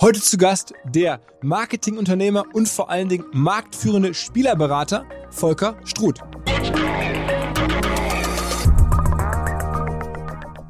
[0.00, 6.20] Heute zu Gast der Marketingunternehmer und vor allen Dingen marktführende Spielerberater Volker Struth.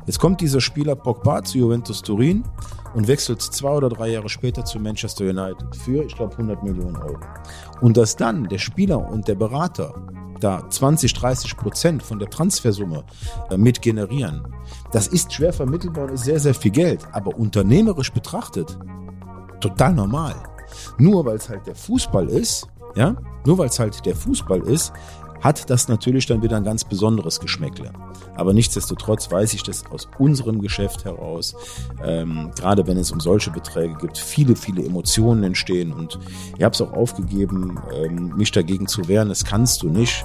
[0.06, 2.42] Jetzt kommt dieser Spieler Pogba zu Juventus Turin
[2.94, 6.96] und wechselt zwei oder drei Jahre später zu Manchester United für, ich glaube, 100 Millionen
[6.96, 7.20] Euro.
[7.82, 9.92] Und dass dann der Spieler und der Berater
[10.40, 13.04] da 20, 30 Prozent von der Transfersumme
[13.50, 14.48] äh, mit generieren,
[14.90, 17.06] das ist schwer vermittelbar und ist sehr, sehr viel Geld.
[17.12, 18.78] Aber unternehmerisch betrachtet
[19.60, 20.34] total normal.
[20.98, 23.16] Nur weil es halt der Fußball ist, ja,
[23.46, 24.92] nur weil es halt der Fußball ist,
[25.40, 27.92] hat das natürlich dann wieder ein ganz besonderes Geschmäckle.
[28.34, 31.54] Aber nichtsdestotrotz weiß ich, dass aus unserem Geschäft heraus,
[32.02, 35.92] ähm, gerade wenn es um solche Beträge gibt, viele, viele Emotionen entstehen.
[35.92, 36.18] Und
[36.56, 39.28] ich habe es auch aufgegeben, ähm, mich dagegen zu wehren.
[39.28, 40.24] Das kannst du nicht.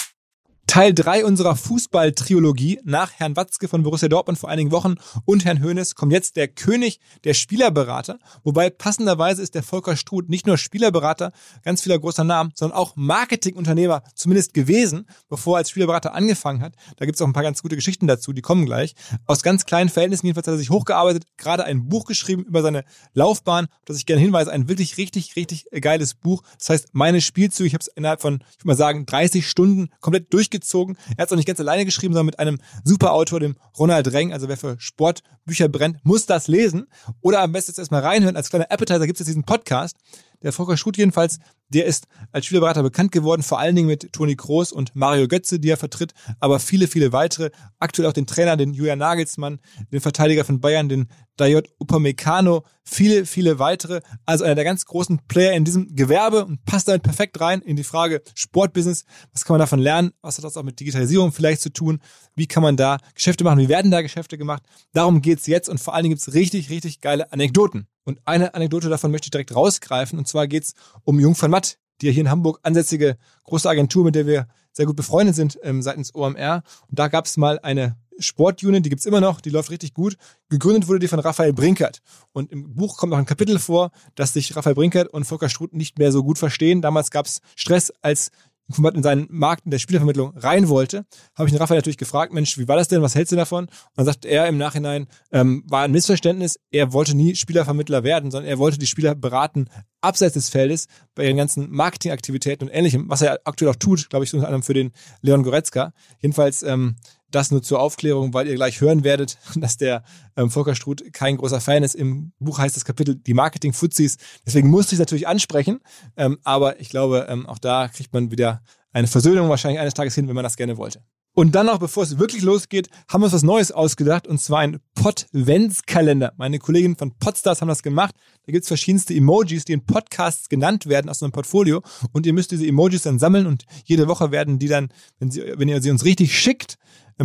[0.71, 4.95] Teil 3 unserer Fußball-Triologie nach Herrn Watzke von Borussia Dortmund vor einigen Wochen
[5.25, 8.19] und Herrn Hoeneß kommt jetzt der König der Spielerberater.
[8.45, 11.33] Wobei passenderweise ist der Volker Struth nicht nur Spielerberater,
[11.63, 16.75] ganz vieler großer Namen, sondern auch Marketingunternehmer zumindest gewesen, bevor er als Spielerberater angefangen hat.
[16.95, 18.95] Da gibt es auch ein paar ganz gute Geschichten dazu, die kommen gleich.
[19.25, 22.85] Aus ganz kleinen Verhältnissen jedenfalls hat er sich hochgearbeitet, gerade ein Buch geschrieben über seine
[23.13, 26.43] Laufbahn, das ich gerne hinweise, ein wirklich richtig, richtig geiles Buch.
[26.57, 29.89] Das heißt, meine Spielzüge, ich habe es innerhalb von, ich würde mal sagen, 30 Stunden
[29.99, 30.97] komplett durchgezogen durchgezogen.
[31.17, 34.11] Er hat es auch nicht ganz alleine geschrieben, sondern mit einem super Autor, dem Ronald
[34.13, 34.31] Reng.
[34.33, 36.87] Also wer für Sportbücher brennt, muss das lesen.
[37.21, 38.35] Oder am besten jetzt erstmal reinhören.
[38.35, 39.97] Als kleiner Appetizer gibt es jetzt diesen Podcast.
[40.43, 44.35] Der Volker Schut jedenfalls, der ist als Spielerberater bekannt geworden, vor allen Dingen mit Toni
[44.35, 47.51] Kroos und Mario Götze, die er vertritt, aber viele, viele weitere.
[47.79, 49.59] Aktuell auch den Trainer, den Julian Nagelsmann,
[49.91, 51.07] den Verteidiger von Bayern, den
[51.37, 54.01] Dayot Upamecano, viele, viele weitere.
[54.25, 57.75] Also einer der ganz großen Player in diesem Gewerbe und passt damit perfekt rein in
[57.75, 59.05] die Frage Sportbusiness.
[59.33, 60.11] Was kann man davon lernen?
[60.21, 61.99] Was hat das auch mit Digitalisierung vielleicht zu tun?
[62.35, 63.59] Wie kann man da Geschäfte machen?
[63.59, 64.63] Wie werden da Geschäfte gemacht?
[64.93, 67.87] Darum geht's jetzt und vor allen Dingen gibt's richtig, richtig geile Anekdoten.
[68.03, 70.17] Und eine Anekdote davon möchte ich direkt rausgreifen.
[70.17, 70.73] Und zwar geht's
[71.03, 74.85] um Jung van Matt, die hier in Hamburg ansässige große Agentur, mit der wir sehr
[74.85, 76.63] gut befreundet sind ähm, seitens OMR.
[76.87, 80.15] Und da gab es mal eine Sportunit, die gibt's immer noch, die läuft richtig gut.
[80.49, 82.01] Gegründet wurde die von Raphael Brinkert.
[82.33, 85.73] Und im Buch kommt noch ein Kapitel vor, dass sich Raphael Brinkert und Volker Struth
[85.73, 86.81] nicht mehr so gut verstehen.
[86.81, 88.31] Damals gab's Stress, als
[88.67, 91.05] in seinen Markt in der Spielervermittlung rein wollte,
[91.35, 93.01] habe ich den Raphael natürlich gefragt, Mensch, wie war das denn?
[93.01, 93.65] Was hältst du davon?
[93.65, 98.31] Und dann sagt er im Nachhinein, ähm, war ein Missverständnis, er wollte nie Spielervermittler werden,
[98.31, 99.67] sondern er wollte die Spieler beraten,
[100.01, 104.25] abseits des Feldes, bei ihren ganzen Marketingaktivitäten und ähnlichem, was er aktuell auch tut, glaube
[104.25, 104.91] ich, unter anderem für den
[105.21, 105.93] Leon Goretzka.
[106.19, 106.95] Jedenfalls ähm,
[107.31, 110.03] das nur zur Aufklärung, weil ihr gleich hören werdet, dass der
[110.35, 111.95] ähm, Volker Struth kein großer Fan ist.
[111.95, 114.17] Im Buch heißt das Kapitel die Marketing-Fuzis.
[114.45, 115.79] Deswegen musste ich es natürlich ansprechen.
[116.17, 118.61] Ähm, aber ich glaube, ähm, auch da kriegt man wieder
[118.93, 121.01] eine Versöhnung wahrscheinlich eines Tages hin, wenn man das gerne wollte.
[121.33, 124.59] Und dann noch, bevor es wirklich losgeht, haben wir uns was Neues ausgedacht und zwar
[124.59, 126.33] ein Podventskalender.
[126.35, 128.15] Meine Kolleginnen von Podstars haben das gemacht.
[128.45, 132.51] Da gibt's verschiedenste Emojis, die in Podcasts genannt werden aus einem Portfolio und ihr müsst
[132.51, 134.89] diese Emojis dann sammeln und jede Woche werden die dann,
[135.19, 136.77] wenn, sie, wenn ihr sie uns richtig schickt,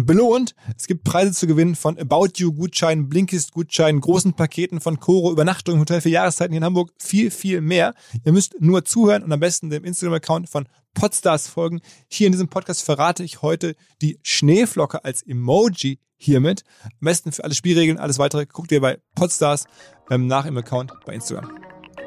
[0.05, 0.55] belohnt.
[0.77, 5.33] Es gibt Preise zu gewinnen von About You Gutscheinen, Blinkist Gutscheinen, großen Paketen von Coro,
[5.33, 7.95] Übernachtung im Hotel für Jahreszeiten hier in Hamburg, viel, viel mehr.
[8.25, 11.81] Ihr müsst nur zuhören und am besten dem Instagram-Account von Podstars folgen.
[12.11, 16.65] Hier in diesem Podcast verrate ich heute die Schneeflocke als Emoji hiermit.
[16.83, 19.67] Am besten für alle Spielregeln, alles weitere guckt ihr bei Podstars
[20.11, 21.51] ähm, nach im Account bei Instagram.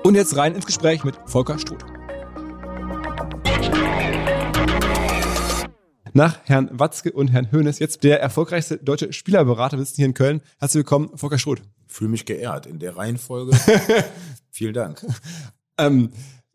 [0.03, 1.98] Und jetzt rein ins Gespräch mit Volker Struth.
[6.13, 10.41] Nach Herrn Watzke und Herrn Höhnes jetzt der erfolgreichste deutsche Spielerberater sitzen hier in Köln.
[10.59, 11.61] Herzlich willkommen, Volker Struth.
[11.87, 13.55] Fühle mich geehrt in der Reihenfolge.
[14.51, 15.05] Vielen Dank.
[15.77, 16.09] Ähm,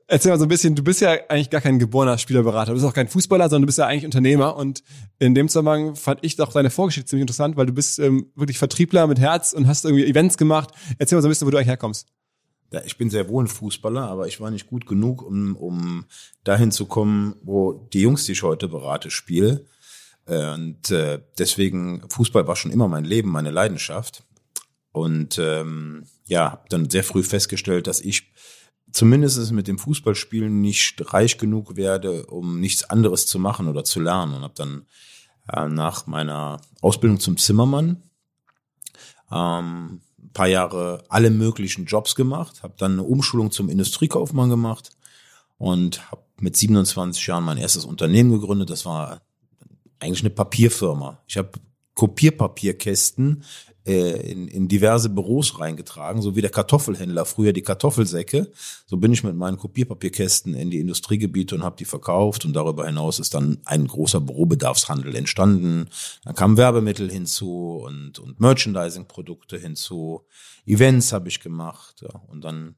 [0.08, 2.86] erzähl mal so ein bisschen, du bist ja eigentlich gar kein geborener Spielerberater, du bist
[2.86, 4.82] auch kein Fußballer, sondern du bist ja eigentlich Unternehmer und
[5.18, 8.58] in dem Zusammenhang fand ich doch deine Vorgeschichte ziemlich interessant, weil du bist ähm, wirklich
[8.58, 10.70] Vertriebler mit Herz und hast irgendwie Events gemacht.
[10.98, 12.08] Erzähl mal so ein bisschen, wo du eigentlich herkommst.
[12.84, 16.06] Ich bin sehr wohl ein Fußballer, aber ich war nicht gut genug, um, um
[16.42, 19.64] dahin zu kommen, wo die Jungs, die ich heute berate, spiele.
[20.26, 24.24] Und äh, deswegen, Fußball war schon immer mein Leben, meine Leidenschaft.
[24.92, 28.32] Und ähm, ja, habe dann sehr früh festgestellt, dass ich
[28.90, 34.00] zumindest mit dem Fußballspielen nicht reich genug werde, um nichts anderes zu machen oder zu
[34.00, 34.34] lernen.
[34.34, 34.86] Und habe dann
[35.52, 38.02] äh, nach meiner Ausbildung zum Zimmermann
[39.30, 40.00] ähm,
[40.32, 44.90] paar Jahre alle möglichen Jobs gemacht, habe dann eine Umschulung zum Industriekaufmann gemacht
[45.58, 48.70] und habe mit 27 Jahren mein erstes Unternehmen gegründet.
[48.70, 49.22] Das war
[50.00, 51.22] eigentlich eine Papierfirma.
[51.26, 51.52] Ich habe
[51.94, 53.44] Kopierpapierkästen
[53.84, 58.50] in, in diverse Büros reingetragen, so wie der Kartoffelhändler früher die Kartoffelsäcke.
[58.86, 62.86] So bin ich mit meinen Kopierpapierkästen in die Industriegebiete und habe die verkauft und darüber
[62.86, 65.88] hinaus ist dann ein großer Bürobedarfshandel entstanden.
[66.24, 70.22] Dann kamen Werbemittel hinzu und, und Merchandising-Produkte hinzu.
[70.64, 72.20] Events habe ich gemacht ja.
[72.28, 72.76] und dann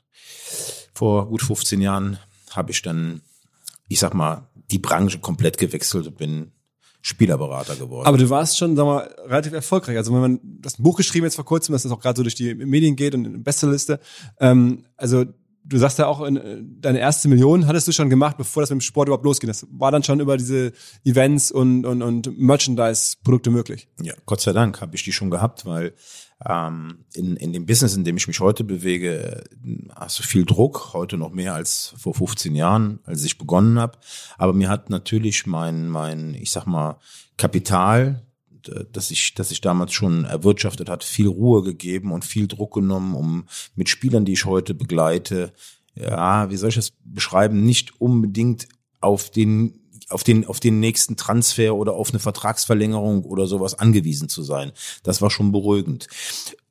[0.93, 2.19] vor gut 15 Jahren
[2.51, 3.21] habe ich dann,
[3.87, 6.53] ich sag mal, die Branche komplett gewechselt und bin
[7.07, 8.05] Spielerberater geworden.
[8.05, 9.97] Aber du warst schon, sag mal, relativ erfolgreich.
[9.97, 12.35] Also wenn man das Buch geschrieben jetzt vor kurzem, dass das auch gerade so durch
[12.35, 14.01] die Medien geht und in Bestsellerliste.
[14.41, 15.25] Ähm, also
[15.69, 18.79] du sagst ja auch, in, deine erste Million hattest du schon gemacht, bevor das mit
[18.79, 19.49] dem Sport überhaupt losging.
[19.49, 20.73] Das war dann schon über diese
[21.05, 23.89] Events und, und, und Merchandise-Produkte möglich.
[24.01, 25.95] Ja, Gott sei Dank habe ich die schon gehabt, weil
[26.45, 29.45] ähm, in, in dem Business, in dem ich mich heute bewege,
[29.95, 33.99] hast du viel Druck, heute noch mehr als vor 15 Jahren, als ich begonnen habe.
[34.39, 36.99] Aber mir hat natürlich mein, mein, ich sag mal,
[37.39, 38.26] Kapital,
[38.93, 43.15] das ich, das ich damals schon erwirtschaftet hat, viel Ruhe gegeben und viel Druck genommen,
[43.15, 45.53] um mit Spielern, die ich heute begleite,
[45.95, 48.69] ja, wie soll ich das beschreiben, nicht unbedingt
[49.01, 54.29] auf den auf den, auf den nächsten Transfer oder auf eine Vertragsverlängerung oder sowas angewiesen
[54.29, 54.71] zu sein.
[55.03, 56.07] Das war schon beruhigend.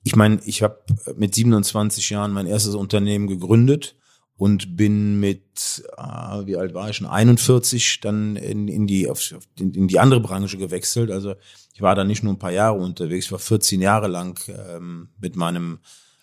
[0.04, 0.80] Ich meine, ich habe
[1.18, 3.98] mit 27 Jahren mein erstes Unternehmen gegründet
[4.38, 9.22] und bin mit, äh, wie alt war ich schon, 41 dann in, in, die, auf,
[9.60, 11.10] in, in die andere Branche gewechselt.
[11.10, 11.36] Also
[11.74, 15.10] ich war da nicht nur ein paar Jahre unterwegs, ich war 14 Jahre lang ähm,
[15.20, 15.80] mit meinem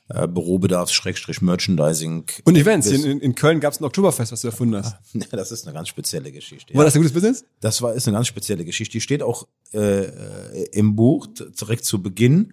[0.08, 2.26] äh, Bürobedarfs, Schrägstrich, Merchandising.
[2.44, 2.88] Und Events.
[2.88, 4.96] In, in Köln gab es ein Oktoberfest, was du erfunden hast.
[5.14, 6.74] Ja, das ist eine ganz spezielle Geschichte.
[6.74, 6.84] War ja.
[6.86, 7.44] das ein gutes Business?
[7.60, 8.92] Das war ist eine ganz spezielle Geschichte.
[8.92, 12.52] Die steht auch äh, im Buch direkt zu Beginn.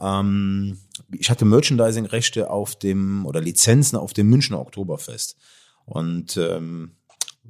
[0.00, 0.78] Ähm,
[1.12, 5.36] ich hatte Merchandising-Rechte auf dem oder Lizenzen auf dem Münchner Oktoberfest.
[5.84, 6.92] Und ähm,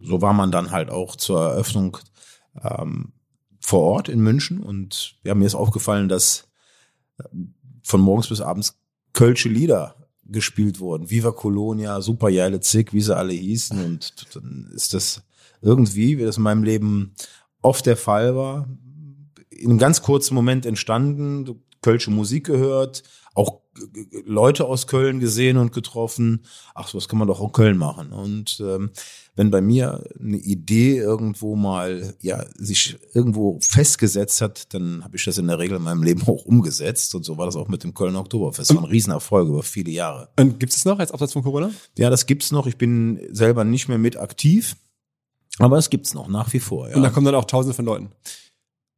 [0.01, 1.99] so war man dann halt auch zur Eröffnung
[2.63, 3.13] ähm,
[3.61, 4.61] vor Ort in München.
[4.61, 6.49] Und ja, mir ist aufgefallen, dass
[7.19, 7.25] äh,
[7.83, 8.79] von morgens bis abends
[9.13, 11.11] kölsche Lieder gespielt wurden.
[11.11, 13.85] Viva Colonia, Super Jeile Zick, wie sie alle hießen.
[13.85, 15.23] Und dann ist das
[15.61, 17.15] irgendwie, wie das in meinem Leben
[17.63, 18.69] oft der Fall war,
[19.51, 23.03] in einem ganz kurzen Moment entstanden, kölsche Musik gehört,
[23.35, 23.61] auch
[24.25, 26.45] Leute aus Köln gesehen und getroffen.
[26.75, 28.13] Ach, so was kann man doch auch in Köln machen.
[28.13, 28.91] Und ähm,
[29.37, 35.25] wenn bei mir eine Idee irgendwo mal ja sich irgendwo festgesetzt hat, dann habe ich
[35.25, 37.15] das in der Regel in meinem Leben auch umgesetzt.
[37.15, 38.71] Und so war das auch mit dem Kölner Oktoberfest.
[38.71, 40.29] Das war ein Riesenerfolg über viele Jahre.
[40.39, 41.71] Und gibt es noch als Absatz von Corona?
[41.97, 42.67] Ja, das gibt's noch.
[42.67, 44.77] Ich bin selber nicht mehr mit aktiv.
[45.59, 46.89] Aber es gibt's noch, nach wie vor.
[46.89, 46.97] Ja.
[46.97, 48.11] Und da kommen dann auch Tausende von Leuten.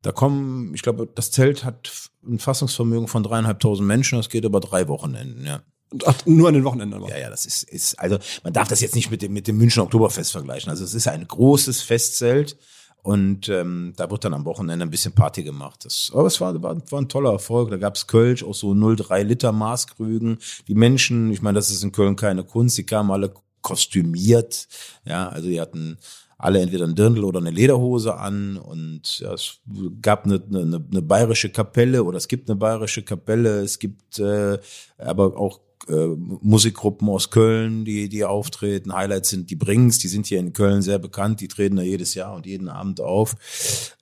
[0.02, 4.18] Da kommen, ich glaube, das Zelt hat ein Fassungsvermögen von dreieinhalbtausend Menschen.
[4.18, 5.62] Das geht über drei Wochenenden, ja.
[6.06, 7.10] Ach, nur an den Wochenenden aber.
[7.10, 9.58] Ja, ja, das ist, ist, also man darf das jetzt nicht mit dem, mit dem
[9.58, 10.70] München Oktoberfest vergleichen.
[10.70, 12.56] Also es ist ein großes Festzelt
[13.02, 15.84] und ähm, da wird dann am Wochenende ein bisschen Party gemacht.
[15.84, 17.70] Das, aber es war, war, war ein toller Erfolg.
[17.70, 20.38] Da gab's Kölsch, auch so 0,3 Liter Maßkrügen.
[20.68, 24.68] Die Menschen, ich meine, das ist in Köln keine Kunst, die kamen alle kostümiert.
[25.04, 25.98] Ja, also die hatten
[26.42, 29.60] alle entweder ein Dirndl oder eine Lederhose an und ja, es
[30.02, 34.58] gab eine, eine, eine bayerische Kapelle oder es gibt eine bayerische Kapelle, es gibt äh,
[34.98, 38.92] aber auch äh, Musikgruppen aus Köln, die, die auftreten.
[38.92, 42.14] Highlights sind die Brings, die sind hier in Köln sehr bekannt, die treten da jedes
[42.14, 43.34] Jahr und jeden Abend auf.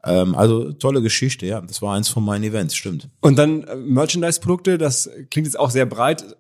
[0.04, 1.60] Ähm, also tolle Geschichte, ja.
[1.60, 3.08] Das war eins von meinen Events, stimmt.
[3.20, 6.36] Und dann äh, Merchandise-Produkte, das klingt jetzt auch sehr breit.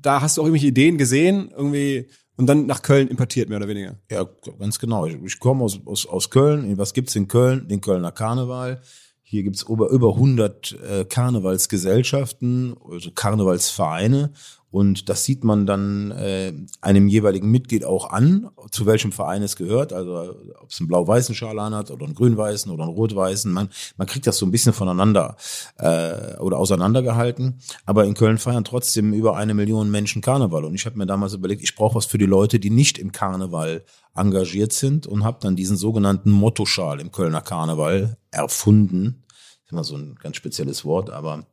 [0.00, 3.68] Da hast du auch irgendwelche Ideen gesehen, irgendwie und dann nach Köln importiert, mehr oder
[3.68, 3.96] weniger.
[4.10, 4.26] Ja,
[4.58, 5.06] ganz genau.
[5.06, 6.78] Ich, ich komme aus, aus, aus Köln.
[6.78, 7.66] Was gibt's in Köln?
[7.68, 8.80] Den Kölner Karneval.
[9.22, 14.32] Hier gibt's über, über 100 äh, Karnevalsgesellschaften, also Karnevalsvereine.
[14.70, 19.56] Und das sieht man dann äh, einem jeweiligen Mitglied auch an, zu welchem Verein es
[19.56, 19.94] gehört.
[19.94, 23.50] Also ob es einen blau-weißen Schal hat oder einen grün-weißen oder einen rot-weißen.
[23.50, 25.36] Man, man kriegt das so ein bisschen voneinander
[25.78, 27.60] äh, oder auseinandergehalten.
[27.86, 30.66] Aber in Köln feiern trotzdem über eine Million Menschen Karneval.
[30.66, 33.10] Und ich habe mir damals überlegt, ich brauche was für die Leute, die nicht im
[33.10, 33.84] Karneval
[34.14, 39.24] engagiert sind und habe dann diesen sogenannten Mottoschal im Kölner Karneval erfunden.
[39.28, 41.46] Das ist immer so ein ganz spezielles Wort, aber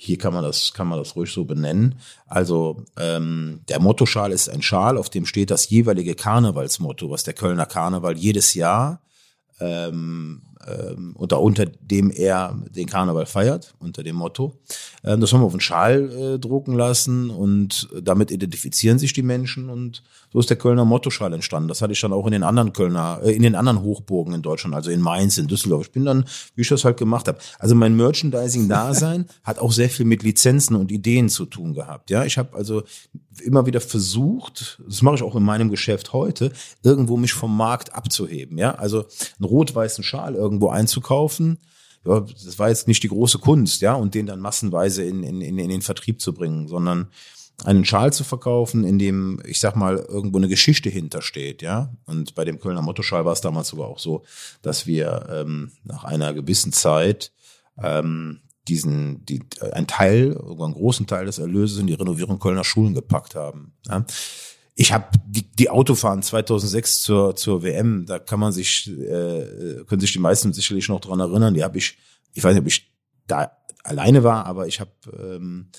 [0.00, 1.96] hier kann man das, kann man das ruhig so benennen.
[2.28, 7.34] Also ähm, der Mottoschal ist ein Schal, auf dem steht das jeweilige Karnevalsmotto, was der
[7.34, 9.02] Kölner Karneval jedes Jahr
[9.58, 14.60] ähm, ähm, unter, unter dem er den Karneval feiert, unter dem Motto.
[15.02, 19.22] Ähm, das haben wir auf den Schal äh, drucken lassen und damit identifizieren sich die
[19.22, 21.68] Menschen und so ist der Kölner Mottoschal entstanden.
[21.68, 24.42] Das hatte ich dann auch in den anderen Kölner, äh, in den anderen Hochburgen in
[24.42, 25.86] Deutschland, also in Mainz, in Düsseldorf.
[25.86, 27.38] Ich bin dann, wie ich das halt gemacht habe.
[27.58, 32.10] Also mein Merchandising-Dasein hat auch sehr viel mit Lizenzen und Ideen zu tun gehabt.
[32.10, 32.82] Ja, ich habe also
[33.42, 37.94] immer wieder versucht, das mache ich auch in meinem Geschäft heute, irgendwo mich vom Markt
[37.94, 38.58] abzuheben.
[38.58, 39.06] Ja, also
[39.38, 41.58] einen rot-weißen Schal irgendwo einzukaufen.
[42.04, 45.40] Ja, das war jetzt nicht die große Kunst, ja, und den dann massenweise in, in,
[45.40, 47.08] in den Vertrieb zu bringen, sondern
[47.64, 51.92] einen Schal zu verkaufen, in dem, ich sag mal, irgendwo eine Geschichte hintersteht, ja.
[52.06, 54.24] Und bei dem Kölner Mottoschal war es damals sogar auch so,
[54.62, 57.32] dass wir ähm, nach einer gewissen Zeit
[57.82, 59.40] ähm, diesen, die,
[59.72, 63.72] ein Teil, einen großen Teil des Erlöses in die Renovierung Kölner Schulen gepackt haben.
[63.88, 64.04] Ja.
[64.74, 70.00] Ich habe die, die Autofahren 2006 zur, zur WM, da kann man sich, äh, können
[70.00, 71.98] sich die meisten sicherlich noch dran erinnern, die habe ich,
[72.34, 72.92] ich weiß nicht, ob ich
[73.26, 73.50] da
[73.82, 75.78] alleine war, aber ich habe ähm, äh,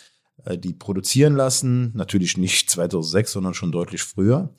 [0.58, 4.50] die produzieren lassen, natürlich nicht 2006, sondern schon deutlich früher.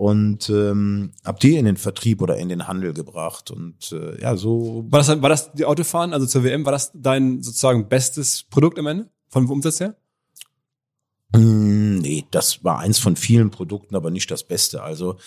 [0.00, 3.50] Und ähm, hab die in den Vertrieb oder in den Handel gebracht.
[3.50, 6.90] Und äh, ja so war das war das die Autofahren also zur WM war das
[6.94, 9.10] dein sozusagen bestes Produkt am Ende?
[9.28, 9.96] Vom Umsatz her?
[11.34, 14.82] Mm, nee das war eins von vielen Produkten aber nicht das Beste.
[14.82, 15.18] Also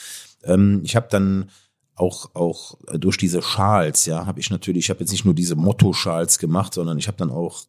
[0.44, 1.52] ähm, ich habe dann
[1.94, 5.56] auch auch durch diese Schals ja habe ich natürlich ich habe jetzt nicht nur diese
[5.56, 7.66] Motto Schals gemacht sondern ich habe dann auch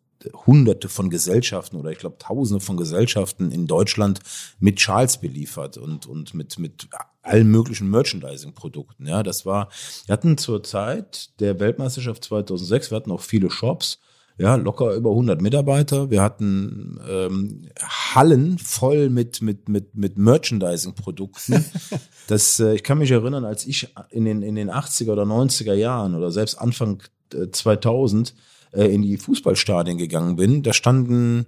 [0.46, 4.20] hunderte von Gesellschaften oder ich glaube tausende von Gesellschaften in Deutschland
[4.58, 6.88] mit Schals beliefert und, und mit, mit
[7.22, 9.06] allen möglichen Merchandising-Produkten.
[9.06, 9.68] Ja, das war,
[10.06, 13.98] wir hatten zur Zeit der Weltmeisterschaft 2006, wir hatten auch viele Shops,
[14.36, 16.10] ja, locker über 100 Mitarbeiter.
[16.10, 21.64] Wir hatten ähm, Hallen voll mit mit mit mit Merchandising-Produkten.
[22.26, 25.74] das, äh, ich kann mich erinnern, als ich in den in den 80er oder 90er
[25.74, 27.00] Jahren oder selbst Anfang
[27.32, 28.34] äh, 2000
[28.74, 31.46] äh, in die Fußballstadien gegangen bin, da standen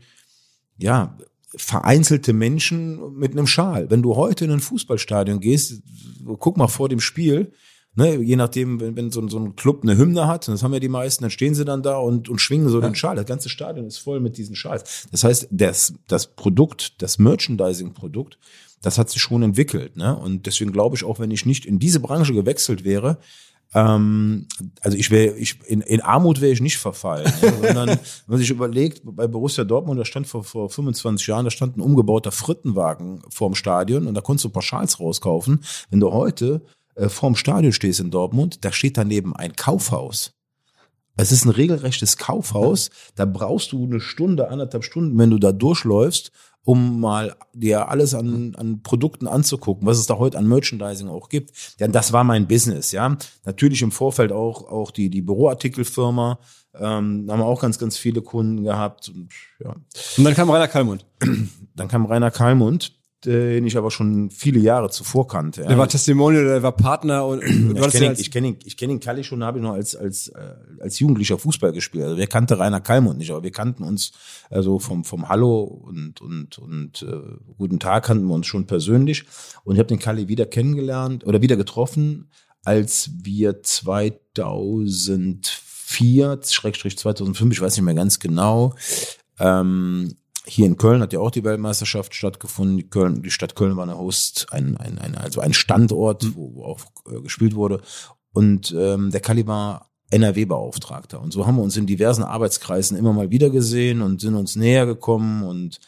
[0.79, 1.17] ja
[1.55, 3.91] vereinzelte Menschen mit einem Schal.
[3.91, 5.83] Wenn du heute in ein Fußballstadion gehst,
[6.39, 7.53] guck mal vor dem Spiel,
[7.95, 10.75] ne, je nachdem, wenn, wenn so, so ein Club eine Hymne hat, und das haben
[10.75, 12.89] ja die meisten, dann stehen sie dann da und, und schwingen so ja.
[12.89, 13.17] den Schal.
[13.17, 15.07] Das ganze Stadion ist voll mit diesen Schals.
[15.11, 18.39] Das heißt, das, das Produkt, das Merchandising-Produkt,
[18.83, 19.97] das hat sich schon entwickelt.
[19.97, 20.17] Ne?
[20.17, 23.19] Und deswegen glaube ich auch, wenn ich nicht in diese Branche gewechselt wäre,
[23.75, 24.47] ähm,
[24.81, 28.39] also ich wäre, ich, in, in Armut wäre ich nicht verfallen, ja, sondern wenn man
[28.39, 32.33] sich überlegt, bei Borussia Dortmund, da stand vor, vor 25 Jahren, da stand ein umgebauter
[32.33, 35.65] Frittenwagen vorm Stadion und da konntest du Pauschals rauskaufen.
[35.91, 36.63] Wenn du heute
[36.95, 40.33] äh, vorm Stadion stehst in Dortmund, da steht daneben ein Kaufhaus.
[41.17, 42.91] Es ist ein regelrechtes Kaufhaus.
[43.15, 46.31] Da brauchst du eine Stunde, anderthalb Stunden, wenn du da durchläufst
[46.67, 51.29] um mal dir alles an, an Produkten anzugucken, was es da heute an Merchandising auch
[51.29, 51.53] gibt.
[51.79, 53.17] Denn das war mein Business, ja.
[53.45, 56.41] Natürlich im Vorfeld auch, auch die, die Büroartikelfirma,
[56.75, 59.09] ähm, da haben wir auch ganz, ganz viele Kunden gehabt.
[59.09, 59.29] Und,
[59.61, 59.77] ja.
[60.19, 61.07] und dann kam Rainer Kallmund.
[61.77, 65.63] Dann kam Rainer Kallmund den ich aber schon viele Jahre zuvor kannte.
[65.63, 65.69] Ja.
[65.69, 68.77] Der war Testimonial, der war Partner und du ich kenne ihn, ich kenn ihn, ich
[68.77, 72.05] kenn ihn Kalli schon, habe ich noch als als äh, als Jugendlicher Fußball gespielt.
[72.05, 74.13] Also wer kannte Rainer Kalmund nicht, aber wir kannten uns
[74.51, 77.21] also vom vom Hallo und und und äh,
[77.57, 79.25] guten Tag kannten wir uns schon persönlich
[79.65, 82.31] und ich habe den Kalli wieder kennengelernt oder wieder getroffen,
[82.65, 88.75] als wir 2004 Schrägstrich 2005, ich weiß nicht mehr ganz genau,
[89.39, 92.77] ähm, hier in Köln hat ja auch die Weltmeisterschaft stattgefunden.
[92.77, 96.33] Die, Köln, die Stadt Köln war eine Host, ein, ein, ein, also ein Standort, mhm.
[96.37, 97.81] wo, wo auch äh, gespielt wurde.
[98.33, 101.21] Und ähm, der Kali war NRW-Beauftragter.
[101.21, 104.57] Und so haben wir uns in diversen Arbeitskreisen immer mal wieder gesehen und sind uns
[104.57, 105.81] näher gekommen und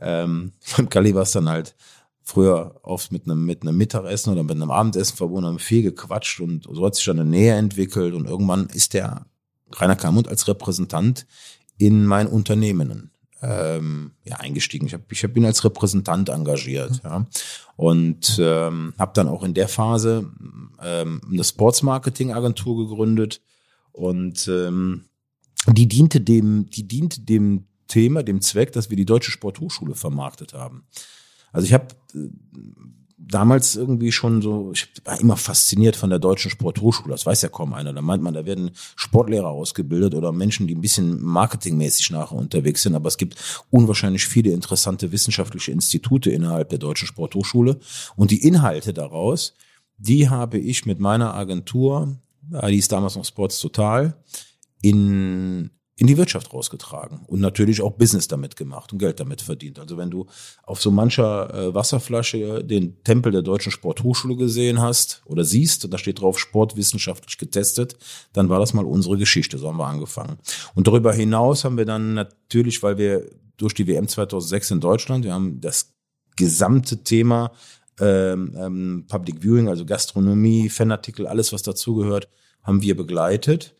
[0.00, 1.74] Ähm, beim Kali war es dann halt
[2.22, 6.40] früher oft mit einem, mit einem Mittagessen oder mit einem Abendessen verbunden, haben viel gequatscht
[6.40, 9.26] und so hat sich dann eine Nähe entwickelt und irgendwann ist der
[9.72, 11.26] Rainer Kalmund als Repräsentant
[11.78, 13.10] in mein Unternehmen
[13.42, 14.86] ähm, ja, eingestiegen.
[14.86, 17.26] Ich, hab, ich hab ihn als Repräsentant engagiert ja.
[17.76, 20.30] und ähm, habe dann auch in der Phase
[20.82, 23.40] ähm, eine Sportsmarketing-Agentur gegründet
[23.92, 25.04] und ähm,
[25.66, 30.52] die diente dem, die diente dem Thema, dem Zweck, dass wir die Deutsche Sporthochschule vermarktet
[30.54, 30.84] haben.
[31.52, 32.28] Also ich habe äh,
[33.18, 37.10] damals irgendwie schon so, ich war immer fasziniert von der deutschen Sporthochschule.
[37.10, 37.92] Das weiß ja kaum einer.
[37.92, 42.82] Da meint man, da werden Sportlehrer ausgebildet oder Menschen, die ein bisschen marketingmäßig nachher unterwegs
[42.82, 42.94] sind.
[42.94, 43.36] Aber es gibt
[43.70, 47.78] unwahrscheinlich viele interessante wissenschaftliche Institute innerhalb der deutschen Sporthochschule.
[48.16, 49.54] Und die Inhalte daraus,
[49.98, 54.16] die habe ich mit meiner Agentur, die ist damals noch Sports Total,
[54.80, 59.80] in in die Wirtschaft rausgetragen und natürlich auch Business damit gemacht und Geld damit verdient.
[59.80, 60.26] Also wenn du
[60.62, 65.92] auf so mancher äh, Wasserflasche den Tempel der Deutschen Sporthochschule gesehen hast oder siehst, und
[65.92, 67.96] da steht drauf sportwissenschaftlich getestet,
[68.32, 70.38] dann war das mal unsere Geschichte, so haben wir angefangen.
[70.76, 75.24] Und darüber hinaus haben wir dann natürlich, weil wir durch die WM 2006 in Deutschland,
[75.24, 75.94] wir haben das
[76.36, 77.50] gesamte Thema
[77.98, 82.28] ähm, ähm, Public Viewing, also Gastronomie, Fanartikel, alles was dazugehört,
[82.62, 83.74] haben wir begleitet.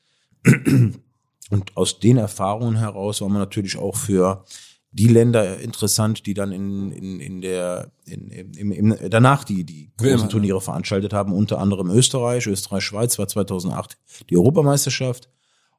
[1.50, 4.44] Und aus den Erfahrungen heraus war man natürlich auch für
[4.90, 9.92] die Länder interessant, die dann in, in, in der in, im, im, danach die die
[9.98, 13.98] großen Turniere veranstaltet haben, unter anderem Österreich, Österreich, Schweiz war 2008
[14.30, 15.28] die Europameisterschaft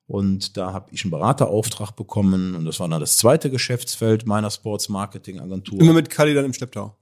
[0.06, 4.52] und da habe ich einen Beraterauftrag bekommen und das war dann das zweite Geschäftsfeld meiner
[4.52, 5.80] Sports Marketing Agentur.
[5.80, 6.96] Immer mit Kali dann im Schlepptau.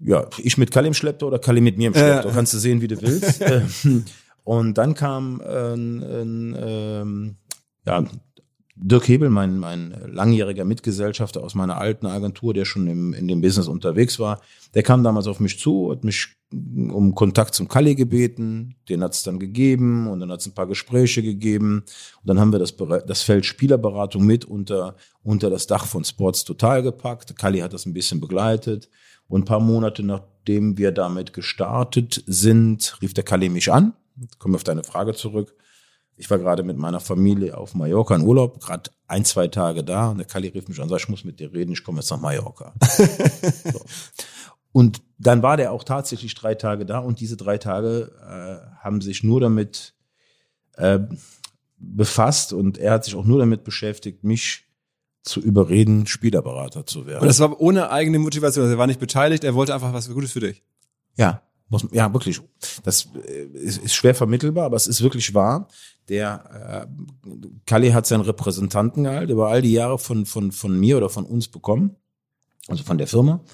[0.00, 2.58] Ja, ich mit Kali im Schlepptau oder Kali mit mir im Schlepptau, äh, kannst du
[2.58, 3.42] sehen, wie du willst.
[4.48, 8.04] Und dann kam äh, ein, äh, ja,
[8.76, 13.42] Dirk Hebel, mein, mein langjähriger Mitgesellschafter aus meiner alten Agentur, der schon im, in dem
[13.42, 14.40] Business unterwegs war,
[14.72, 19.12] der kam damals auf mich zu, hat mich um Kontakt zum Kalli gebeten, den hat
[19.12, 21.84] es dann gegeben und dann hat es ein paar Gespräche gegeben.
[22.22, 22.74] Und dann haben wir das,
[23.06, 27.36] das Feld Spielerberatung mit unter, unter das Dach von Sports Total gepackt.
[27.36, 28.88] Kalli hat das ein bisschen begleitet.
[29.26, 33.92] Und ein paar Monate nachdem wir damit gestartet sind, rief der Kalli mich an
[34.38, 35.54] komme auf deine Frage zurück.
[36.16, 40.10] Ich war gerade mit meiner Familie auf Mallorca in Urlaub, gerade ein, zwei Tage da
[40.10, 42.10] und der Kali rief mich an, sagt, ich muss mit dir reden, ich komme jetzt
[42.10, 42.74] nach Mallorca.
[43.72, 43.80] so.
[44.72, 49.00] Und dann war der auch tatsächlich drei Tage da und diese drei Tage äh, haben
[49.00, 49.94] sich nur damit
[50.76, 51.00] äh,
[51.76, 54.64] befasst und er hat sich auch nur damit beschäftigt, mich
[55.22, 57.22] zu überreden, Spielerberater zu werden.
[57.22, 60.12] Und das war ohne eigene Motivation, also er war nicht beteiligt, er wollte einfach was
[60.12, 60.62] Gutes für dich.
[61.16, 62.40] Ja, muss, ja, wirklich.
[62.82, 65.68] Das äh, ist, ist schwer vermittelbar, aber es ist wirklich wahr.
[66.08, 71.10] Der äh, Kalli hat seinen Repräsentantengehalt über all die Jahre von, von, von mir oder
[71.10, 71.96] von uns bekommen,
[72.68, 73.44] also von der Firma.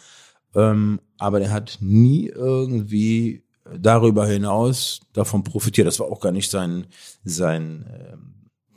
[0.54, 3.44] Ähm, aber der hat nie irgendwie
[3.78, 5.86] darüber hinaus davon profitiert.
[5.86, 6.86] Das war auch gar nicht sein,
[7.24, 8.16] sein, äh,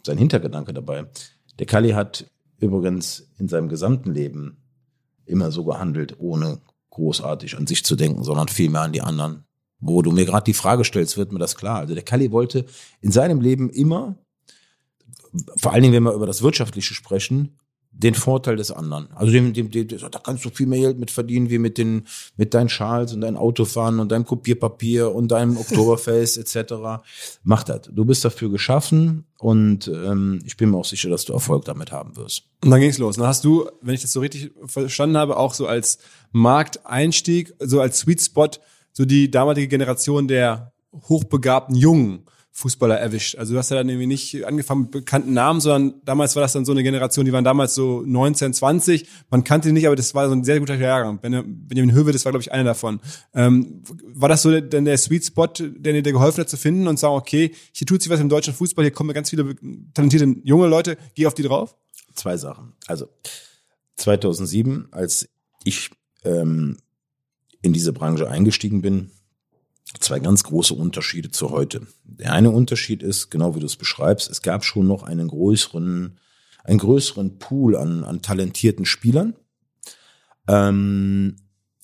[0.03, 1.05] sein Hintergedanke dabei.
[1.59, 2.25] Der Kalli hat
[2.59, 4.57] übrigens in seinem gesamten Leben
[5.25, 6.59] immer so gehandelt, ohne
[6.97, 9.45] großartig an sich zu denken, sondern vielmehr an die anderen.
[9.79, 11.77] Wo du mir gerade die Frage stellst, wird mir das klar.
[11.79, 12.65] Also der Kalli wollte
[12.99, 14.17] in seinem Leben immer,
[15.55, 17.59] vor allen Dingen, wenn wir über das Wirtschaftliche sprechen,
[17.97, 19.09] den Vorteil des anderen.
[19.15, 21.79] Also dem, dem, dem, dem, da kannst du viel mehr Geld mit verdienen, wie mit
[21.79, 22.03] den,
[22.35, 26.73] mit deinen Schals und deinem Autofahren und deinem Kopierpapier und deinem Oktoberfest etc.
[27.43, 27.89] Mach das.
[27.91, 31.91] Du bist dafür geschaffen und ähm, ich bin mir auch sicher, dass du Erfolg damit
[31.91, 32.43] haben wirst.
[32.63, 33.15] Und dann ging's los.
[33.15, 35.97] Dann hast du, wenn ich das so richtig verstanden habe, auch so als
[36.31, 38.51] Markteinstieg, so als Sweet Spot,
[38.93, 42.25] so die damalige Generation der hochbegabten Jungen
[42.57, 43.35] Fußballer erwischt.
[43.35, 46.53] Also du hast ja dann irgendwie nicht angefangen mit bekannten Namen, sondern damals war das
[46.53, 49.07] dann so eine Generation, die waren damals so 19, 20.
[49.29, 51.19] Man kannte die nicht, aber das war so ein sehr guter Jahrgang.
[51.21, 52.99] Benjamin Höwe, das war, glaube ich, einer davon.
[53.35, 56.97] Ähm, war das so denn der Sweet Spot, der dir geholfen hat zu finden und
[56.97, 59.55] sagen, okay, hier tut sich was im deutschen Fußball, hier kommen ganz viele
[59.93, 61.75] talentierte junge Leute, geh auf die drauf?
[62.15, 62.73] Zwei Sachen.
[62.87, 63.07] Also
[63.97, 65.29] 2007, als
[65.63, 65.91] ich
[66.23, 66.77] ähm,
[67.61, 69.11] in diese Branche eingestiegen bin,
[69.99, 71.87] zwei ganz große Unterschiede zu heute.
[72.03, 76.19] Der eine Unterschied ist, genau wie du es beschreibst, es gab schon noch einen größeren,
[76.63, 79.35] einen größeren Pool an, an talentierten Spielern.
[80.47, 81.37] Ähm,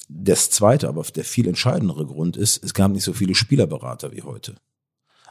[0.09, 4.21] das zweite, aber der viel entscheidendere Grund ist, es gab nicht so viele Spielerberater wie
[4.21, 4.55] heute.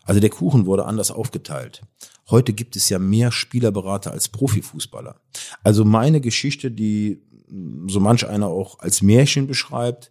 [0.04, 1.82] Also der Kuchen wurde anders aufgeteilt.
[2.30, 5.20] Heute gibt es ja mehr Spielerberater als Profifußballer.
[5.62, 7.22] Also meine Geschichte, die
[7.86, 10.10] so manch einer auch als Märchen beschreibt,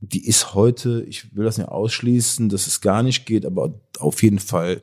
[0.00, 4.22] die ist heute, ich will das nicht ausschließen, dass es gar nicht geht, aber auf
[4.22, 4.82] jeden Fall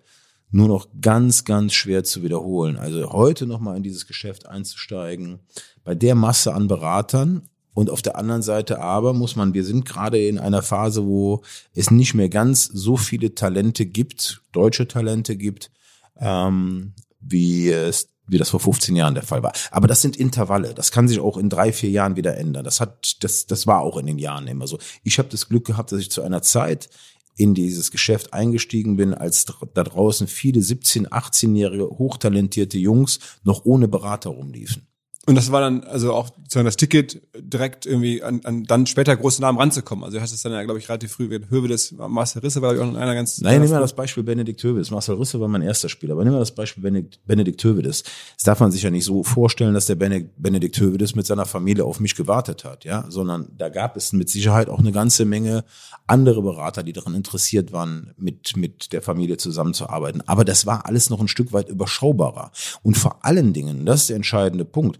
[0.52, 2.78] nur noch ganz, ganz schwer zu wiederholen.
[2.78, 5.40] Also heute nochmal in dieses Geschäft einzusteigen,
[5.84, 9.86] bei der Masse an Beratern und auf der anderen Seite aber muss man, wir sind
[9.86, 11.42] gerade in einer Phase, wo
[11.74, 15.72] es nicht mehr ganz so viele Talente gibt, deutsche Talente gibt,
[16.18, 19.54] ähm, wie es wie das vor 15 Jahren der Fall war.
[19.72, 20.74] Aber das sind Intervalle.
[20.74, 22.64] Das kann sich auch in drei, vier Jahren wieder ändern.
[22.64, 24.80] Das hat, das, das war auch in den Jahren immer so.
[25.04, 26.90] Ich habe das Glück gehabt, dass ich zu einer Zeit
[27.36, 33.88] in dieses Geschäft eingestiegen bin, als da draußen viele 17-, 18-jährige hochtalentierte Jungs noch ohne
[33.88, 34.88] Berater rumliefen.
[35.26, 39.16] Und das war dann also auch sozusagen das Ticket, direkt irgendwie an, an dann später
[39.16, 40.04] große Namen ranzukommen.
[40.04, 42.90] Also du hast es dann ja, glaube ich, relativ früh, Hövedes, Marcel Risse war, glaube
[42.90, 43.40] ich, auch einer ganz...
[43.40, 44.92] Nein, nimm mal das Beispiel Benedikt Hövedes.
[44.92, 48.04] Marcel Risse war mein erster Spieler, aber nimm mal das Beispiel Benedikt, Benedikt Hövedes.
[48.36, 51.86] Das darf man sich ja nicht so vorstellen, dass der Benedikt Hövedes mit seiner Familie
[51.86, 55.64] auf mich gewartet hat, ja, sondern da gab es mit Sicherheit auch eine ganze Menge
[56.06, 60.22] andere Berater, die daran interessiert waren, mit, mit der Familie zusammenzuarbeiten.
[60.28, 62.52] Aber das war alles noch ein Stück weit überschaubarer.
[62.82, 65.00] Und vor allen Dingen, das ist der entscheidende Punkt,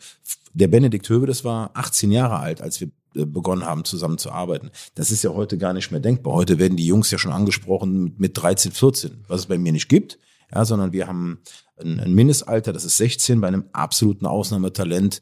[0.54, 4.32] der Benedikt Höbe, das war 18 Jahre alt, als wir äh, begonnen haben, zusammen zu
[4.32, 4.72] arbeiten.
[4.96, 6.34] Das ist ja heute gar nicht mehr denkbar.
[6.34, 9.90] Heute werden die Jungs ja schon angesprochen mit 13, 14, was es bei mir nicht
[9.90, 10.20] gibt.
[10.54, 11.40] Ja, sondern wir haben
[11.82, 15.22] ein, Mindestalter, das ist 16, bei einem absoluten Ausnahmetalent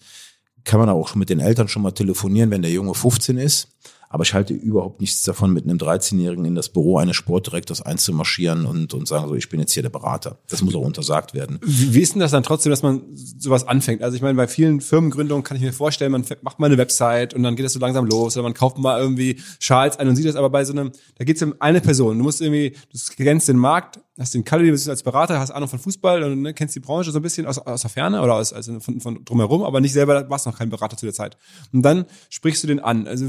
[0.64, 3.70] kann man auch schon mit den Eltern schon mal telefonieren, wenn der Junge 15 ist.
[4.12, 8.66] Aber ich halte überhaupt nichts davon, mit einem 13-Jährigen in das Büro eines Sportdirektors einzumarschieren
[8.66, 10.40] und, und sagen so, ich bin jetzt hier der Berater.
[10.50, 11.60] Das muss auch untersagt werden.
[11.64, 14.04] Wie, ist denn das dann trotzdem, dass man sowas anfängt?
[14.04, 17.34] Also ich meine, bei vielen Firmengründungen kann ich mir vorstellen, man macht mal eine Website
[17.34, 20.18] und dann geht es so langsam los oder man kauft mal irgendwie Schals ein und
[20.18, 22.18] sieht das aber bei so einem, da geht es um eine Person.
[22.18, 25.52] Du musst irgendwie, du kennst den Markt, hast den Kalle, du bist als Berater, hast
[25.52, 28.22] Ahnung von Fußball und ne, kennst die Branche so ein bisschen aus, aus der Ferne
[28.22, 31.14] oder aus, also von, von drumherum, aber nicht selber, warst noch kein Berater zu der
[31.14, 31.38] Zeit.
[31.72, 33.08] Und dann sprichst du den an.
[33.08, 33.26] Also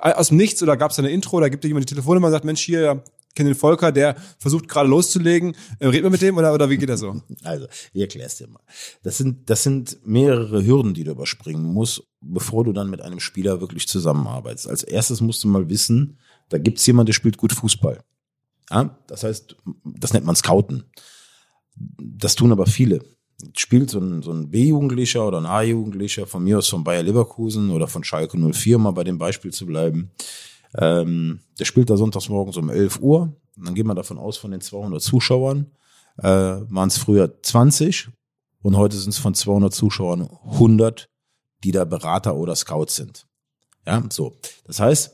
[0.00, 2.32] aus dem Nichts oder gab es eine Intro, da gibt dir jemand die Telefonnummer und
[2.32, 3.02] sagt, Mensch, hier,
[3.38, 5.56] kenne den Volker, der versucht gerade loszulegen.
[5.78, 7.22] Äh, red mal mit dem oder, oder wie geht das so?
[7.44, 8.60] Also, ich erklär's dir mal.
[9.02, 13.20] Das sind, das sind mehrere Hürden, die du überspringen musst, bevor du dann mit einem
[13.20, 14.68] Spieler wirklich zusammenarbeitest.
[14.68, 18.02] Als erstes musst du mal wissen, da gibt's jemanden, der spielt gut Fußball.
[18.70, 18.98] Ja?
[19.06, 20.84] Das heißt, das nennt man Scouten.
[21.76, 23.04] Das tun aber viele
[23.56, 27.70] spielt so ein, so ein B-Jugendlicher oder ein A-Jugendlicher, von mir aus von Bayer Leverkusen
[27.70, 30.10] oder von Schalke 04, mal bei dem Beispiel zu bleiben.
[30.76, 33.32] Ähm, der spielt da sonntags morgens um 11 Uhr.
[33.56, 35.66] Und dann geht man davon aus, von den 200 Zuschauern
[36.18, 38.08] äh, waren es früher 20
[38.62, 41.08] und heute sind es von 200 Zuschauern 100,
[41.64, 43.26] die da Berater oder Scouts sind.
[43.86, 44.36] Ja, so.
[44.64, 45.12] Das heißt,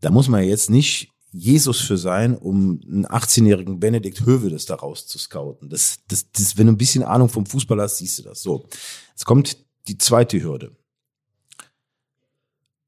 [0.00, 5.18] da muss man jetzt nicht Jesus für sein, um einen 18-jährigen Benedikt Hövedes daraus zu
[5.18, 5.70] scouten.
[5.70, 8.42] Das, das, das, wenn du ein bisschen Ahnung vom Fußball hast, siehst du das.
[8.42, 8.68] So,
[9.10, 9.56] jetzt kommt
[9.88, 10.76] die zweite Hürde.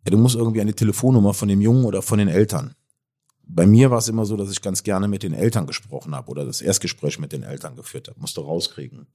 [0.05, 2.75] Ja, du musst irgendwie eine Telefonnummer von dem Jungen oder von den Eltern.
[3.47, 6.31] Bei mir war es immer so, dass ich ganz gerne mit den Eltern gesprochen habe
[6.31, 8.21] oder das Erstgespräch mit den Eltern geführt habe.
[8.21, 9.07] Musst du rauskriegen.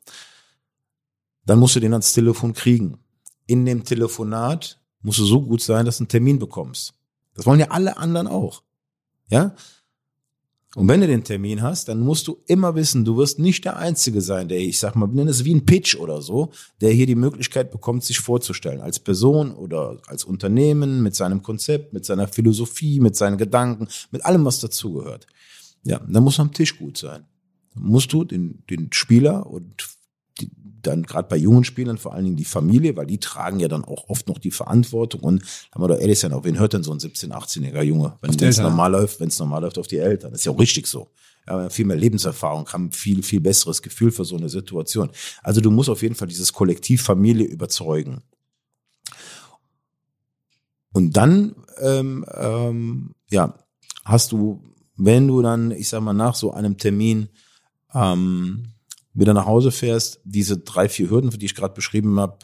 [1.45, 2.97] Dann musst du den ans Telefon kriegen.
[3.45, 6.93] In dem Telefonat musst du so gut sein, dass du einen Termin bekommst.
[7.35, 8.63] Das wollen ja alle anderen auch.
[9.29, 9.55] Ja?
[10.75, 13.77] Und wenn du den Termin hast, dann musst du immer wissen, du wirst nicht der
[13.77, 17.07] Einzige sein, der, ich sag mal, nenne es wie ein Pitch oder so, der hier
[17.07, 18.79] die Möglichkeit bekommt, sich vorzustellen.
[18.79, 24.23] Als Person oder als Unternehmen, mit seinem Konzept, mit seiner Philosophie, mit seinen Gedanken, mit
[24.25, 25.25] allem, was dazugehört.
[25.83, 27.25] Ja, dann muss am Tisch gut sein.
[27.73, 29.87] Dann musst du den, den Spieler und
[30.81, 33.83] dann gerade bei jungen Spielern vor allen Dingen die Familie, weil die tragen ja dann
[33.83, 36.83] auch oft noch die Verantwortung und haben wir doch ehrlich sein, auf wen hört denn
[36.83, 39.97] so ein 17-, 18-jähriger Junge, wenn es normal läuft, wenn es normal läuft auf die
[39.97, 40.31] Eltern.
[40.31, 41.09] Das ist ja auch richtig so.
[41.47, 45.09] Ja, viel mehr Lebenserfahrung, haben viel, viel besseres Gefühl für so eine Situation.
[45.41, 48.21] Also du musst auf jeden Fall dieses Kollektiv Familie überzeugen.
[50.93, 53.55] Und dann, ähm, ähm, ja,
[54.05, 54.61] hast du,
[54.95, 57.29] wenn du dann, ich sag mal, nach so einem Termin
[57.93, 58.73] ähm,
[59.19, 62.37] wieder nach Hause fährst, diese drei, vier Hürden, die ich gerade beschrieben habe,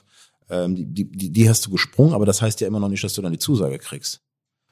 [0.49, 3.13] ähm, die, die, die hast du gesprungen, aber das heißt ja immer noch nicht, dass
[3.13, 4.21] du dann die Zusage kriegst.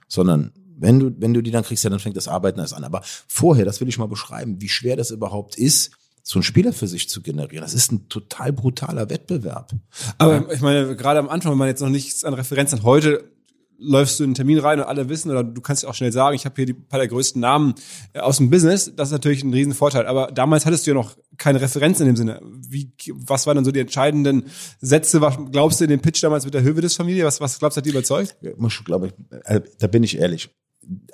[0.08, 2.84] Sondern wenn du, wenn du die dann kriegst, ja, dann fängt das Arbeiten erst an.
[2.84, 6.72] Aber vorher, das will ich mal beschreiben, wie schwer das überhaupt ist, so einen Spieler
[6.72, 7.64] für sich zu generieren.
[7.64, 9.74] Das ist ein total brutaler Wettbewerb.
[10.18, 13.33] Aber ich meine, gerade am Anfang, wenn man jetzt noch nichts an Referenz hat, heute
[13.78, 16.36] läufst du in einen Termin rein und alle wissen, oder du kannst auch schnell sagen,
[16.36, 17.76] ich habe hier die paar der größten Namen
[18.14, 20.06] äh, aus dem Business, das ist natürlich ein Riesenvorteil.
[20.06, 22.42] Aber damals hattest du ja noch keine Referenz in dem Sinne.
[22.44, 24.46] Wie, was waren dann so die entscheidenden
[24.80, 25.22] Sätze?
[25.22, 27.26] Was glaubst du in dem Pitch damals mit der Hövedes-Familie?
[27.26, 28.36] Was, was glaubst du, hat die überzeugt?
[28.42, 29.14] Ich glaube,
[29.46, 30.50] äh, da bin ich ehrlich.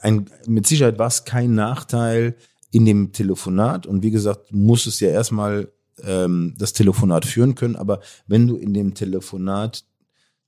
[0.01, 2.35] Ein, mit Sicherheit war es kein Nachteil
[2.71, 3.87] in dem Telefonat.
[3.87, 5.71] Und wie gesagt, muss es ja erstmal
[6.03, 7.75] ähm, das Telefonat führen können.
[7.75, 9.85] Aber wenn du in dem Telefonat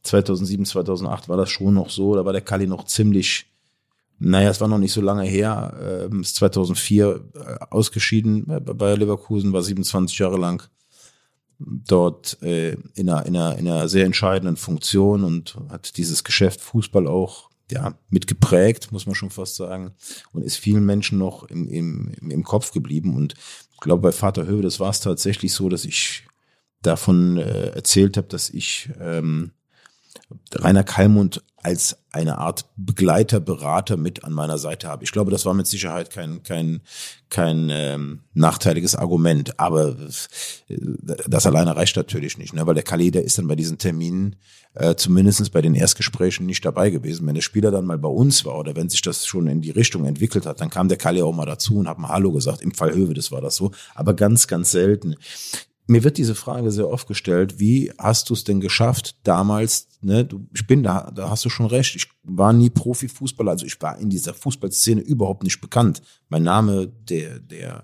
[0.04, 3.48] 2007, 2008 war das schon noch so, da war der Kali noch ziemlich
[4.24, 9.52] naja, es war noch nicht so lange her, ähm, ist 2004 äh, ausgeschieden bei Leverkusen,
[9.52, 10.70] war 27 Jahre lang
[11.60, 16.62] dort äh, in, einer, in, einer, in einer sehr entscheidenden Funktion und hat dieses Geschäft
[16.62, 19.94] Fußball auch ja, mitgeprägt, muss man schon fast sagen,
[20.34, 23.16] und ist vielen Menschen noch im, im, im Kopf geblieben.
[23.16, 23.34] Und
[23.74, 26.28] ich glaube, bei Vater Höwe, das war es tatsächlich so, dass ich
[26.82, 29.52] davon äh, erzählt habe, dass ich ähm,
[30.54, 35.04] Rainer Kallmund als eine Art Begleiter, Berater mit an meiner Seite habe.
[35.04, 36.82] Ich glaube, das war mit Sicherheit kein kein
[37.30, 39.95] kein ähm, nachteiliges Argument, aber
[40.67, 40.78] äh,
[41.28, 42.65] das alleine reicht natürlich nicht, ne?
[42.65, 44.36] weil der Kalli, der ist dann bei diesen Terminen
[44.74, 47.28] äh, zumindest bei den Erstgesprächen nicht dabei gewesen.
[47.28, 49.71] Wenn der Spieler dann mal bei uns war oder wenn sich das schon in die
[49.71, 52.62] Richtung entwickelt hat, dann kam der Kalli auch mal dazu und hat mal Hallo gesagt.
[52.62, 55.15] Im Fall Höwe, das war das so, aber ganz ganz selten.
[55.91, 60.23] Mir wird diese Frage sehr oft gestellt, wie hast du es denn geschafft damals, ne,
[60.23, 63.82] du, ich bin da, da hast du schon recht, ich war nie Profifußballer, also ich
[63.82, 66.01] war in dieser Fußballszene überhaupt nicht bekannt.
[66.30, 67.84] Mein Name, der, der,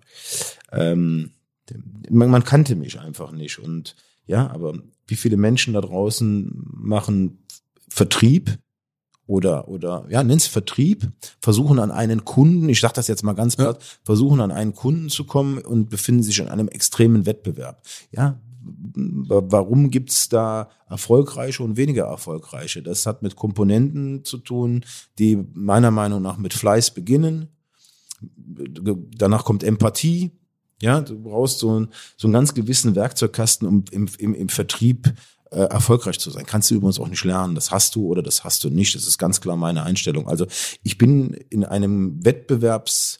[0.71, 1.31] ähm,
[1.69, 6.49] der man, man kannte mich einfach nicht und ja, aber wie viele Menschen da draußen
[6.63, 7.43] machen
[7.89, 8.57] Vertrieb,
[9.27, 13.57] oder, oder ja, nenn's Vertrieb, versuchen an einen Kunden, ich sage das jetzt mal ganz
[13.57, 13.87] platt, ja.
[14.03, 17.83] versuchen an einen Kunden zu kommen und befinden sich in einem extremen Wettbewerb.
[18.11, 22.81] Ja, warum gibt's da erfolgreiche und weniger erfolgreiche?
[22.81, 24.83] Das hat mit Komponenten zu tun,
[25.19, 27.49] die meiner Meinung nach mit Fleiß beginnen.
[28.21, 30.31] Danach kommt Empathie.
[30.81, 31.87] Ja, du brauchst so, einen,
[32.17, 35.11] so einen ganz gewissen Werkzeugkasten, um im, im, im Vertrieb
[35.51, 36.45] äh, erfolgreich zu sein.
[36.45, 37.55] Kannst du übrigens auch nicht lernen.
[37.55, 38.95] Das hast du oder das hast du nicht.
[38.95, 40.27] Das ist ganz klar meine Einstellung.
[40.27, 40.45] Also
[40.83, 43.19] ich bin in einem Wettbewerbs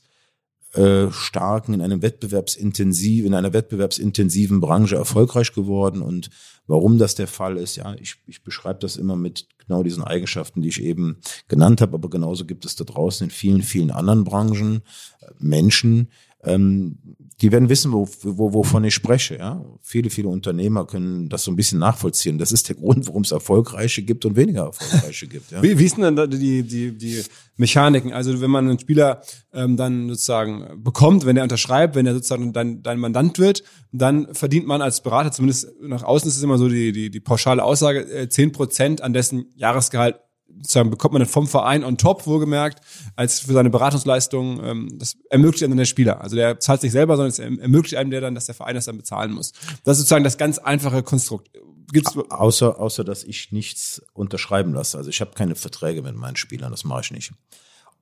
[0.73, 6.01] äh, starken, in einem wettbewerbsintensiv, in einer wettbewerbsintensiven Branche erfolgreich geworden.
[6.01, 6.29] Und
[6.67, 10.61] warum das der Fall ist, ja, ich, ich beschreibe das immer mit genau diesen Eigenschaften,
[10.61, 11.95] die ich eben genannt habe.
[11.95, 14.81] Aber genauso gibt es da draußen in vielen, vielen anderen Branchen
[15.21, 16.09] äh, Menschen,
[16.43, 16.97] ähm,
[17.41, 19.37] die werden wissen, wo, wo, wovon ich spreche.
[19.37, 19.63] Ja?
[19.81, 22.39] Viele, viele Unternehmer können das so ein bisschen nachvollziehen.
[22.39, 25.51] Das ist der Grund, warum es erfolgreiche gibt und weniger erfolgreiche gibt.
[25.51, 25.61] Ja?
[25.61, 27.23] Wie, wie ist denn dann die, die, die
[27.55, 28.11] Mechaniken?
[28.11, 29.21] Also wenn man einen Spieler
[29.53, 34.33] ähm, dann sozusagen bekommt, wenn er unterschreibt, wenn er sozusagen dein, dein Mandant wird, dann
[34.33, 37.63] verdient man als Berater, zumindest nach außen ist es immer so die, die, die pauschale
[37.63, 40.15] Aussage, zehn Prozent an dessen Jahresgehalt
[40.57, 42.81] sozusagen bekommt man dann vom Verein on top, wohlgemerkt,
[43.15, 44.63] als für seine Beratungsleistung.
[44.63, 46.21] Ähm, das ermöglicht einem dann der Spieler.
[46.21, 48.85] Also der zahlt sich selber, sondern es ermöglicht einem der dann, dass der Verein das
[48.85, 49.51] dann bezahlen muss.
[49.83, 51.49] Das ist sozusagen das ganz einfache Konstrukt.
[51.91, 54.97] Gibt's außer, außer, dass ich nichts unterschreiben lasse.
[54.97, 57.31] Also ich habe keine Verträge mit meinen Spielern, das mache ich nicht.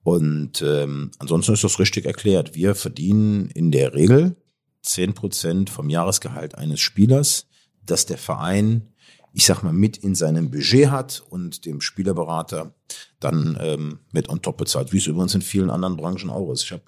[0.03, 2.55] Und ähm, ansonsten ist das richtig erklärt.
[2.55, 4.35] Wir verdienen in der Regel
[4.81, 7.47] zehn Prozent vom Jahresgehalt eines Spielers,
[7.83, 8.93] dass der Verein
[9.35, 12.73] ich sag mal, mit in seinem Budget hat und dem Spielerberater
[13.19, 16.63] dann ähm, mit on top bezahlt, wie es übrigens in vielen anderen Branchen auch ist.
[16.63, 16.83] Ich habe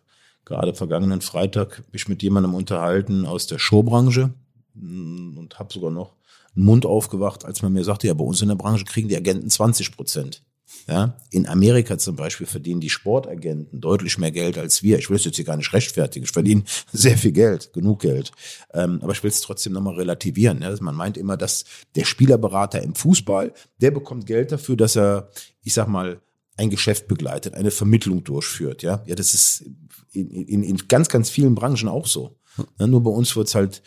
[0.45, 4.33] gerade vergangenen Freitag mich mit jemandem unterhalten aus der Showbranche
[4.75, 6.15] mm, und habe sogar noch
[6.55, 9.17] einen Mund aufgewacht, als man mir sagte, ja, bei uns in der Branche kriegen die
[9.17, 10.41] Agenten 20 Prozent.
[10.87, 14.97] Ja, in Amerika zum Beispiel verdienen die Sportagenten deutlich mehr Geld als wir.
[14.97, 16.23] Ich will es jetzt hier gar nicht rechtfertigen.
[16.23, 18.31] Ich verdiene sehr viel Geld, genug Geld.
[18.73, 20.61] Ähm, aber ich will es trotzdem nochmal relativieren.
[20.61, 20.73] Ja?
[20.79, 25.29] Man meint immer, dass der Spielerberater im Fußball, der bekommt Geld dafür, dass er,
[25.61, 26.21] ich sag mal,
[26.55, 28.81] ein Geschäft begleitet, eine Vermittlung durchführt.
[28.81, 29.65] Ja, ja, das ist
[30.13, 32.39] in, in, in ganz, ganz vielen Branchen auch so.
[32.79, 33.83] Ja, nur bei uns wird's halt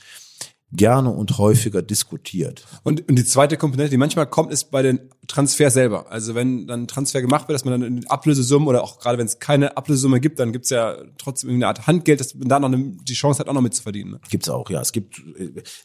[0.73, 2.65] gerne und häufiger diskutiert.
[2.85, 6.11] Und, und die zweite Komponente, die manchmal kommt, ist bei den Transfer selber.
[6.11, 9.19] Also wenn dann ein Transfer gemacht wird, dass man dann in Ablösesummen oder auch gerade
[9.19, 12.61] wenn es keine Ablösesumme gibt, dann gibt's ja trotzdem eine Art Handgeld, dass man da
[12.61, 14.15] noch eine, die Chance hat, auch noch mitzuverdienen.
[14.15, 14.21] Ne?
[14.29, 14.81] Gibt's auch, ja.
[14.81, 15.23] Es gibt,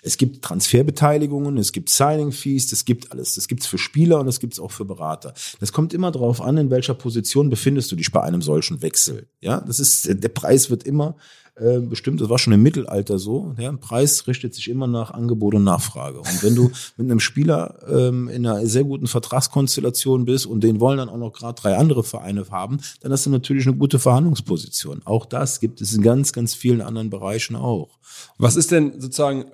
[0.02, 3.36] es gibt Transferbeteiligungen, es gibt Signing Fees, das gibt alles.
[3.36, 5.34] Das gibt's für Spieler und das gibt's auch für Berater.
[5.60, 9.28] Das kommt immer darauf an, in welcher Position befindest du dich bei einem solchen Wechsel.
[9.42, 11.16] Ja, das ist, der Preis wird immer
[11.58, 15.12] äh, bestimmt, das war schon im Mittelalter so, ja, ein Preis richtet sich immer nach
[15.12, 16.20] Angebot und Nachfrage.
[16.20, 20.82] Und wenn du mit einem Spieler ähm, in einer sehr guten Vertragskonstellation bist und den
[20.82, 24.00] wollen dann auch noch gerade drei andere Vereine haben, dann hast du natürlich eine gute
[24.00, 25.02] Verhandlungsposition.
[25.06, 28.00] Auch das gibt es in ganz, ganz vielen anderen Bereichen auch.
[28.38, 29.46] Was ist denn sozusagen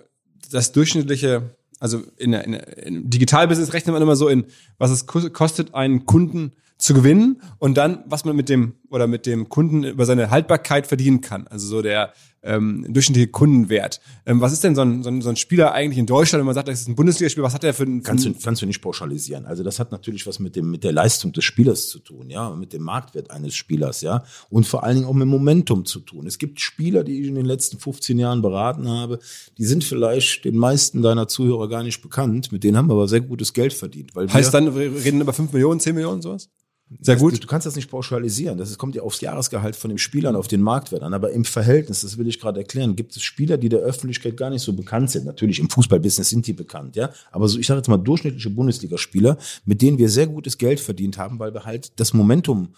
[0.49, 4.45] das durchschnittliche also in, der, in, in Digitalbusiness rechnet man immer so in,
[4.77, 6.51] was es kostet, einen Kunden
[6.81, 10.87] zu gewinnen und dann, was man mit dem oder mit dem Kunden über seine Haltbarkeit
[10.87, 11.47] verdienen kann.
[11.47, 12.13] Also so der
[12.43, 14.01] ähm, durchschnittliche Kundenwert.
[14.25, 16.47] Ähm, was ist denn so ein, so, ein, so ein Spieler eigentlich in Deutschland, wenn
[16.47, 18.01] man sagt, das ist ein Bundesligaspieler, was hat der für ein...
[18.01, 19.45] Kannst du, kannst du nicht pauschalisieren.
[19.45, 22.49] Also das hat natürlich was mit dem mit der Leistung des Spielers zu tun, ja,
[22.55, 26.25] mit dem Marktwert eines Spielers, ja, und vor allen Dingen auch mit Momentum zu tun.
[26.25, 29.19] Es gibt Spieler, die ich in den letzten 15 Jahren beraten habe,
[29.57, 33.07] die sind vielleicht den meisten deiner Zuhörer gar nicht bekannt, mit denen haben wir aber
[33.07, 34.15] sehr gutes Geld verdient.
[34.15, 36.49] Weil heißt dann, wir reden über 5 Millionen, 10 Millionen, sowas?
[36.99, 37.41] Sehr gut.
[37.41, 38.57] Du kannst das nicht pauschalisieren.
[38.57, 41.13] Das kommt ja aufs Jahresgehalt von dem Spieler und auf den Marktwert an.
[41.13, 44.49] Aber im Verhältnis, das will ich gerade erklären, gibt es Spieler, die der Öffentlichkeit gar
[44.49, 45.25] nicht so bekannt sind.
[45.25, 47.11] Natürlich im Fußballbusiness sind die bekannt, ja.
[47.31, 51.17] Aber so, ich sage jetzt mal durchschnittliche Bundesligaspieler, mit denen wir sehr gutes Geld verdient
[51.17, 52.73] haben, weil wir halt das Momentum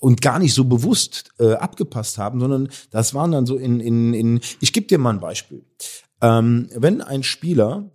[0.00, 4.14] und gar nicht so bewusst äh, abgepasst haben, sondern das waren dann so in, in,
[4.14, 5.64] in ich gebe dir mal ein Beispiel.
[6.22, 7.90] Ähm, wenn ein Spieler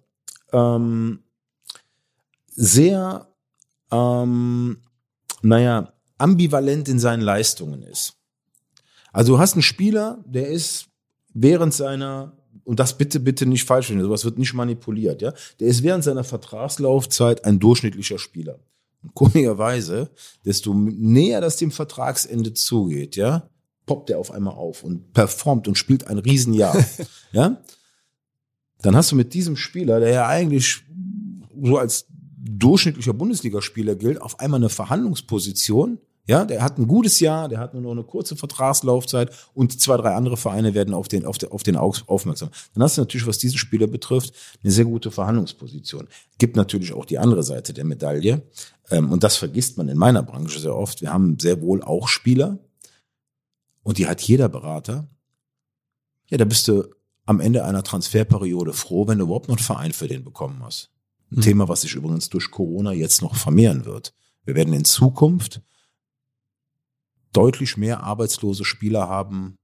[0.52, 1.24] ähm,
[2.48, 3.28] sehr
[3.92, 4.78] ähm,
[5.44, 8.16] naja, ambivalent in seinen Leistungen ist.
[9.12, 10.88] Also du hast einen Spieler, der ist
[11.34, 15.68] während seiner, und das bitte, bitte nicht falsch verstehen, sowas wird nicht manipuliert, ja, der
[15.68, 18.60] ist während seiner Vertragslaufzeit ein durchschnittlicher Spieler.
[19.04, 20.10] Und komischerweise,
[20.46, 23.50] desto näher das dem Vertragsende zugeht, ja,
[23.86, 26.84] poppt er auf einmal auf und performt und spielt ein Riesenjahr,
[27.32, 27.62] ja.
[28.82, 30.84] Dann hast du mit diesem Spieler, der ja eigentlich
[31.62, 32.08] so als
[32.44, 36.00] durchschnittlicher Bundesligaspieler gilt, auf einmal eine Verhandlungsposition.
[36.26, 39.98] Ja, der hat ein gutes Jahr, der hat nur noch eine kurze Vertragslaufzeit und zwei,
[39.98, 42.50] drei andere Vereine werden auf den, auf den, auf den Aus- aufmerksam.
[42.74, 46.08] Dann hast du natürlich, was diesen Spieler betrifft, eine sehr gute Verhandlungsposition.
[46.38, 48.42] Gibt natürlich auch die andere Seite der Medaille.
[48.90, 51.02] Ähm, und das vergisst man in meiner Branche sehr oft.
[51.02, 52.60] Wir haben sehr wohl auch Spieler
[53.84, 55.10] und die hat jeder Berater.
[56.30, 56.86] Ja, da bist du
[57.26, 60.93] am Ende einer Transferperiode froh, wenn du überhaupt noch einen Verein für den bekommen hast.
[61.34, 61.42] Ein Mhm.
[61.42, 64.14] Thema, was sich übrigens durch Corona jetzt noch vermehren wird.
[64.46, 65.62] Wir werden in Zukunft
[67.32, 69.58] deutlich mehr arbeitslose Spieler haben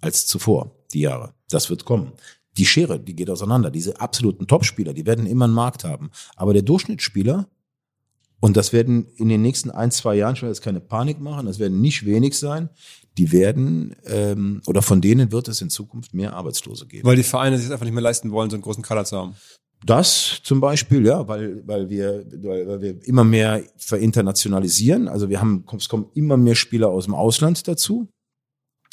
[0.00, 1.34] als zuvor, die Jahre.
[1.50, 2.12] Das wird kommen.
[2.56, 3.70] Die Schere, die geht auseinander.
[3.70, 6.10] Diese absoluten Topspieler, die werden immer einen Markt haben.
[6.36, 7.48] Aber der Durchschnittsspieler,
[8.40, 11.46] und das werden in den nächsten ein, zwei Jahren, ich will jetzt keine Panik machen,
[11.46, 12.70] das werden nicht wenig sein,
[13.18, 17.06] die werden, ähm, oder von denen wird es in Zukunft mehr Arbeitslose geben.
[17.06, 19.18] Weil die Vereine sich das einfach nicht mehr leisten wollen, so einen großen Kader zu
[19.18, 19.34] haben.
[19.84, 25.08] Das zum Beispiel, ja, weil, weil wir, weil, wir immer mehr verinternationalisieren.
[25.08, 28.08] Also wir haben, es kommen immer mehr Spieler aus dem Ausland dazu.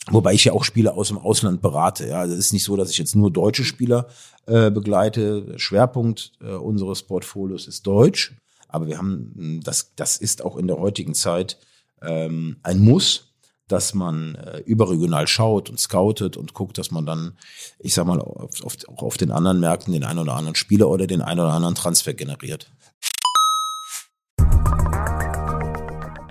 [0.09, 2.07] Wobei ich ja auch Spieler aus dem Ausland berate.
[2.07, 4.07] Ja, also es ist nicht so, dass ich jetzt nur deutsche Spieler
[4.45, 5.53] äh, begleite.
[5.57, 8.37] Schwerpunkt äh, unseres Portfolios ist Deutsch.
[8.69, 11.57] Aber wir haben, das, das ist auch in der heutigen Zeit
[12.01, 13.26] ähm, ein Muss,
[13.67, 17.37] dass man äh, überregional schaut und scoutet und guckt, dass man dann,
[17.79, 20.89] ich sag mal, auf, auf, auch auf den anderen Märkten den einen oder anderen Spieler
[20.89, 22.71] oder den einen oder anderen Transfer generiert.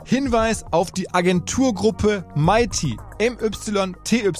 [0.09, 4.33] Hinweis auf die Agenturgruppe Mighty, MYTY.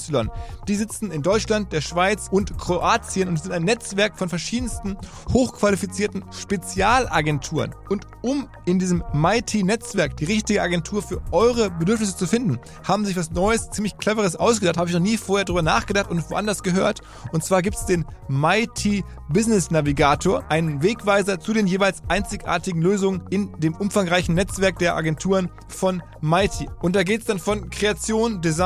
[0.69, 4.97] Die sitzen in Deutschland, der Schweiz und Kroatien und sind ein Netzwerk von verschiedensten
[5.33, 7.75] hochqualifizierten Spezialagenturen.
[7.89, 13.17] Und um in diesem Mighty-Netzwerk die richtige Agentur für eure Bedürfnisse zu finden, haben sich
[13.17, 14.77] was Neues, ziemlich Cleveres ausgedacht.
[14.77, 17.01] Habe ich noch nie vorher drüber nachgedacht und woanders gehört.
[17.33, 23.23] Und zwar gibt es den Mighty Business Navigator, einen Wegweiser zu den jeweils einzigartigen Lösungen
[23.31, 26.69] in dem umfangreichen Netzwerk der Agenturen von Mighty.
[26.81, 28.66] Und da geht es dann von Kreation, Design,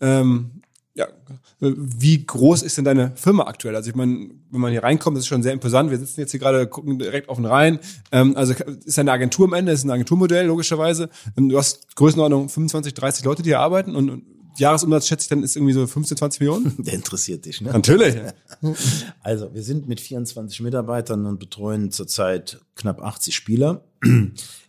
[0.00, 0.62] Ähm,
[0.94, 1.08] ja,
[1.60, 3.76] wie groß ist denn deine Firma aktuell?
[3.76, 5.90] Also ich meine, wenn man hier reinkommt, das ist schon sehr imposant.
[5.90, 7.78] Wir sitzen jetzt hier gerade, gucken direkt auf den Rhein.
[8.12, 8.54] Ähm, also
[8.84, 11.10] ist eine Agentur am Ende, ist ein Agenturmodell logischerweise.
[11.36, 14.24] Ähm, Du hast Größenordnung 25, 30 Leute, die hier arbeiten und, und
[14.58, 16.74] Jahresumsatz schätze ich dann ist irgendwie so 15, 20 Millionen.
[16.84, 17.72] Der interessiert dich, ne?
[17.72, 18.16] Natürlich.
[19.22, 23.84] Also, wir sind mit 24 Mitarbeitern und betreuen zurzeit knapp 80 Spieler.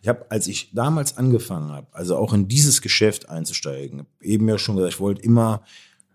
[0.02, 4.58] Ich habe, als ich damals angefangen habe, also auch in dieses Geschäft einzusteigen, eben ja
[4.58, 5.63] schon gesagt, ich wollte immer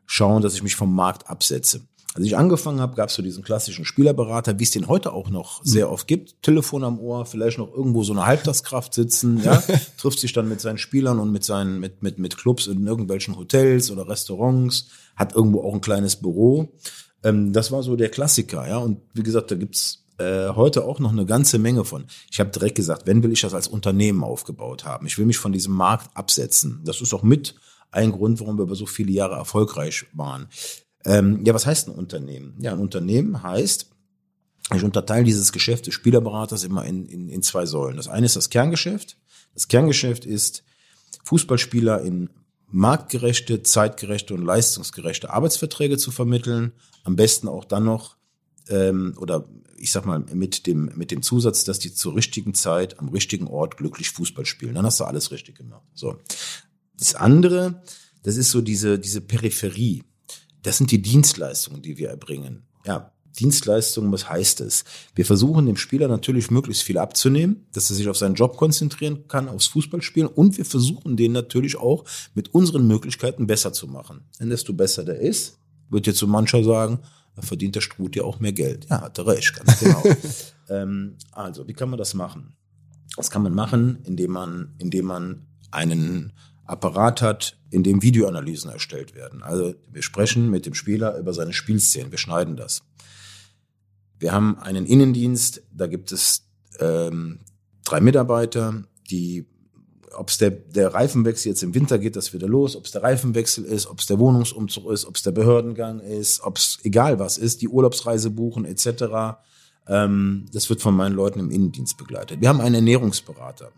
[0.06, 1.82] schauen, dass ich mich vom Markt absetze.
[2.14, 5.30] Als ich angefangen habe, gab es so diesen klassischen Spielerberater, wie es den heute auch
[5.30, 6.42] noch sehr oft gibt.
[6.42, 9.62] Telefon am Ohr, vielleicht noch irgendwo so eine Halbtagskraft sitzen, ja,
[9.96, 13.36] trifft sich dann mit seinen Spielern und mit seinen, mit, mit, mit Clubs in irgendwelchen
[13.36, 16.74] Hotels oder Restaurants, hat irgendwo auch ein kleines Büro.
[17.22, 18.76] Ähm, das war so der Klassiker, ja.
[18.76, 22.04] Und wie gesagt, da gibt's äh, heute auch noch eine ganze Menge von.
[22.30, 25.06] Ich habe direkt gesagt, wenn will ich das als Unternehmen aufgebaut haben?
[25.06, 26.82] Ich will mich von diesem Markt absetzen.
[26.84, 27.54] Das ist auch mit
[27.90, 30.48] ein Grund, warum wir über so viele Jahre erfolgreich waren.
[31.04, 32.54] Ähm, ja, was heißt ein Unternehmen?
[32.60, 33.88] Ja, ein Unternehmen heißt,
[34.74, 37.96] ich unterteile dieses Geschäft des Spielerberaters immer in, in, in zwei Säulen.
[37.96, 39.16] Das eine ist das Kerngeschäft.
[39.54, 40.62] Das Kerngeschäft ist,
[41.24, 42.30] Fußballspieler in
[42.68, 46.72] marktgerechte, zeitgerechte und leistungsgerechte Arbeitsverträge zu vermitteln.
[47.04, 48.16] Am besten auch dann noch
[48.68, 49.46] ähm, oder
[49.76, 53.46] ich sag mal mit dem mit dem Zusatz, dass die zur richtigen Zeit am richtigen
[53.46, 54.74] Ort glücklich Fußball spielen.
[54.74, 55.82] Dann hast du alles richtig gemacht.
[55.92, 56.16] So.
[56.96, 57.82] Das andere,
[58.22, 60.04] das ist so diese diese Peripherie.
[60.62, 62.62] Das sind die Dienstleistungen, die wir erbringen.
[62.84, 64.84] Ja, Dienstleistungen, was heißt es?
[65.14, 69.26] Wir versuchen dem Spieler natürlich möglichst viel abzunehmen, dass er sich auf seinen Job konzentrieren
[69.28, 72.04] kann, aufs Fußballspielen und wir versuchen den natürlich auch
[72.34, 74.24] mit unseren Möglichkeiten besser zu machen.
[74.38, 75.58] Denn desto besser der ist,
[75.88, 77.00] wird jetzt so mancher sagen,
[77.38, 78.86] verdient der Struth ja auch mehr Geld.
[78.90, 80.02] Ja, hat er recht, ganz genau.
[80.68, 82.54] ähm, also, wie kann man das machen?
[83.16, 86.32] Das kann man machen, indem man, indem man einen
[86.64, 89.42] Apparat hat, in dem Videoanalysen erstellt werden.
[89.42, 92.82] Also wir sprechen mit dem Spieler über seine Spielszenen, wir schneiden das.
[94.18, 96.46] Wir haben einen Innendienst, da gibt es
[96.78, 97.40] ähm,
[97.84, 99.46] drei Mitarbeiter, die
[100.14, 103.02] ob es der, der Reifenwechsel jetzt im Winter geht, das wieder los, ob es der
[103.02, 107.18] Reifenwechsel ist, ob es der Wohnungsumzug ist, ob es der Behördengang ist, ob es egal
[107.18, 109.38] was ist, die Urlaubsreise buchen etc.
[109.88, 112.40] Ähm, das wird von meinen Leuten im Innendienst begleitet.
[112.40, 113.72] Wir haben einen Ernährungsberater,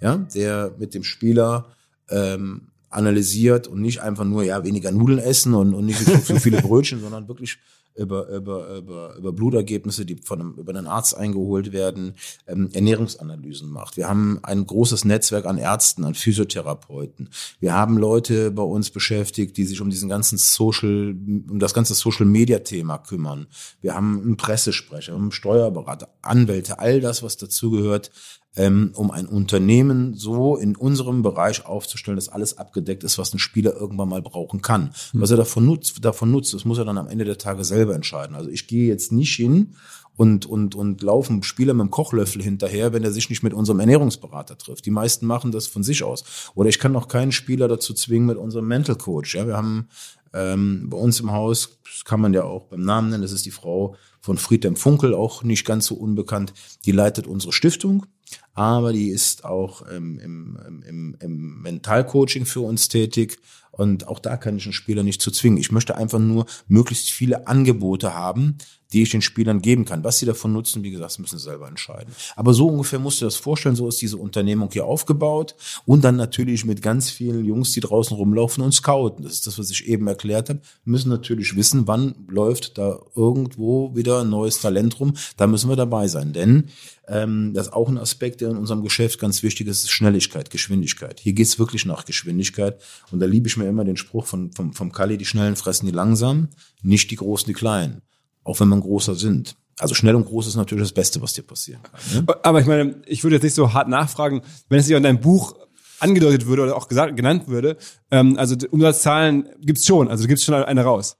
[0.00, 1.75] ja, der mit dem Spieler
[2.10, 6.62] ähm, analysiert und nicht einfach nur ja weniger Nudeln essen und, und nicht so, viele
[6.62, 7.58] Brötchen, sondern wirklich
[7.96, 12.14] über, über, über, über Blutergebnisse, die von einem, über einen Arzt eingeholt werden,
[12.46, 13.96] ähm, Ernährungsanalysen macht.
[13.96, 17.30] Wir haben ein großes Netzwerk an Ärzten, an Physiotherapeuten.
[17.58, 21.16] Wir haben Leute bei uns beschäftigt, die sich um diesen ganzen Social,
[21.48, 23.46] um das ganze Social Media Thema kümmern.
[23.80, 28.10] Wir haben einen Pressesprecher, einen Steuerberater, Anwälte, all das, was dazugehört,
[28.56, 33.38] ähm, um ein Unternehmen so in unserem Bereich aufzustellen, dass alles abgedeckt ist, was ein
[33.38, 34.92] Spieler irgendwann mal brauchen kann.
[35.12, 35.20] Mhm.
[35.20, 37.94] Was er davon nutzt, davon nutzt, das muss er dann am Ende der Tage selber
[37.94, 38.34] entscheiden.
[38.34, 39.74] Also ich gehe jetzt nicht hin
[40.16, 43.80] und, und, und laufen Spieler mit dem Kochlöffel hinterher, wenn er sich nicht mit unserem
[43.80, 44.86] Ernährungsberater trifft.
[44.86, 46.24] Die meisten machen das von sich aus.
[46.54, 49.34] Oder ich kann auch keinen Spieler dazu zwingen mit unserem Mental Coach.
[49.34, 49.88] Ja, wir haben
[50.32, 53.46] ähm, bei uns im Haus, das kann man ja auch beim Namen nennen, das ist
[53.46, 56.54] die Frau von Friedhelm Funkel, auch nicht ganz so unbekannt.
[56.84, 58.06] Die leitet unsere Stiftung,
[58.54, 63.38] aber die ist auch ähm, im, im, im Mentalcoaching für uns tätig.
[63.70, 65.58] Und auch da kann ich einen Spieler nicht zu zwingen.
[65.58, 68.56] Ich möchte einfach nur möglichst viele Angebote haben,
[68.92, 70.04] die ich den Spielern geben kann.
[70.04, 72.14] Was sie davon nutzen, wie gesagt, müssen sie selber entscheiden.
[72.36, 76.16] Aber so ungefähr musst du das vorstellen, so ist diese Unternehmung hier aufgebaut und dann
[76.16, 79.24] natürlich mit ganz vielen Jungs, die draußen rumlaufen und scouten.
[79.24, 80.60] Das ist das, was ich eben erklärt habe.
[80.84, 85.14] Müssen natürlich wissen, wann läuft da irgendwo wieder ein neues Talent rum.
[85.36, 86.68] Da müssen wir dabei sein, denn
[87.08, 90.50] ähm, das ist auch ein Aspekt, der in unserem Geschäft ganz wichtig ist, ist Schnelligkeit,
[90.50, 91.20] Geschwindigkeit.
[91.20, 92.80] Hier geht's wirklich nach Geschwindigkeit
[93.12, 95.86] und da liebe ich mir immer den Spruch von, vom, vom Kali, die Schnellen fressen
[95.86, 96.48] die langsam,
[96.82, 98.02] nicht die Großen die Kleinen
[98.46, 99.56] auch wenn man großer sind.
[99.78, 102.00] Also schnell und groß ist natürlich das Beste, was dir passieren kann.
[102.14, 102.26] Ne?
[102.42, 105.20] Aber ich meine, ich würde jetzt nicht so hart nachfragen, wenn es sich an deinem
[105.20, 105.54] Buch
[105.98, 107.76] angedeutet würde oder auch gesagt, genannt würde.
[108.10, 111.18] Ähm, also Umsatzzahlen gibt's schon, also gibt's schon eine raus.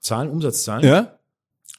[0.00, 0.86] Zahlen, Umsatzzahlen?
[0.86, 1.18] Ja.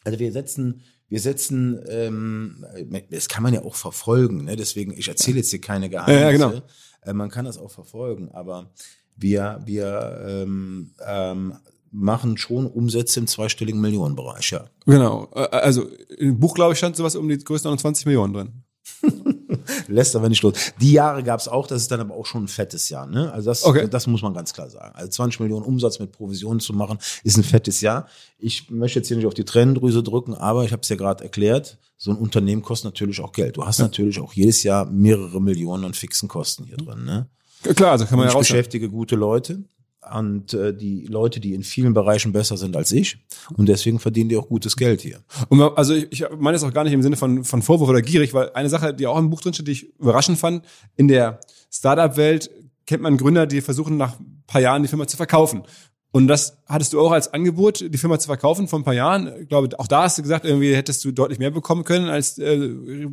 [0.03, 2.65] Also wir setzen, wir setzen, ähm,
[3.09, 4.45] das kann man ja auch verfolgen.
[4.45, 4.55] Ne?
[4.55, 6.19] Deswegen, ich erzähle jetzt hier keine Geheimnisse.
[6.19, 6.61] Ja, ja, genau.
[7.01, 8.71] Äh, man kann das auch verfolgen, aber
[9.15, 11.55] wir, wir ähm, ähm,
[11.93, 14.65] machen schon Umsätze im zweistelligen Millionenbereich, ja.
[14.85, 15.25] Genau.
[15.31, 15.87] Also
[16.17, 18.63] im Buch, glaube ich, stand sowas um die größten 20 Millionen drin.
[19.87, 20.53] Lässt aber nicht los.
[20.81, 23.05] Die Jahre gab es auch, das ist dann aber auch schon ein fettes Jahr.
[23.05, 23.31] Ne?
[23.31, 23.87] Also das, okay.
[23.87, 24.93] das muss man ganz klar sagen.
[24.95, 28.07] Also 20 Millionen Umsatz mit Provisionen zu machen, ist ein fettes Jahr.
[28.37, 31.23] Ich möchte jetzt hier nicht auf die Tränendrüse drücken, aber ich habe es ja gerade
[31.23, 33.55] erklärt, so ein Unternehmen kostet natürlich auch Geld.
[33.57, 33.85] Du hast ja.
[33.85, 37.05] natürlich auch jedes Jahr mehrere Millionen an fixen Kosten hier drin.
[37.05, 37.29] Ne?
[37.75, 39.63] Klar, also kann man ja Ich beschäftige gute Leute
[40.11, 43.17] und äh, die Leute, die in vielen Bereichen besser sind als ich
[43.55, 45.19] und deswegen verdienen die auch gutes Geld hier.
[45.49, 48.01] Und also ich, ich meine es auch gar nicht im Sinne von von Vorwurf oder
[48.01, 51.07] gierig, weil eine Sache, die auch im Buch drin steht, die ich überraschend fand, in
[51.07, 51.39] der
[51.71, 52.49] Startup-Welt
[52.85, 55.63] kennt man Gründer, die versuchen nach ein paar Jahren die Firma zu verkaufen.
[56.11, 59.31] Und das hattest du auch als Angebot, die Firma zu verkaufen vor ein paar Jahren.
[59.41, 62.37] Ich glaube, auch da hast du gesagt, irgendwie hättest du deutlich mehr bekommen können als
[62.37, 63.07] äh,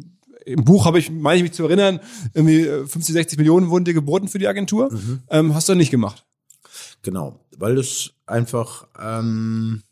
[0.46, 2.00] im Buch habe ich, meine ich mich zu erinnern,
[2.34, 4.92] irgendwie 50, 60 Millionen wurden dir geboten für die Agentur.
[4.92, 5.20] Mhm.
[5.30, 6.24] Ähm, hast du nicht gemacht.
[7.02, 9.82] Genau, weil es einfach, ähm,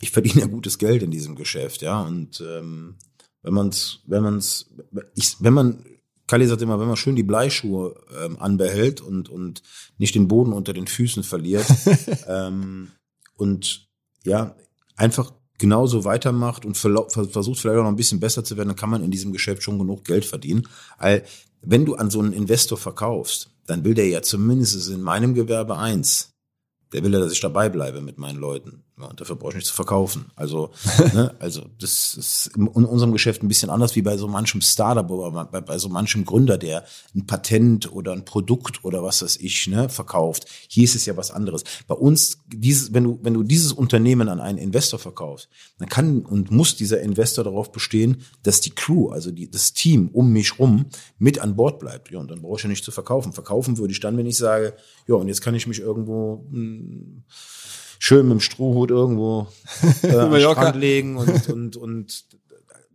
[0.00, 2.02] ich verdiene ja gutes Geld in diesem Geschäft, ja.
[2.02, 2.96] Und ähm,
[3.42, 4.70] wenn man's, wenn man's,
[5.14, 5.84] ich, wenn man,
[6.26, 9.62] Kali sagt immer, wenn man schön die Bleischuhe ähm, anbehält und und
[9.96, 11.66] nicht den Boden unter den Füßen verliert
[12.26, 12.90] ähm,
[13.36, 13.88] und
[14.24, 14.56] ja
[14.96, 18.90] einfach genauso weitermacht und versucht vielleicht auch noch ein bisschen besser zu werden, dann kann
[18.90, 20.68] man in diesem Geschäft schon genug Geld verdienen.
[20.98, 21.24] Weil
[21.62, 25.76] wenn du an so einen Investor verkaufst, dann will der ja zumindest in meinem Gewerbe
[25.76, 26.34] eins.
[26.92, 28.85] Der will ja, dass ich dabei bleibe mit meinen Leuten.
[28.98, 30.26] Ja, dafür brauche ich nicht zu verkaufen.
[30.36, 30.70] Also,
[31.12, 35.10] ne, also das ist in unserem Geschäft ein bisschen anders wie bei so manchem Startup
[35.10, 36.82] oder bei, bei so manchem Gründer, der
[37.14, 40.46] ein Patent oder ein Produkt oder was weiß ich ne, verkauft.
[40.68, 41.64] Hier ist es ja was anderes.
[41.86, 46.24] Bei uns, dieses, wenn du wenn du dieses Unternehmen an einen Investor verkaufst, dann kann
[46.24, 50.58] und muss dieser Investor darauf bestehen, dass die Crew, also die, das Team um mich
[50.58, 50.86] rum,
[51.18, 52.10] mit an Bord bleibt.
[52.10, 53.34] Ja, und dann brauche ich ja nicht zu verkaufen.
[53.34, 54.74] Verkaufen würde ich dann, wenn ich sage,
[55.06, 57.24] ja, und jetzt kann ich mich irgendwo mh, hm,
[57.98, 59.48] schön mit dem Strohhut irgendwo
[60.02, 62.24] äh, am Strand legen und, und, und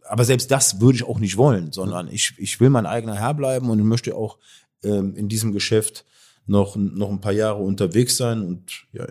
[0.03, 3.33] aber selbst das würde ich auch nicht wollen, sondern ich, ich will mein eigener Herr
[3.33, 4.37] bleiben und ich möchte auch
[4.83, 6.05] ähm, in diesem Geschäft
[6.47, 9.07] noch, noch ein paar Jahre unterwegs sein und ja,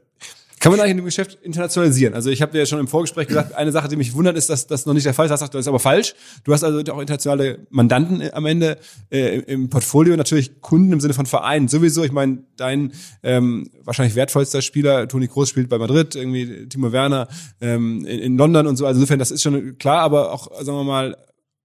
[0.60, 2.12] kann man eigentlich in dem Geschäft internationalisieren?
[2.12, 4.50] Also ich habe dir ja schon im Vorgespräch gesagt, eine Sache, die mich wundert, ist,
[4.50, 5.30] dass das noch nicht der Fall ist.
[5.30, 6.14] Das ist aber falsch.
[6.44, 8.76] Du hast also auch internationale Mandanten äh, am Ende
[9.10, 12.04] äh, im Portfolio, natürlich Kunden im Sinne von Vereinen sowieso.
[12.04, 12.92] Ich meine, dein
[13.22, 17.28] ähm, wahrscheinlich wertvollster Spieler, Toni Kroos, spielt bei Madrid, irgendwie Timo Werner
[17.62, 18.84] ähm, in, in London und so.
[18.84, 21.16] Also insofern, das ist schon klar, aber auch, sagen wir mal,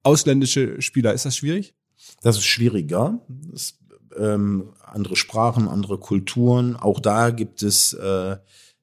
[0.04, 1.14] ausländische Spieler.
[1.14, 1.76] Ist das schwierig?
[2.22, 3.20] Das ist schwieriger.
[3.28, 3.76] Das,
[4.18, 6.78] ähm, andere Sprachen, andere Kulturen.
[6.78, 8.38] Auch da gibt es äh,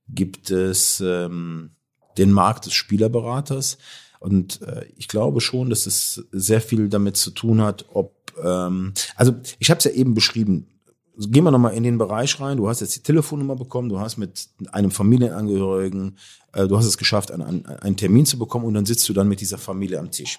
[0.08, 1.70] gibt es ähm,
[2.18, 3.78] den Markt des Spielerberaters.
[4.20, 8.92] Und äh, ich glaube schon, dass es sehr viel damit zu tun hat, ob, ähm,
[9.16, 10.68] also ich habe es ja eben beschrieben,
[11.18, 12.56] gehen wir nochmal in den Bereich rein.
[12.56, 16.16] Du hast jetzt die Telefonnummer bekommen, du hast mit einem Familienangehörigen,
[16.52, 19.28] äh, du hast es geschafft, einen, einen Termin zu bekommen und dann sitzt du dann
[19.28, 20.38] mit dieser Familie am Tisch.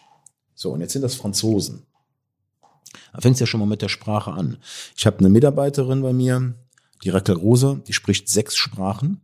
[0.56, 1.84] So, und jetzt sind das Franzosen.
[3.12, 4.58] Da fängt es ja schon mal mit der Sprache an.
[4.96, 6.54] Ich habe eine Mitarbeiterin bei mir,
[7.04, 9.22] die Raquel Rosa, die spricht sechs Sprachen.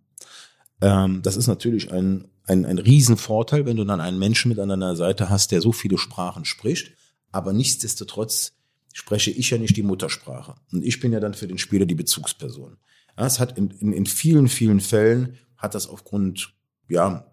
[0.81, 4.69] Ähm, das ist natürlich ein, ein, ein Riesenvorteil, wenn du dann einen Menschen mit an
[4.69, 6.93] deiner Seite hast, der so viele Sprachen spricht.
[7.31, 8.53] Aber nichtsdestotrotz
[8.93, 10.55] spreche ich ja nicht die Muttersprache.
[10.71, 12.77] Und ich bin ja dann für den Spieler die Bezugsperson.
[13.15, 16.53] Es hat in, in, in vielen, vielen Fällen hat das aufgrund,
[16.87, 17.25] ja,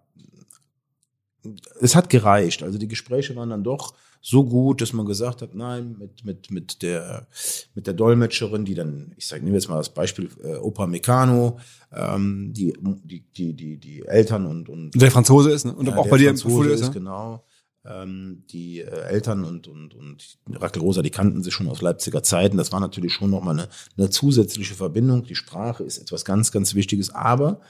[1.80, 2.62] es hat gereicht.
[2.62, 6.50] Also die Gespräche waren dann doch so gut, dass man gesagt hat, nein, mit, mit,
[6.50, 7.26] mit der,
[7.74, 10.86] mit der Dolmetscherin, die dann, ich sage, nehmen wir jetzt mal das Beispiel, äh, Opa
[10.86, 11.58] Meccano,
[11.92, 14.90] ähm, die, die, die, die, die Eltern und, und.
[15.00, 15.74] Der Franzose ist, ne?
[15.74, 16.90] Und ja, auch bei dir Franzose ist, ne?
[16.90, 17.44] genau.
[17.84, 22.22] Ähm, die äh, Eltern und, und, und Rakel Rosa, die kannten sich schon aus Leipziger
[22.22, 22.56] Zeiten.
[22.56, 25.22] Das war natürlich schon nochmal eine, eine zusätzliche Verbindung.
[25.22, 27.10] Die Sprache ist etwas ganz, ganz Wichtiges.
[27.10, 27.60] Aber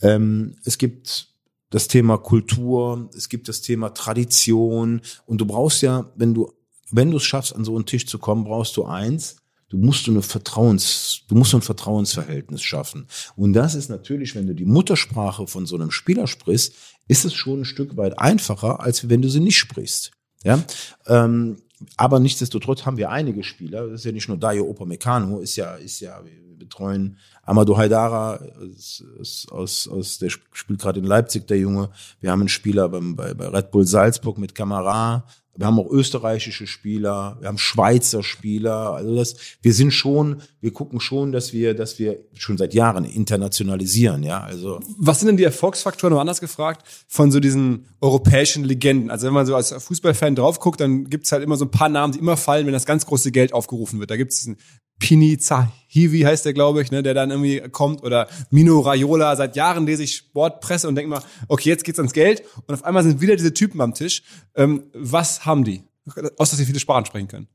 [0.00, 1.28] ähm, es gibt
[1.70, 6.52] das Thema Kultur, es gibt das Thema Tradition und du brauchst ja, wenn du
[6.90, 9.36] wenn du es schaffst, an so einen Tisch zu kommen, brauchst du eins,
[9.68, 13.06] du musst du eine Vertrauens, du musst ein Vertrauensverhältnis schaffen.
[13.36, 16.74] Und das ist natürlich, wenn du die Muttersprache von so einem Spieler sprichst,
[17.06, 20.12] ist es schon ein Stück weit einfacher, als wenn du sie nicht sprichst.
[20.44, 20.62] Ja,
[21.06, 21.56] ähm,
[21.96, 23.86] aber nichtsdestotrotz haben wir einige Spieler.
[23.88, 28.40] Das ist ja nicht nur Dayo Opamecano, ist ja, ist ja, wir betreuen Amadou Haidara,
[28.76, 31.88] ist, ist aus, aus, der spielt gerade in Leipzig, der Junge.
[32.20, 35.24] Wir haben einen Spieler beim, bei, bei Red Bull Salzburg mit Kamera.
[35.56, 38.92] Wir haben auch österreichische Spieler, wir haben Schweizer Spieler.
[38.92, 43.04] Also das, wir sind schon, wir gucken schon, dass wir, dass wir schon seit Jahren
[43.04, 44.40] internationalisieren, ja.
[44.40, 44.78] Also.
[44.98, 49.10] Was sind denn die Erfolgsfaktoren, noch anders gefragt, von so diesen europäischen Legenden?
[49.10, 51.88] Also wenn man so als Fußballfan drauf guckt, dann gibt's halt immer so ein paar
[51.88, 54.10] Namen, die immer fallen, wenn das ganz große Geld aufgerufen wird.
[54.10, 54.58] Da gibt's diesen
[54.98, 59.36] Pini Zahivi heißt der, glaube ich, ne, der dann irgendwie kommt oder Mino Raiola.
[59.36, 62.84] Seit Jahren lese ich Sportpresse und denke mal, okay, jetzt geht's ans Geld und auf
[62.84, 64.22] einmal sind wieder diese Typen am Tisch.
[64.54, 65.82] Ähm, was haben die?
[66.06, 67.48] Außer, dass sie viele Sprachen sprechen können.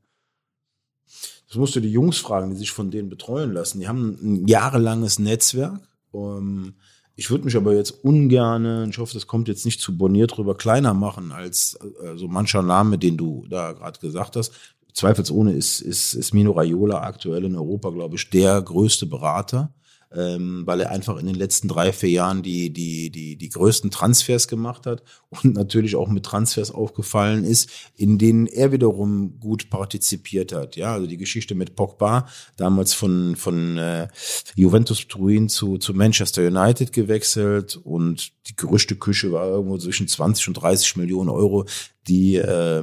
[1.48, 3.80] Das musst du die Jungs fragen, die sich von denen betreuen lassen.
[3.80, 5.80] Die haben ein jahrelanges Netzwerk.
[6.10, 6.74] Um,
[7.16, 10.56] ich würde mich aber jetzt ungern, ich hoffe, das kommt jetzt nicht zu boniert drüber,
[10.56, 14.52] kleiner machen als äh, so mancher Name, den du da gerade gesagt hast
[14.94, 19.74] zweifelsohne ist, ist, ist Mino Raiola aktuell in Europa, glaube ich, der größte Berater,
[20.14, 23.90] ähm, weil er einfach in den letzten drei, vier Jahren die, die, die, die größten
[23.90, 29.70] Transfers gemacht hat und natürlich auch mit Transfers aufgefallen ist, in denen er wiederum gut
[29.70, 30.76] partizipiert hat.
[30.76, 34.08] Ja, also die Geschichte mit Pogba, damals von, von äh,
[34.54, 40.54] Juventus Turin zu, zu Manchester United gewechselt und die Gerüchteküche war irgendwo zwischen 20 und
[40.54, 41.64] 30 Millionen Euro,
[42.06, 42.82] die äh,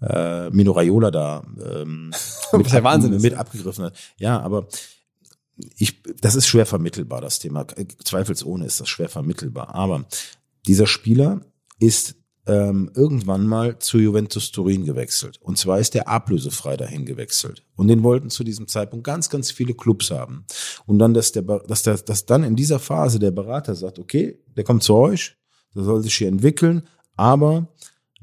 [0.00, 2.12] äh, Mino Raiola da ähm,
[2.52, 3.94] mit, Wahnsinn mit abgegriffen hat.
[4.18, 4.66] Ja, aber
[5.76, 7.66] ich, das ist schwer vermittelbar, das Thema.
[8.04, 9.74] Zweifelsohne ist das schwer vermittelbar.
[9.74, 10.06] Aber
[10.66, 11.40] dieser Spieler
[11.78, 15.38] ist ähm, irgendwann mal zu Juventus Turin gewechselt.
[15.40, 17.64] Und zwar ist der ablösefrei dahin gewechselt.
[17.76, 20.44] Und den wollten zu diesem Zeitpunkt ganz, ganz viele Clubs haben.
[20.86, 24.40] Und dann, dass der, dass der, dass dann in dieser Phase der Berater sagt, okay,
[24.56, 25.36] der kommt zu euch,
[25.74, 26.82] der soll sich hier entwickeln,
[27.16, 27.68] aber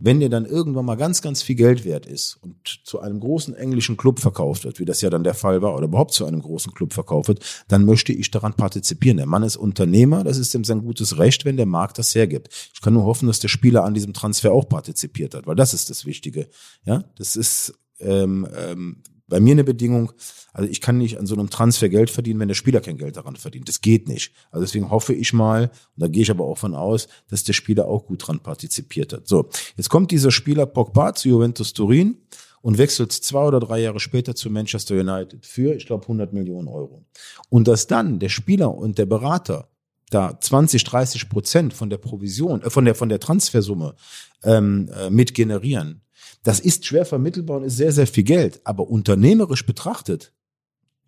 [0.02, 3.54] wenn der dann irgendwann mal ganz, ganz viel Geld wert ist und zu einem großen
[3.54, 6.42] englischen Club verkauft wird, wie das ja dann der Fall war, oder überhaupt zu einem
[6.42, 9.18] großen Club verkauft wird, dann möchte ich daran partizipieren.
[9.18, 12.50] Der Mann ist Unternehmer, das ist ihm sein gutes Recht, wenn der Markt das hergibt.
[12.74, 15.74] Ich kann nur hoffen, dass der Spieler an diesem Transfer auch partizipiert hat, weil das
[15.74, 16.48] ist das Wichtige.
[16.86, 20.12] Ja, das ist ähm, ähm, bei mir eine Bedingung,
[20.54, 23.18] also ich kann nicht an so einem Transfer Geld verdienen, wenn der Spieler kein Geld
[23.18, 23.68] daran verdient.
[23.68, 24.34] Das geht nicht.
[24.52, 27.54] Also deswegen hoffe ich mal, und da gehe ich aber auch von aus, dass der
[27.54, 29.28] Spieler auch gut dran partizipiert hat.
[29.28, 32.18] So, jetzt kommt dieser Spieler Pogba zu Juventus Turin
[32.62, 36.68] und wechselt zwei oder drei Jahre später zu Manchester United für, ich glaube, 100 Millionen
[36.68, 37.06] Euro.
[37.50, 39.70] Und dass dann der Spieler und der Berater
[40.10, 43.96] da 20, 30 Prozent von der Provision, äh, von der von der Transfersumme
[44.44, 46.02] ähm, äh, mit generieren,
[46.44, 48.62] das ist schwer vermittelbar und ist sehr, sehr viel Geld.
[48.64, 50.34] Aber unternehmerisch betrachtet,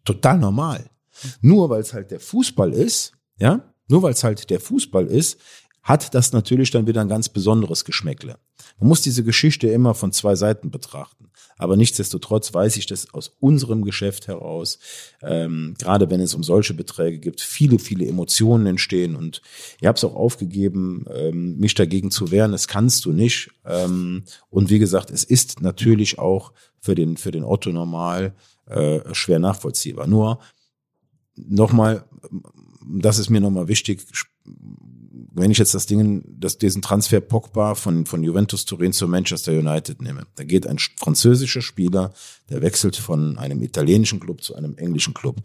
[0.04, 0.90] total normal.
[1.42, 5.40] Nur weil es halt der Fußball ist, ja, nur weil es halt der Fußball ist,
[5.84, 8.38] hat das natürlich dann wieder ein ganz besonderes Geschmäckle.
[8.80, 11.31] Man muss diese Geschichte immer von zwei Seiten betrachten.
[11.62, 14.80] Aber nichtsdestotrotz weiß ich, dass aus unserem Geschäft heraus,
[15.22, 19.16] ähm, gerade wenn es um solche Beträge gibt, viele, viele Emotionen entstehen.
[19.16, 19.44] Und
[19.80, 22.52] ich habe es auch aufgegeben, ähm, mich dagegen zu wehren.
[22.52, 23.52] Das kannst du nicht.
[23.64, 28.34] Ähm, und wie gesagt, es ist natürlich auch für den, für den Otto normal
[28.66, 30.08] äh, schwer nachvollziehbar.
[30.08, 30.40] Nur
[31.36, 32.06] nochmal,
[32.92, 34.02] das ist mir nochmal wichtig,
[35.34, 39.54] wenn ich jetzt das Ding, das, diesen Transfer Pogba von, von Juventus Turin zu Manchester
[39.54, 42.14] United nehme, da geht ein französischer Spieler,
[42.50, 45.38] der wechselt von einem italienischen Club zu einem englischen Club.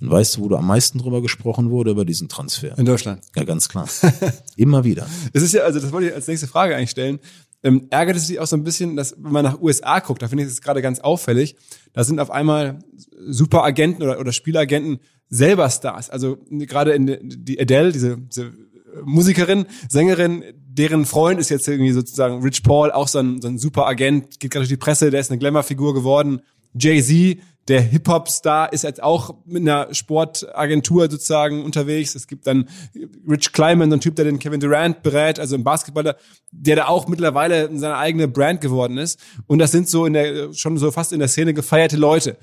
[0.00, 2.76] Und weißt du, wo du am meisten drüber gesprochen wurde, über diesen Transfer?
[2.78, 3.22] In Deutschland.
[3.34, 3.88] Ja, ganz klar.
[4.56, 5.06] Immer wieder.
[5.32, 7.18] Es ist ja, also das wollte ich als nächste Frage eigentlich stellen.
[7.62, 10.28] Ähm, ärgert es dich auch so ein bisschen, dass wenn man nach USA guckt, da
[10.28, 11.56] finde ich es gerade ganz auffällig,
[11.92, 12.78] da sind auf einmal
[13.26, 16.08] Superagenten oder, oder Spielagenten selber Stars.
[16.10, 18.52] Also gerade in die Adele, diese, diese
[19.04, 23.58] Musikerin, Sängerin, deren Freund ist jetzt irgendwie sozusagen Rich Paul, auch so ein, so ein
[23.58, 26.42] super Agent, geht gerade durch die Presse, der ist eine Glamour-Figur geworden.
[26.74, 27.38] Jay-Z,
[27.68, 32.14] der Hip-Hop-Star, ist jetzt auch mit einer Sportagentur sozusagen unterwegs.
[32.14, 32.68] Es gibt dann
[33.28, 36.16] Rich Kleiman, so ein Typ, der den Kevin Durant berät, also ein Basketballer,
[36.50, 39.20] der da auch mittlerweile seine eigene Brand geworden ist.
[39.46, 42.38] Und das sind so in der, schon so fast in der Szene gefeierte Leute.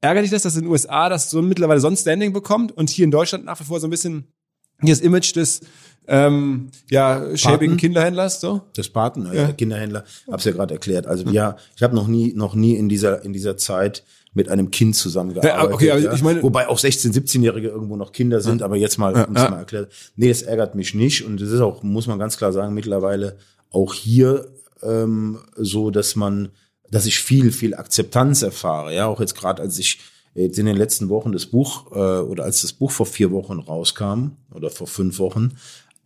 [0.00, 2.90] Ärgert dich das, dass in den USA das so mittlerweile so ein Standing bekommt und
[2.90, 4.33] hier in Deutschland nach wie vor so ein bisschen
[4.82, 5.60] das Image des
[6.06, 8.62] ähm, ja, schäbigen Kinderhändlers, so?
[8.76, 9.52] Des Paten, ja.
[9.52, 11.06] Kinderhändler, hab's ja gerade erklärt.
[11.06, 14.04] Also ja, ich habe noch nie, noch nie in dieser in dieser Zeit
[14.34, 15.56] mit einem Kind zusammengearbeitet.
[15.56, 16.12] Ja, okay, aber ja.
[16.12, 18.66] ich meine, Wobei auch 16-, 17-Jährige irgendwo noch Kinder sind, ja.
[18.66, 19.92] aber jetzt mal, ja, mal erklärt.
[20.16, 23.38] Nee, es ärgert mich nicht und es ist auch, muss man ganz klar sagen, mittlerweile
[23.70, 24.48] auch hier
[24.82, 26.50] ähm, so, dass man,
[26.90, 28.92] dass ich viel, viel Akzeptanz erfahre.
[28.92, 30.00] Ja, auch jetzt gerade, als ich
[30.34, 33.60] jetzt in den letzten Wochen das Buch äh, oder als das Buch vor vier Wochen
[33.60, 35.52] rauskam oder vor fünf Wochen,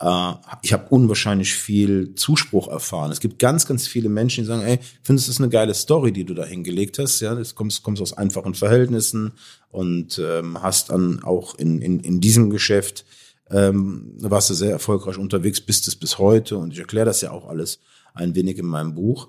[0.00, 3.10] äh, ich habe unwahrscheinlich viel Zuspruch erfahren.
[3.10, 6.12] Es gibt ganz, ganz viele Menschen, die sagen, ey, findest du das eine geile Story,
[6.12, 7.20] die du da hingelegt hast?
[7.20, 9.32] Ja, das kommst, kommst aus einfachen Verhältnissen
[9.70, 13.04] und ähm, hast dann auch in, in, in diesem Geschäft
[13.50, 17.30] ähm, warst du sehr erfolgreich unterwegs, bist es bis heute und ich erkläre das ja
[17.30, 17.80] auch alles
[18.14, 19.28] ein wenig in meinem Buch.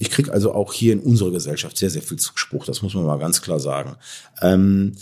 [0.00, 3.04] Ich kriege also auch hier in unserer Gesellschaft sehr, sehr viel Zuspruch, das muss man
[3.04, 3.96] mal ganz klar sagen.
[4.40, 4.94] Ähm,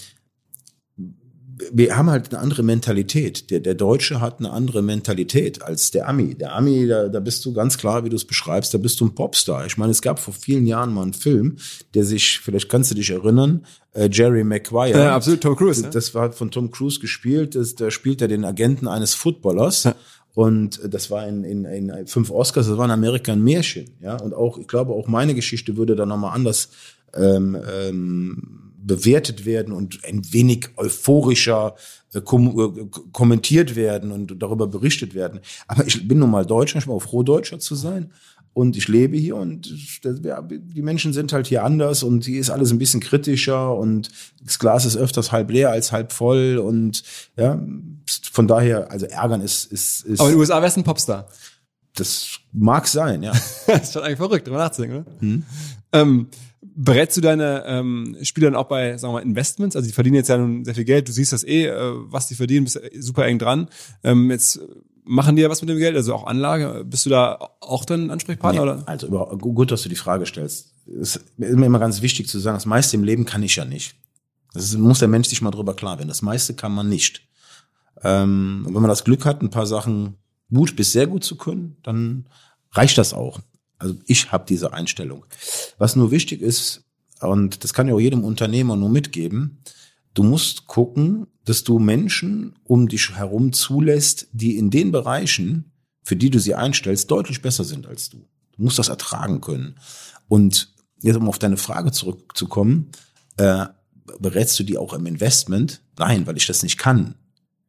[1.72, 3.50] wir haben halt eine andere Mentalität.
[3.50, 6.34] Der, der Deutsche hat eine andere Mentalität als der Ami.
[6.34, 9.06] Der Ami, da, da bist du ganz klar, wie du es beschreibst, da bist du
[9.06, 9.66] ein Popstar.
[9.66, 11.56] Ich meine, es gab vor vielen Jahren mal einen Film,
[11.94, 14.98] der sich, vielleicht kannst du dich erinnern, äh, Jerry Maguire.
[14.98, 15.82] Ja, absolut, Tom Cruise.
[15.82, 17.54] Das, das war von Tom Cruise gespielt.
[17.54, 19.84] Das, da spielt er den Agenten eines Footballers.
[19.84, 19.94] Ja.
[20.38, 23.90] Und das war in, in, in fünf Oscars, das war in Amerika ein Märchen.
[24.00, 24.14] Ja?
[24.20, 26.68] Und auch, ich glaube, auch meine Geschichte würde da nochmal anders
[27.12, 31.74] ähm, ähm, bewertet werden und ein wenig euphorischer
[32.14, 35.40] äh, kom äh, kommentiert werden und darüber berichtet werden.
[35.66, 38.12] Aber ich bin nun mal Deutscher, ich bin auch froh, Deutscher zu sein
[38.58, 42.72] und ich lebe hier und die Menschen sind halt hier anders und hier ist alles
[42.72, 44.10] ein bisschen kritischer und
[44.42, 47.04] das Glas ist öfters halb leer als halb voll und
[47.36, 47.62] ja,
[48.32, 51.28] von daher, also ärgern ist, ist, ist Aber in den USA wärst du ein Popstar.
[51.94, 53.30] Das mag sein, ja.
[53.68, 55.20] das ist schon eigentlich verrückt, drüber nachzudenken, oder?
[55.20, 55.44] Hm.
[55.92, 56.26] Ähm,
[56.60, 59.76] berätst du deine ähm, Spieler dann auch bei, sagen wir mal, Investments?
[59.76, 62.26] Also die verdienen jetzt ja nun sehr viel Geld, du siehst das eh, äh, was
[62.26, 63.68] die verdienen, bist super eng dran.
[64.02, 64.58] Ähm, jetzt
[65.08, 66.84] machen die ja was mit dem Geld, also auch Anlage.
[66.84, 68.64] Bist du da auch dann Ansprechpartner?
[68.64, 68.88] Nee, oder?
[68.88, 70.74] Also über, gut, dass du die Frage stellst.
[71.00, 73.64] Es ist mir immer ganz wichtig zu sagen, das meiste im Leben kann ich ja
[73.64, 73.96] nicht.
[74.54, 76.08] Das muss der Mensch sich mal drüber klar werden.
[76.08, 77.22] Das meiste kann man nicht.
[78.02, 80.14] Ähm, wenn man das Glück hat, ein paar Sachen
[80.52, 82.26] gut bis sehr gut zu können, dann
[82.72, 83.40] reicht das auch.
[83.78, 85.24] Also ich habe diese Einstellung.
[85.78, 86.84] Was nur wichtig ist,
[87.20, 89.58] und das kann ja auch jedem Unternehmer nur mitgeben,
[90.18, 95.70] du musst gucken, dass du Menschen um dich herum zulässt, die in den Bereichen,
[96.02, 98.26] für die du sie einstellst, deutlich besser sind als du.
[98.56, 99.76] Du musst das ertragen können.
[100.26, 102.90] Und jetzt, um auf deine Frage zurückzukommen,
[103.36, 103.66] äh,
[104.18, 105.82] berätst du die auch im Investment?
[105.96, 107.14] Nein, weil ich das nicht kann.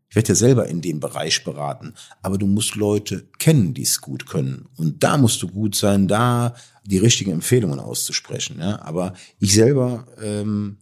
[0.09, 1.93] Ich werde ja selber in dem Bereich beraten,
[2.23, 4.69] aber du musst Leute kennen, die es gut können.
[4.75, 8.57] Und da musst du gut sein, da die richtigen Empfehlungen auszusprechen.
[8.59, 8.81] Ja?
[8.81, 10.79] Aber ich selber ähm,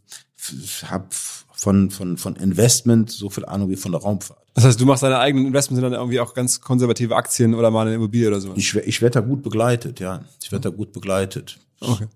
[0.86, 1.10] habe
[1.58, 4.40] von, von, von Investment so viel Ahnung wie von der Raumfahrt.
[4.54, 7.72] Das heißt, du machst deine eigenen Investments, sind dann irgendwie auch ganz konservative Aktien oder
[7.72, 8.54] mal eine Immobilie oder so?
[8.56, 10.24] Ich, ich werde da gut begleitet, ja.
[10.42, 11.58] Ich werde da gut begleitet.
[11.82, 12.08] Okay.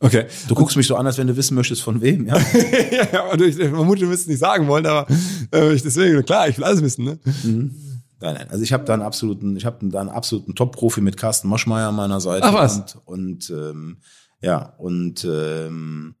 [0.00, 0.26] Okay.
[0.48, 2.36] Du guckst mich so an, als wenn du wissen möchtest, von wem, ja?
[3.12, 5.06] ja, aber ich vermute, du wirst es nicht sagen wollen, aber
[5.52, 7.18] äh, ich deswegen, klar, ich will alles wissen, ne?
[7.42, 7.74] Mhm.
[8.20, 8.50] Nein, nein.
[8.50, 11.88] Also ich habe da einen absoluten, ich habe da einen absoluten Top-Profi mit Carsten Moschmeier
[11.88, 12.46] an meiner Seite.
[12.46, 12.96] Ach was.
[13.04, 13.98] Und, und ähm,
[14.40, 16.14] ja, und ähm,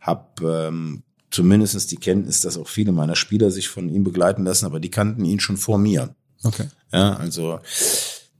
[0.00, 1.02] habe ähm,
[1.32, 4.90] zumindestens die Kenntnis, dass auch viele meiner Spieler sich von ihm begleiten lassen, aber die
[4.90, 6.14] kannten ihn schon vor mir.
[6.44, 6.66] Okay.
[6.92, 7.58] Ja, also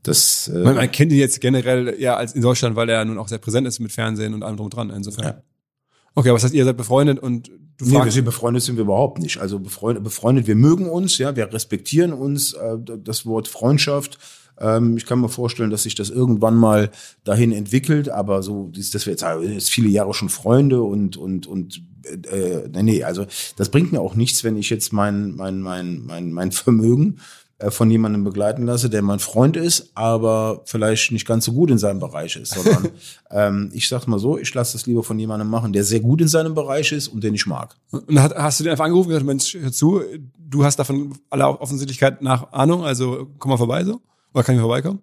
[0.02, 0.48] das.
[0.48, 3.28] Äh, man, man kennt ihn jetzt generell ja als in Deutschland, weil er nun auch
[3.28, 4.90] sehr präsent ist mit Fernsehen und allem drum und dran.
[4.90, 5.24] Insofern.
[5.24, 5.42] Ja.
[6.14, 8.82] Okay, aber was heißt, ihr seid befreundet und du nee, wir sind befreundet sind wir
[8.82, 9.38] überhaupt nicht.
[9.40, 12.52] Also befreundet, befreundet, wir mögen uns, ja, wir respektieren uns.
[12.52, 14.18] Äh, das Wort Freundschaft
[14.60, 16.90] ähm, ich kann mir vorstellen, dass sich das irgendwann mal
[17.24, 21.82] dahin entwickelt, aber so, dass wir jetzt, jetzt viele Jahre schon Freunde und und und
[22.04, 23.26] äh, nee, also
[23.56, 27.18] das bringt mir auch nichts, wenn ich jetzt mein mein mein mein mein Vermögen
[27.62, 31.70] äh, von jemandem begleiten lasse, der mein Freund ist, aber vielleicht nicht ganz so gut
[31.70, 32.88] in seinem Bereich ist, sondern
[33.30, 36.20] ähm, ich sag mal so, ich lasse das lieber von jemandem machen, der sehr gut
[36.20, 37.76] in seinem Bereich ist und den ich mag.
[37.90, 40.02] Und hast, hast du den einfach angerufen und gesagt, Mensch, hör zu,
[40.36, 44.00] du hast davon aller Offensichtlichkeit nach Ahnung, also komm mal vorbei so?
[44.34, 45.00] Oder kann ich vorbeikommen?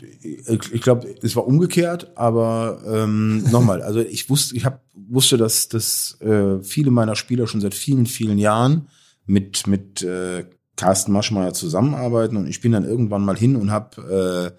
[0.00, 5.68] Ich, glaube, es war umgekehrt, aber ähm, nochmal, also ich wusste, ich hab, wusste, dass,
[5.68, 8.88] dass äh, viele meiner Spieler schon seit vielen, vielen Jahren
[9.26, 10.44] mit mit äh,
[10.76, 14.56] Carsten Maschmeyer zusammenarbeiten und ich bin dann irgendwann mal hin und habe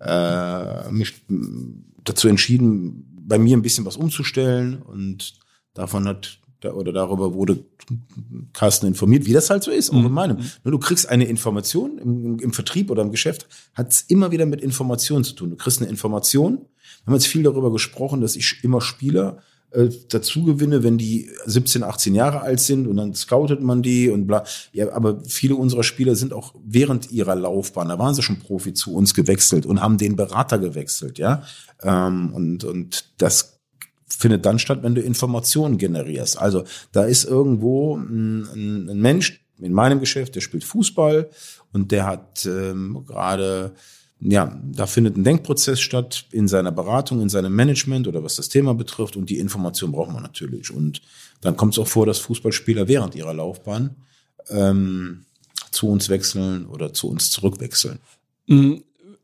[0.00, 1.14] äh, äh, mich
[2.04, 5.34] dazu entschieden, bei mir ein bisschen was umzustellen und
[5.74, 7.64] davon hat oder darüber wurde
[8.52, 10.12] Carsten informiert, wie das halt so ist, auch in mhm.
[10.12, 10.36] meinem.
[10.38, 10.70] Mhm.
[10.70, 14.60] Du kriegst eine Information im, im Vertrieb oder im Geschäft, hat es immer wieder mit
[14.60, 15.50] Informationen zu tun.
[15.50, 16.58] Du kriegst eine Information.
[17.04, 19.38] Wir haben jetzt viel darüber gesprochen, dass ich immer Spieler
[19.70, 24.08] äh, dazu gewinne, wenn die 17, 18 Jahre alt sind und dann scoutet man die
[24.08, 24.44] und bla.
[24.72, 28.74] Ja, aber viele unserer Spieler sind auch während ihrer Laufbahn, da waren sie schon Profi
[28.74, 31.42] zu uns gewechselt und haben den Berater gewechselt, ja.
[31.82, 33.55] Ähm, und, und das
[34.08, 36.38] findet dann statt, wenn du Informationen generierst.
[36.38, 41.30] Also da ist irgendwo ein, ein Mensch in meinem Geschäft, der spielt Fußball
[41.72, 43.74] und der hat ähm, gerade
[44.20, 48.48] ja, da findet ein Denkprozess statt in seiner Beratung, in seinem Management oder was das
[48.48, 50.72] Thema betrifft und die Information braucht man natürlich.
[50.72, 51.02] Und
[51.42, 53.96] dann kommt es auch vor, dass Fußballspieler während ihrer Laufbahn
[54.48, 55.26] ähm,
[55.70, 57.98] zu uns wechseln oder zu uns zurückwechseln.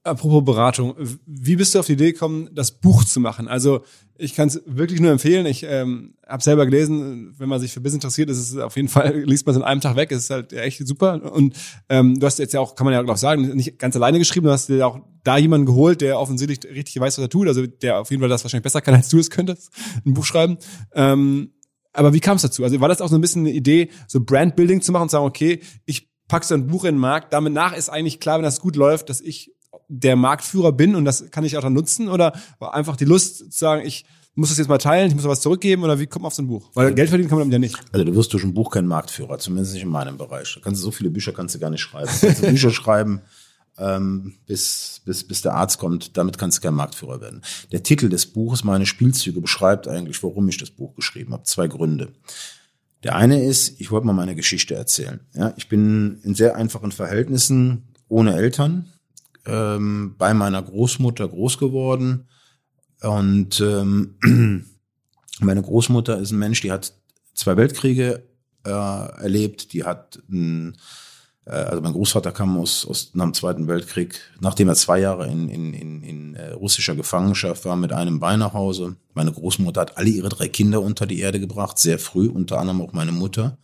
[0.05, 0.95] Apropos Beratung,
[1.27, 3.47] wie bist du auf die Idee gekommen, das Buch zu machen?
[3.47, 3.85] Also
[4.19, 5.47] ich kann es wirklich nur empfehlen.
[5.47, 8.89] Ich ähm, habe selber gelesen, wenn man sich für Business interessiert, ist es auf jeden
[8.89, 11.33] Fall, liest man es in einem Tag weg, es ist halt echt super.
[11.33, 11.57] Und
[11.89, 14.47] ähm, du hast jetzt ja auch, kann man ja auch sagen, nicht ganz alleine geschrieben,
[14.47, 17.65] du hast dir auch da jemanden geholt, der offensichtlich richtig weiß, was er tut, also
[17.65, 19.73] der auf jeden Fall das wahrscheinlich besser kann, als du es könntest,
[20.05, 20.59] ein Buch schreiben.
[20.95, 21.53] Ähm,
[21.93, 22.65] aber wie kam es dazu?
[22.65, 25.17] Also war das auch so ein bisschen eine Idee, so Brandbuilding zu machen und zu
[25.17, 28.39] sagen, okay, ich pack so ein Buch in den Markt, damit nach ist eigentlich klar,
[28.39, 29.53] wenn das gut läuft, dass ich
[29.95, 33.59] der Marktführer bin und das kann ich auch dann nutzen oder einfach die Lust zu
[33.59, 36.29] sagen, ich muss das jetzt mal teilen, ich muss was zurückgeben oder wie kommt man
[36.29, 36.71] auf so ein Buch?
[36.73, 37.93] Weil also, Geld verdienen kann man damit ja nicht.
[37.93, 40.55] Also du wirst durch ein Buch kein Marktführer, zumindest nicht in meinem Bereich.
[40.55, 42.09] Da kannst du so viele Bücher kannst du gar nicht schreiben.
[42.21, 43.21] Du kannst Bücher schreiben,
[43.79, 47.43] ähm, bis, bis, bis der Arzt kommt, damit kannst du kein Marktführer werden.
[47.73, 51.45] Der Titel des Buches, meine Spielzüge, beschreibt eigentlich, warum ich das Buch geschrieben habe.
[51.45, 52.13] Zwei Gründe.
[53.03, 55.21] Der eine ist, ich wollte mal meine Geschichte erzählen.
[55.35, 58.92] Ja, ich bin in sehr einfachen Verhältnissen ohne Eltern
[59.47, 62.29] ähm, bei meiner Großmutter groß geworden.
[63.03, 64.17] Und ähm,
[65.41, 66.93] meine Großmutter ist ein Mensch, die hat
[67.35, 68.23] zwei Weltkriege
[68.65, 70.77] äh, erlebt, die hat ein,
[71.47, 75.27] äh, also mein Großvater kam aus, aus nach dem Zweiten Weltkrieg, nachdem er zwei Jahre
[75.27, 78.97] in, in, in, in äh, russischer Gefangenschaft war, mit einem Bein nach Hause.
[79.15, 82.83] Meine Großmutter hat alle ihre drei Kinder unter die Erde gebracht, sehr früh, unter anderem
[82.83, 83.59] auch meine Mutter.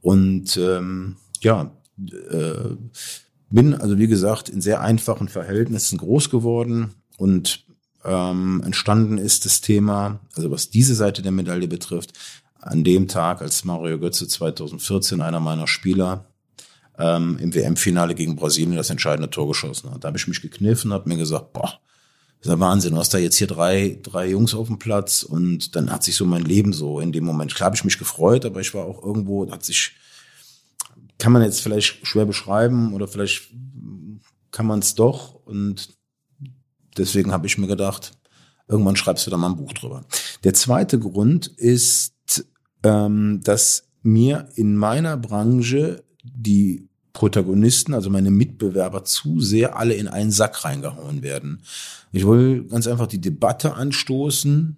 [0.00, 1.70] Und ähm, ja,
[2.30, 2.76] äh,
[3.52, 7.64] bin also wie gesagt in sehr einfachen Verhältnissen groß geworden und
[8.04, 12.12] ähm, entstanden ist das Thema, also was diese Seite der Medaille betrifft,
[12.60, 16.26] an dem Tag, als Mario Götze 2014 einer meiner Spieler
[16.98, 20.02] ähm, im WM-Finale gegen Brasilien das entscheidende Tor geschossen hat.
[20.02, 21.80] Da habe ich mich gekniffen, habe mir gesagt, boah,
[22.38, 25.22] das ist ja Wahnsinn, du hast da jetzt hier drei, drei Jungs auf dem Platz
[25.22, 27.98] und dann hat sich so mein Leben so in dem Moment, klar habe ich mich
[27.98, 29.92] gefreut, aber ich war auch irgendwo, hat sich
[31.22, 33.54] kann man jetzt vielleicht schwer beschreiben oder vielleicht
[34.50, 35.34] kann man es doch.
[35.34, 35.96] Und
[36.98, 38.18] deswegen habe ich mir gedacht,
[38.66, 40.04] irgendwann schreibst du da mal ein Buch drüber.
[40.42, 42.44] Der zweite Grund ist,
[42.82, 50.08] ähm, dass mir in meiner Branche die Protagonisten, also meine Mitbewerber, zu sehr alle in
[50.08, 51.62] einen Sack reingehauen werden.
[52.10, 54.76] Ich will ganz einfach die Debatte anstoßen,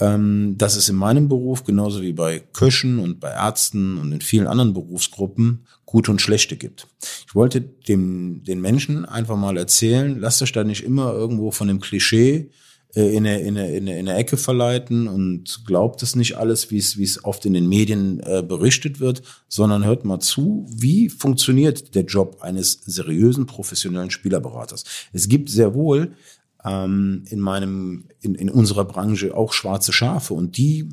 [0.00, 4.20] ähm, dass es in meinem Beruf, genauso wie bei Köchen und bei Ärzten und in
[4.20, 6.86] vielen anderen Berufsgruppen, gute und schlechte gibt.
[7.26, 11.68] Ich wollte dem, den Menschen einfach mal erzählen, lasst euch da nicht immer irgendwo von
[11.68, 12.50] dem Klischee
[12.94, 16.36] äh, in eine, in, eine, in, eine, in eine Ecke verleiten und glaubt es nicht
[16.36, 20.20] alles, wie es, wie es oft in den Medien äh, berichtet wird, sondern hört mal
[20.20, 24.84] zu, wie funktioniert der Job eines seriösen, professionellen Spielerberaters.
[25.12, 26.12] Es gibt sehr wohl
[26.64, 30.88] ähm, in meinem, in, in unserer Branche auch schwarze Schafe und die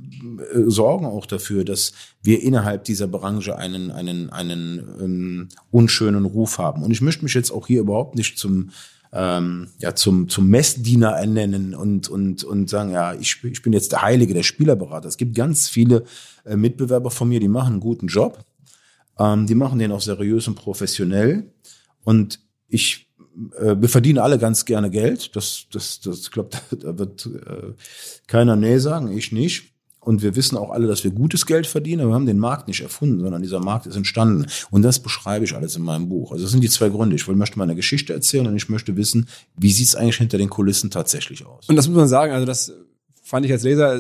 [0.54, 6.60] äh, sorgen auch dafür, dass wir innerhalb dieser Branche einen, einen, einen ähm, unschönen Ruf
[6.60, 6.84] haben.
[6.84, 8.70] Und ich möchte mich jetzt auch hier überhaupt nicht zum
[9.16, 13.94] ähm, ja zum zum Messdiener ernennen und und und sagen ja ich ich bin jetzt
[13.94, 15.08] der Heilige der Spielerberater.
[15.08, 16.04] Es gibt ganz viele
[16.44, 18.44] äh, Mitbewerber von mir, die machen einen guten Job,
[19.18, 21.50] ähm, die machen den auch seriös und professionell
[22.04, 25.36] und ich wir verdienen alle ganz gerne Geld.
[25.36, 27.74] Das, das, das, da, da wird äh,
[28.28, 29.76] keiner nee sagen, ich nicht.
[30.00, 32.68] Und wir wissen auch alle, dass wir gutes Geld verdienen, aber wir haben den Markt
[32.68, 34.46] nicht erfunden, sondern dieser Markt ist entstanden.
[34.70, 36.32] Und das beschreibe ich alles in meinem Buch.
[36.32, 37.16] Also das sind die zwei Gründe.
[37.16, 39.28] Ich möchte meine Geschichte erzählen und ich möchte wissen,
[39.58, 41.68] wie sieht es eigentlich hinter den Kulissen tatsächlich aus.
[41.68, 42.72] Und das muss man sagen, also das
[43.24, 44.00] fand ich als Leser,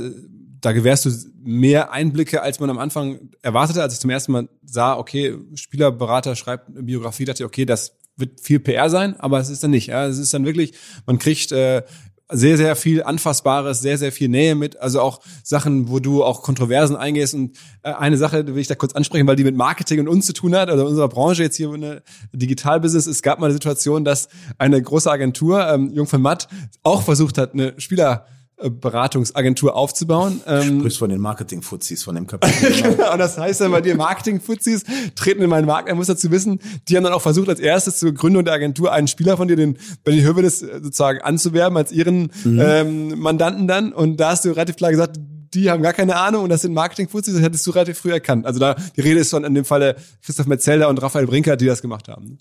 [0.61, 1.11] da gewährst du
[1.43, 3.81] mehr Einblicke, als man am Anfang erwartete.
[3.81, 7.97] Als ich zum ersten Mal sah, okay, Spielerberater schreibt eine Biografie, dachte ich, okay, das
[8.17, 9.87] wird viel PR sein, aber es ist dann nicht.
[9.87, 10.73] Ja, es ist dann wirklich,
[11.05, 11.83] man kriegt äh,
[12.31, 14.79] sehr, sehr viel Anfassbares, sehr, sehr viel Nähe mit.
[14.79, 17.35] Also auch Sachen, wo du auch Kontroversen eingehst.
[17.35, 20.25] Und äh, eine Sache will ich da kurz ansprechen, weil die mit Marketing und uns
[20.25, 22.01] zu tun hat, also unserer Branche jetzt hier in der
[22.33, 23.05] Digitalbusiness.
[23.05, 26.47] Es gab mal eine Situation, dass eine große Agentur, ähm, Jung von Matt,
[26.81, 28.25] auch versucht hat, eine Spieler
[28.57, 30.41] Beratungsagentur aufzubauen.
[30.45, 32.71] Du ähm, sprichst von den Marketing-Fuzis, von dem Kapitel.
[32.91, 34.83] genau, und das heißt dann bei dir Marketing-Fuzis
[35.15, 35.89] treten in meinen Markt.
[35.89, 38.93] Er muss dazu wissen, die haben dann auch versucht, als erstes zur Gründung der Agentur
[38.93, 42.61] einen Spieler von dir, den Benny Hövedes, äh, sozusagen anzuwerben als ihren mhm.
[42.61, 43.91] ähm, Mandanten dann.
[43.91, 45.19] Und da hast du relativ klar gesagt,
[45.53, 48.45] die haben gar keine Ahnung und das sind Marketing-Fuzis, das hättest du relativ früh erkannt.
[48.45, 51.65] Also da, die Rede ist von in dem Falle Christoph Metzelder und Raphael Brinker, die
[51.65, 52.37] das gemacht haben.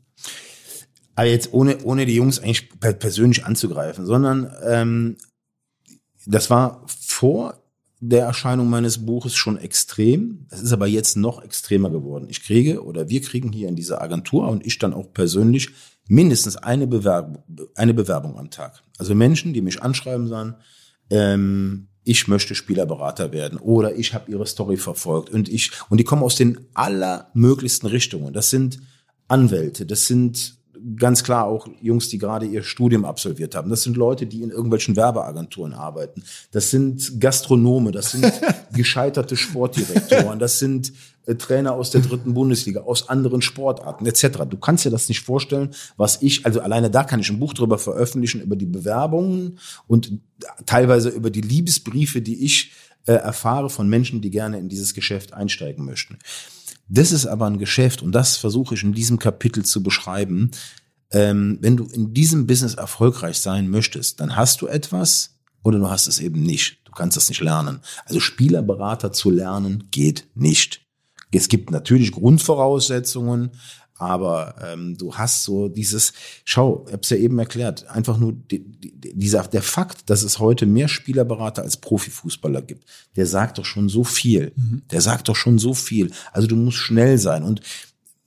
[1.17, 5.17] Aber jetzt ohne, ohne die Jungs eigentlich persönlich anzugreifen, sondern ähm,
[6.27, 7.61] das war vor
[8.01, 10.47] der Erscheinung meines Buches schon extrem.
[10.51, 12.27] Es ist aber jetzt noch extremer geworden.
[12.29, 15.71] Ich kriege oder wir kriegen hier in dieser Agentur und ich dann auch persönlich
[16.07, 17.43] mindestens eine Bewerbung,
[17.75, 18.83] eine Bewerbung am Tag.
[18.99, 20.57] Also Menschen, die mich anschreiben, sagen,
[21.09, 26.05] ähm, ich möchte Spielerberater werden oder ich habe ihre Story verfolgt und ich und die
[26.05, 28.35] kommen aus den allermöglichsten Richtungen.
[28.35, 28.81] Das sind
[29.29, 30.59] Anwälte, das sind
[30.97, 33.71] ganz klar auch Jungs, die gerade ihr Studium absolviert haben.
[33.71, 36.23] Das sind Leute, die in irgendwelchen Werbeagenturen arbeiten.
[36.51, 38.31] Das sind Gastronome, das sind
[38.73, 40.93] gescheiterte Sportdirektoren, das sind
[41.27, 44.43] äh, Trainer aus der dritten Bundesliga, aus anderen Sportarten etc.
[44.49, 47.55] Du kannst dir das nicht vorstellen, was ich, also alleine da kann ich ein Buch
[47.55, 50.13] drüber veröffentlichen, über die Bewerbungen und
[50.67, 52.73] teilweise über die Liebesbriefe, die ich
[53.07, 56.19] äh, erfahre von Menschen, die gerne in dieses Geschäft einsteigen möchten.
[56.89, 60.51] Das ist aber ein Geschäft und das versuche ich in diesem Kapitel zu beschreiben.
[61.11, 65.89] Ähm, wenn du in diesem Business erfolgreich sein möchtest, dann hast du etwas oder du
[65.89, 66.79] hast es eben nicht.
[66.85, 67.81] Du kannst es nicht lernen.
[68.05, 70.83] Also Spielerberater zu lernen geht nicht.
[71.33, 73.51] Es gibt natürlich Grundvoraussetzungen,
[74.05, 76.13] aber ähm, du hast so dieses,
[76.45, 80.23] schau, ich habe es ja eben erklärt, einfach nur die, die, dieser der Fakt, dass
[80.23, 82.85] es heute mehr Spielerberater als Profifußballer gibt,
[83.17, 84.53] der sagt doch schon so viel.
[84.57, 84.83] Mhm.
[84.91, 86.11] Der sagt doch schon so viel.
[86.33, 87.61] Also du musst schnell sein und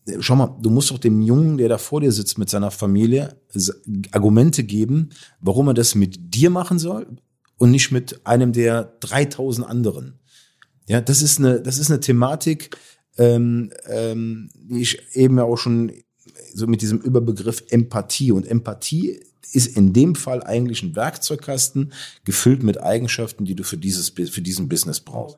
[0.08, 2.72] äh, schau mal, du musst doch dem Jungen, der da vor dir sitzt mit seiner
[2.72, 3.40] Familie,
[4.12, 5.10] Argumente geben,
[5.40, 7.08] warum er das mit dir machen soll
[7.58, 10.20] und nicht mit einem der 3000 anderen.
[10.88, 12.78] Ja, das ist eine, das ist eine Thematik,
[13.18, 15.92] ähm, ähm, wie ich eben ja auch schon
[16.54, 19.20] so mit diesem Überbegriff Empathie und Empathie
[19.54, 21.94] ist in dem Fall eigentlich ein Werkzeugkasten
[22.26, 25.38] gefüllt mit Eigenschaften, die du für dieses für diesen Business brauchst.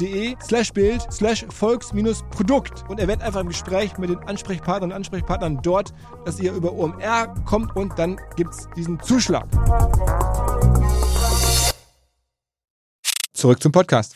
[0.00, 1.92] de slash Bild slash Volks
[2.30, 5.92] Produkt und erwähnt einfach im Gespräch mit den Ansprechpartnern und Ansprechpartnern dort,
[6.24, 9.46] dass ihr über OMR kommt und dann gibt's diesen Zuschlag.
[13.32, 14.14] Zurück zum Podcast.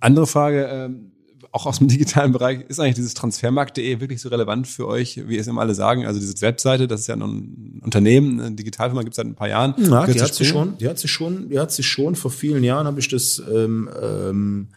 [0.00, 1.13] Andere Frage, ähm,
[1.54, 5.38] auch aus dem digitalen Bereich, ist eigentlich dieses Transfermarkt.de wirklich so relevant für euch, wie
[5.38, 6.04] es immer alle sagen?
[6.04, 9.48] Also diese Webseite, das ist ja ein Unternehmen, eine Digitalfirma gibt es seit ein paar
[9.48, 9.72] Jahren.
[9.78, 12.64] Ja, die hat, sich schon, die hat sich schon, die hat sich schon, vor vielen
[12.64, 14.68] Jahren habe ich das, ähm, ähm,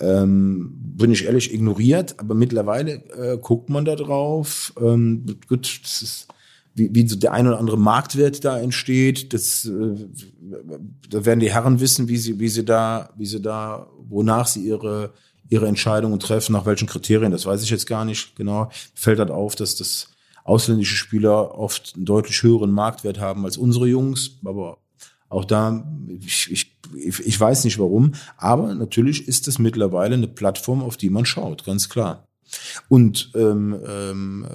[0.00, 4.72] ähm, bin ich ehrlich, ignoriert, aber mittlerweile äh, guckt man da drauf.
[4.80, 6.28] Ähm, gut, das ist,
[6.74, 9.32] wie, wie so der ein oder andere Marktwert da entsteht.
[9.32, 9.94] Das, äh,
[11.08, 14.66] da werden die Herren wissen, wie sie, wie sie da, wie sie da, wonach sie
[14.66, 15.12] ihre
[15.50, 18.70] ihre Entscheidungen treffen, nach welchen Kriterien, das weiß ich jetzt gar nicht genau.
[18.94, 20.08] Fällt halt auf, dass das
[20.44, 24.78] ausländische Spieler oft einen deutlich höheren Marktwert haben als unsere Jungs, aber
[25.28, 30.82] auch da, ich, ich, ich weiß nicht warum, aber natürlich ist es mittlerweile eine Plattform,
[30.82, 32.26] auf die man schaut, ganz klar.
[32.88, 34.46] Und ähm, ähm,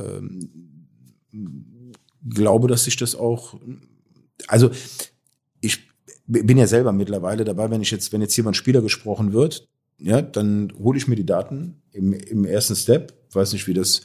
[1.31, 1.93] ähm,
[2.27, 3.55] glaube, dass sich das auch,
[4.47, 4.71] also
[5.61, 5.87] ich
[6.25, 10.21] bin ja selber mittlerweile dabei, wenn ich jetzt, wenn jetzt ein Spieler gesprochen wird, ja,
[10.21, 13.13] dann hole ich mir die Daten im, im ersten Step.
[13.29, 14.01] Ich weiß nicht, wie das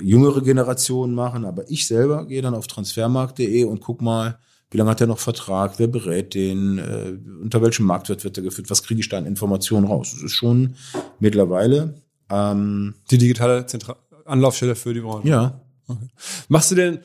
[0.00, 4.38] jüngere Generationen machen, aber ich selber gehe dann auf transfermarkt.de und guck mal,
[4.70, 8.44] wie lange hat er noch Vertrag, wer berät den, äh, unter welchem Marktwert wird er
[8.44, 10.12] geführt, was kriege ich da an Informationen raus.
[10.12, 10.76] Das ist schon
[11.18, 15.28] mittlerweile ähm, die digitale Zentra Anlaufstelle für die Branche.
[15.28, 15.60] Ja.
[15.88, 16.06] Okay.
[16.48, 17.00] Machst du denn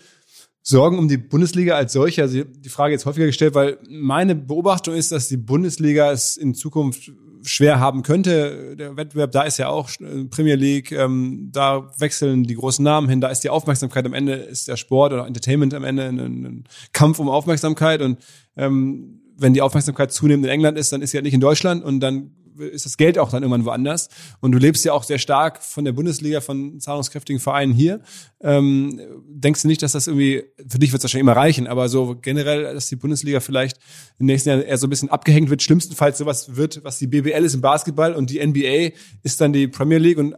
[0.61, 2.21] Sorgen um die Bundesliga als solche?
[2.21, 6.53] Also die Frage jetzt häufiger gestellt, weil meine Beobachtung ist, dass die Bundesliga es in
[6.53, 7.11] Zukunft
[7.45, 8.75] schwer haben könnte.
[8.75, 13.09] Der Wettbewerb, da ist ja auch äh, Premier League, ähm, da wechseln die großen Namen
[13.09, 16.19] hin, da ist die Aufmerksamkeit am Ende, ist der Sport oder Entertainment am Ende ein,
[16.19, 18.19] ein Kampf um Aufmerksamkeit und
[18.57, 21.83] ähm, wenn die Aufmerksamkeit zunehmend in England ist, dann ist sie halt nicht in Deutschland
[21.83, 24.09] und dann ist das Geld auch dann irgendwann woanders.
[24.39, 28.01] Und du lebst ja auch sehr stark von der Bundesliga, von zahlungskräftigen Vereinen hier.
[28.41, 31.89] Ähm, denkst du nicht, dass das irgendwie, für dich wird es wahrscheinlich immer reichen, aber
[31.89, 33.79] so generell, dass die Bundesliga vielleicht
[34.19, 37.43] im nächsten Jahr eher so ein bisschen abgehängt wird, schlimmstenfalls sowas wird, was die BBL
[37.43, 40.35] ist im Basketball und die NBA ist dann die Premier League und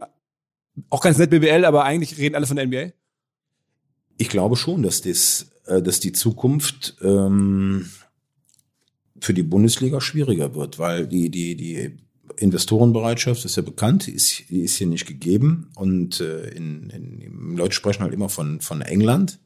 [0.90, 2.92] auch ganz nett BBL, aber eigentlich reden alle von der NBA?
[4.16, 7.88] Ich glaube schon, dass das, äh, dass die Zukunft ähm,
[9.20, 11.96] für die Bundesliga schwieriger wird, weil die, die, die
[12.38, 15.70] Investorenbereitschaft ist ja bekannt, die ist, die ist hier nicht gegeben.
[15.74, 19.38] Und äh, in, in, Leute sprechen halt immer von, von England.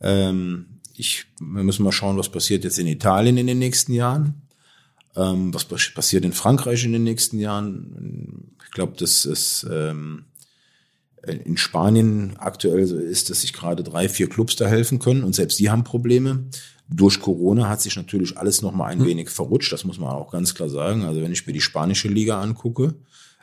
[0.00, 0.66] Ähm,
[0.96, 4.42] ich, wir müssen mal schauen, was passiert jetzt in Italien in den nächsten Jahren.
[5.14, 8.54] Ähm, was passiert in Frankreich in den nächsten Jahren.
[8.64, 10.24] Ich glaube, dass es ähm,
[11.26, 15.34] in Spanien aktuell so ist, dass sich gerade drei, vier Clubs da helfen können und
[15.34, 16.46] selbst die haben Probleme.
[16.94, 19.06] Durch Corona hat sich natürlich alles noch mal ein hm.
[19.06, 21.04] wenig verrutscht, das muss man auch ganz klar sagen.
[21.04, 22.94] Also wenn ich mir die spanische Liga angucke,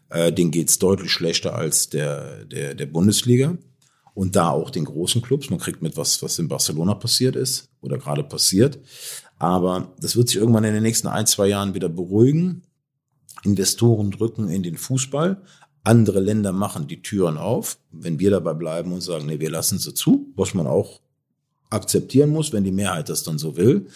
[0.10, 3.58] äh, denen geht's deutlich schlechter als der, der, der Bundesliga.
[4.14, 5.50] Und da auch den großen Clubs.
[5.50, 8.80] Man kriegt mit, was, was in Barcelona passiert ist oder gerade passiert.
[9.38, 12.64] Aber das wird sich irgendwann in den nächsten ein, zwei Jahren wieder beruhigen.
[13.44, 15.42] Investoren drücken in den Fußball.
[15.84, 17.78] Andere Länder machen die Türen auf.
[17.92, 21.00] Wenn wir dabei bleiben und sagen, nee, wir lassen sie zu, was man auch
[21.70, 23.88] akzeptieren muss, wenn die Mehrheit das dann so will,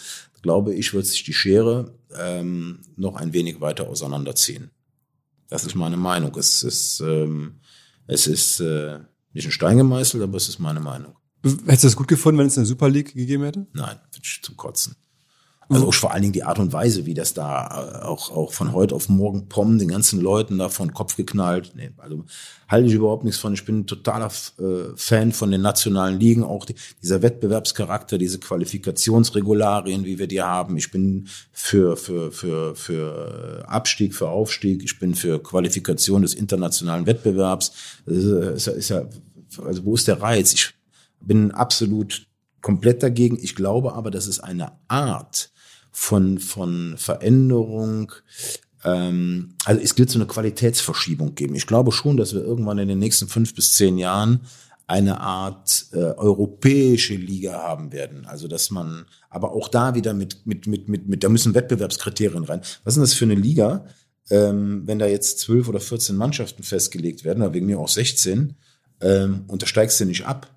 [0.42, 4.70] glaube ich, wird sich die Schere ähm, noch ein wenig weiter auseinanderziehen.
[5.48, 6.36] Das ist meine Meinung.
[6.36, 7.60] Es ist, ähm,
[8.06, 8.98] es ist äh,
[9.32, 11.16] nicht ein Stein gemeißelt, aber es ist meine Meinung.
[11.42, 13.66] Hättest du es gut gefunden, wenn es eine Super League gegeben hätte?
[13.72, 13.98] Nein,
[14.42, 14.96] zum Kotzen.
[15.68, 18.52] Also auch vor allen Dingen die Art und Weise, wie das da äh, auch, auch
[18.52, 21.72] von heute auf morgen pommen, den ganzen Leuten da von Kopf geknallt.
[21.74, 22.24] Nee, also
[22.68, 23.54] halte ich überhaupt nichts von.
[23.54, 28.38] Ich bin ein totaler äh, Fan von den nationalen Ligen, auch die, dieser Wettbewerbscharakter, diese
[28.38, 30.76] Qualifikationsregularien, wie wir die haben.
[30.76, 34.82] Ich bin für, für, für, für Abstieg, für Aufstieg.
[34.82, 37.72] Ich bin für Qualifikation des internationalen Wettbewerbs.
[38.06, 39.06] Ist, ist ja,
[39.64, 40.52] also wo ist der Reiz?
[40.52, 40.74] Ich
[41.20, 42.26] bin absolut
[42.60, 43.38] komplett dagegen.
[43.40, 45.50] Ich glaube aber, dass es eine Art
[45.96, 48.10] von, von Veränderung,
[48.82, 51.54] ähm, also es wird so eine Qualitätsverschiebung geben.
[51.54, 54.40] Ich glaube schon, dass wir irgendwann in den nächsten fünf bis zehn Jahren
[54.88, 58.26] eine Art äh, europäische Liga haben werden.
[58.26, 62.44] Also dass man, aber auch da wieder mit, mit, mit, mit, mit da müssen Wettbewerbskriterien
[62.44, 62.60] rein.
[62.82, 63.86] Was ist denn das für eine Liga,
[64.30, 68.56] ähm, wenn da jetzt zwölf oder 14 Mannschaften festgelegt werden, oder wegen mir auch 16,
[69.00, 70.50] ähm, und da steigst du nicht ab?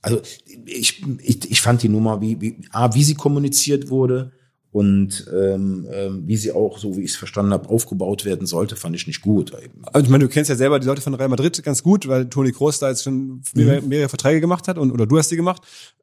[0.00, 0.22] Also
[0.64, 4.32] ich, ich, ich fand die Nummer, wie, wie, A, wie sie kommuniziert wurde,
[4.74, 8.74] und ähm, ähm, wie sie auch, so wie ich es verstanden habe, aufgebaut werden sollte,
[8.74, 9.52] fand ich nicht gut.
[9.92, 12.28] Also ich meine, du kennst ja selber die Leute von Real Madrid ganz gut, weil
[12.28, 13.88] Toni Kroos da jetzt schon mehrere, mhm.
[13.88, 15.62] mehrere Verträge gemacht hat und oder du hast die gemacht.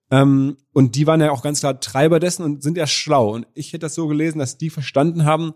[0.09, 3.33] Ähm, und die waren ja auch ganz klar Treiber dessen und sind ja schlau.
[3.33, 5.51] Und ich hätte das so gelesen, dass die verstanden haben,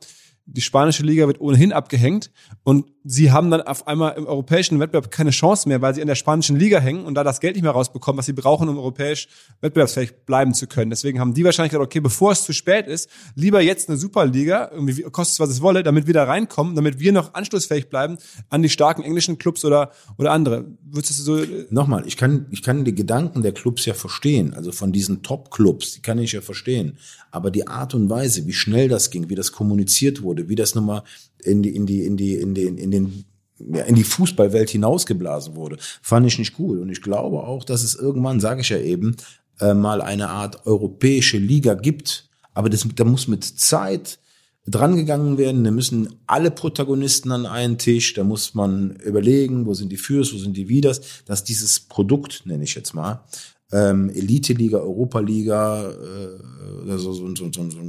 [0.46, 2.32] die spanische Liga wird ohnehin abgehängt
[2.66, 6.08] und sie haben dann auf einmal im europäischen Wettbewerb keine Chance mehr, weil sie in
[6.08, 8.78] der spanischen Liga hängen und da das Geld nicht mehr rausbekommen, was sie brauchen, um
[8.78, 9.28] europäisch
[9.62, 10.90] wettbewerbsfähig bleiben zu können.
[10.90, 14.72] Deswegen haben die wahrscheinlich gesagt, okay, bevor es zu spät ist, lieber jetzt eine Superliga,
[14.74, 18.18] irgendwie kostet es, was es wolle, damit wir da reinkommen, damit wir noch anschlussfähig bleiben
[18.50, 20.66] an die starken englischen Clubs oder, oder andere.
[20.84, 24.56] Würdest du so äh, Nochmal, ich kann, ich kann die Gedanken der Clubs ja verstehen,
[24.56, 26.98] also von diesen Top-Clubs, die kann ich ja verstehen.
[27.30, 30.74] Aber die Art und Weise, wie schnell das ging, wie das kommuniziert wurde, wie das
[30.74, 31.04] nochmal
[31.44, 33.26] in die, in die, in die, in den, in den
[33.58, 36.80] ja, in die Fußballwelt hinausgeblasen wurde, fand ich nicht cool.
[36.80, 39.16] Und ich glaube auch, dass es irgendwann, sage ich ja eben,
[39.60, 42.30] äh, mal eine Art europäische Liga gibt.
[42.54, 44.20] Aber das, da muss mit Zeit
[44.68, 45.64] drangegangen werden.
[45.64, 48.14] Da müssen alle Protagonisten an einen Tisch.
[48.14, 52.44] Da muss man überlegen, wo sind die Fürs, wo sind die Widers, dass dieses Produkt,
[52.46, 53.24] nenne ich jetzt mal,
[53.72, 57.80] ähm, Elite-Liga, Europa-Liga, äh, also so, so, so, so,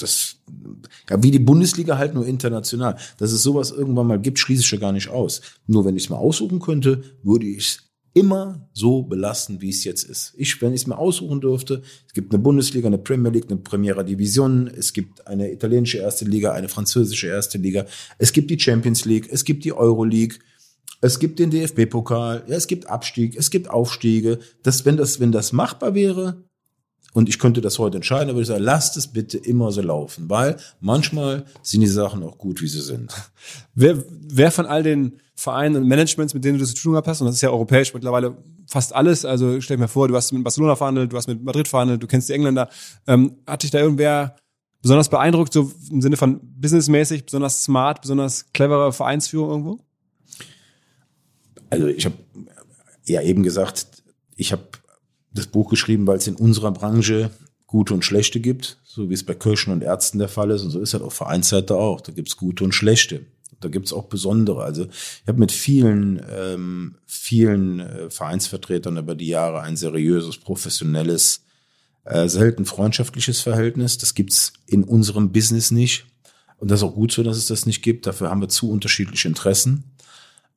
[0.00, 0.36] das,
[1.10, 2.96] ja, wie die Bundesliga halt nur international.
[3.18, 5.42] Dass es sowas irgendwann mal gibt, schließe ich ja gar nicht aus.
[5.66, 9.84] Nur wenn ich es mal aussuchen könnte, würde ich es immer so belassen, wie es
[9.84, 10.32] jetzt ist.
[10.38, 13.58] Ich, wenn ich es mir aussuchen dürfte, es gibt eine Bundesliga, eine Premier League, eine
[13.58, 17.84] Primera Division, es gibt eine italienische erste Liga, eine französische erste Liga,
[18.16, 20.40] es gibt die Champions League, es gibt die Euro League,
[21.00, 24.38] es gibt den DFB-Pokal, ja, es gibt Abstieg, es gibt Aufstiege.
[24.62, 26.44] Das, wenn das, wenn das machbar wäre,
[27.16, 30.28] und ich könnte das heute entscheiden, würde ich sagen, lasst es bitte immer so laufen,
[30.28, 33.10] weil manchmal sind die Sachen auch gut, wie sie sind.
[33.74, 37.26] Wer, wer von all den Vereinen und Managements, mit denen du zu tun hast, und
[37.26, 38.36] das ist ja europäisch mittlerweile
[38.66, 41.68] fast alles, also stell mal vor, du hast mit Barcelona verhandelt, du hast mit Madrid
[41.68, 42.68] verhandelt, du kennst die Engländer,
[43.06, 44.36] ähm, hat dich da irgendwer
[44.82, 49.85] besonders beeindruckt, so im Sinne von businessmäßig, besonders smart, besonders clevere Vereinsführung irgendwo?
[51.70, 52.16] Also ich habe
[53.04, 53.86] ja eben gesagt,
[54.36, 54.68] ich habe
[55.32, 57.30] das Buch geschrieben, weil es in unserer Branche
[57.66, 60.62] gute und schlechte gibt, so wie es bei Kirchen und Ärzten der Fall ist.
[60.62, 62.00] Und so ist halt auf Vereinsseite auch.
[62.00, 63.26] Da gibt's gute und schlechte.
[63.60, 64.62] Da gibt's auch besondere.
[64.62, 71.44] Also ich habe mit vielen, ähm, vielen äh, Vereinsvertretern über die Jahre ein seriöses, professionelles,
[72.04, 73.98] äh, selten freundschaftliches Verhältnis.
[73.98, 76.06] Das gibt's in unserem Business nicht.
[76.58, 78.06] Und das ist auch gut so, dass es das nicht gibt.
[78.06, 79.84] Dafür haben wir zu unterschiedliche Interessen.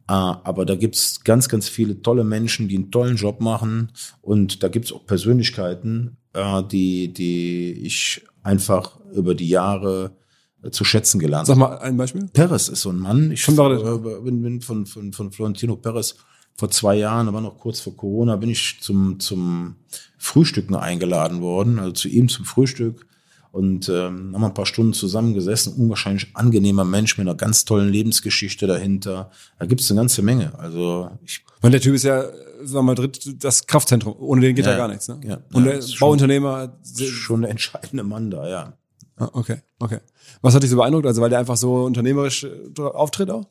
[0.09, 3.91] Ah, aber da gibt's ganz, ganz viele tolle Menschen, die einen tollen Job machen.
[4.21, 10.17] Und da gibt's auch Persönlichkeiten, äh, die, die ich einfach über die Jahre
[10.63, 11.59] äh, zu schätzen gelernt habe.
[11.59, 12.27] Sag mal ein Beispiel.
[12.33, 13.31] Perez ist so ein Mann.
[13.31, 16.15] Ich äh, bin, bin von, von, von Florentino Perez
[16.55, 19.75] vor zwei Jahren, aber noch kurz vor Corona, bin ich zum, zum
[20.17, 23.05] Frühstücken eingeladen worden, also zu ihm zum Frühstück
[23.51, 25.73] und ähm, haben ein paar Stunden zusammengesessen.
[25.73, 29.31] Unwahrscheinlich angenehmer Mensch mit einer ganz tollen Lebensgeschichte dahinter.
[29.57, 30.57] Da gibt es eine ganze Menge.
[30.59, 34.15] Also ich meine, der Typ ist ja, sagen wir mal, dritt, das Kraftzentrum.
[34.19, 35.07] Ohne den geht ja, ja gar nichts.
[35.07, 35.19] Ne?
[35.23, 36.77] Ja, Und ja, der Bauunternehmer.
[36.93, 38.73] Schon der entscheidende Mann da, ja.
[39.15, 39.99] Ah, okay, okay.
[40.41, 41.05] Was hat dich so beeindruckt?
[41.05, 43.47] Also weil der einfach so unternehmerisch äh, auftritt auch?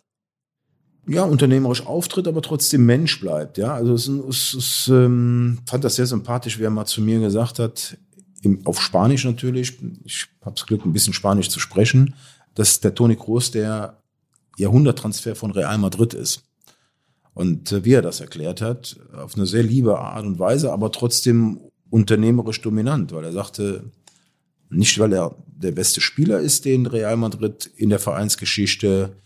[1.09, 3.59] ja, unternehmerisch auftritt, aber trotzdem Mensch bleibt.
[3.59, 7.19] Ja, also es, es, es ähm, fand das sehr sympathisch, wie er mal zu mir
[7.19, 7.97] gesagt hat,
[8.43, 12.15] im, auf Spanisch natürlich, ich habe das Glück, ein bisschen Spanisch zu sprechen,
[12.55, 14.03] dass der Toni Kroos der
[14.57, 16.45] Jahrhunderttransfer von Real Madrid ist.
[17.35, 20.91] Und äh, wie er das erklärt hat, auf eine sehr liebe Art und Weise, aber
[20.91, 21.61] trotzdem
[21.91, 23.91] unternehmerisch dominant, weil er sagte,
[24.71, 29.17] nicht weil er der beste Spieler ist, den Real Madrid in der Vereinsgeschichte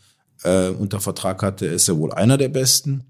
[0.45, 3.05] äh, unter Vertrag hatte, ist er wohl einer der besten,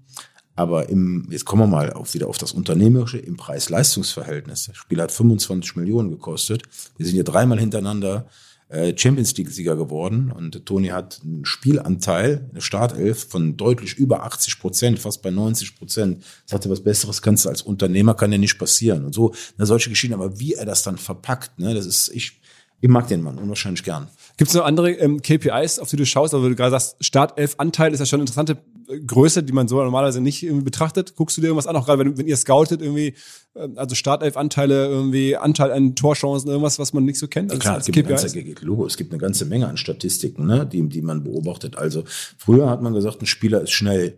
[0.55, 4.65] aber im, jetzt kommen wir mal auf, wieder auf das Unternehmerische, im Preis-Leistungs-Verhältnis.
[4.67, 6.63] Das Spiel hat 25 Millionen gekostet.
[6.97, 8.27] Wir sind ja dreimal hintereinander
[8.73, 14.59] äh, Champions League-Sieger geworden und Toni hat einen Spielanteil, eine Startelf von deutlich über 80
[14.59, 16.23] Prozent, fast bei 90 Prozent.
[16.45, 19.05] Sagte, was Besseres kannst du als Unternehmer, kann ja nicht passieren.
[19.05, 22.41] Und so, eine solche Geschichte, aber wie er das dann verpackt, ne, das ist, ich,
[22.83, 24.09] ich mag den Mann unwahrscheinlich gern.
[24.35, 26.33] Gibt es noch andere ähm, KPIs, auf die du schaust?
[26.33, 28.57] Also du gerade sagst, Startelf-Anteil ist ja schon eine interessante
[28.89, 31.15] äh, Größe, die man so normalerweise nicht irgendwie betrachtet.
[31.15, 33.15] Guckst du dir irgendwas an, auch gerade wenn, wenn ihr scoutet irgendwie,
[33.55, 37.53] ähm, also Startelf-Anteile, irgendwie Anteil an Torchancen, irgendwas, was man nicht so kennt?
[37.53, 38.33] Als, Klar, es gibt, KPIs?
[38.33, 41.77] eine ganze, Logo, es gibt eine ganze Menge an Statistiken, ne, die, die man beobachtet.
[41.77, 42.03] Also
[42.37, 44.17] früher hat man gesagt, ein Spieler ist schnell.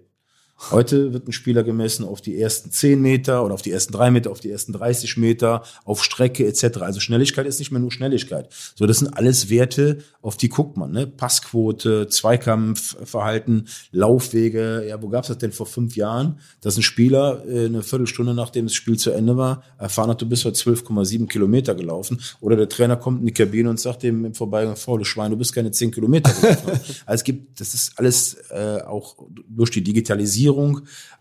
[0.71, 4.09] Heute wird ein Spieler gemessen auf die ersten 10 Meter oder auf die ersten 3
[4.09, 6.77] Meter, auf die ersten 30 Meter, auf Strecke etc.
[6.79, 8.47] Also Schnelligkeit ist nicht mehr nur Schnelligkeit.
[8.73, 10.91] So, das sind alles Werte, auf die guckt man.
[10.91, 11.07] Ne?
[11.07, 14.85] Passquote, Zweikampfverhalten, Laufwege.
[14.87, 18.65] Ja, wo gab's das denn vor fünf Jahren, dass ein Spieler äh, eine Viertelstunde nachdem
[18.65, 22.21] das Spiel zu Ende war, erfahren hat, du bist heute 12,7 Kilometer gelaufen.
[22.39, 25.37] Oder der Trainer kommt in die Kabine und sagt dem im Vorbeigang, faule Schwein, du
[25.37, 26.71] bist keine 10 Kilometer gelaufen.
[27.05, 29.17] also es gibt, das ist alles äh, auch
[29.49, 30.44] durch die Digitalisierung,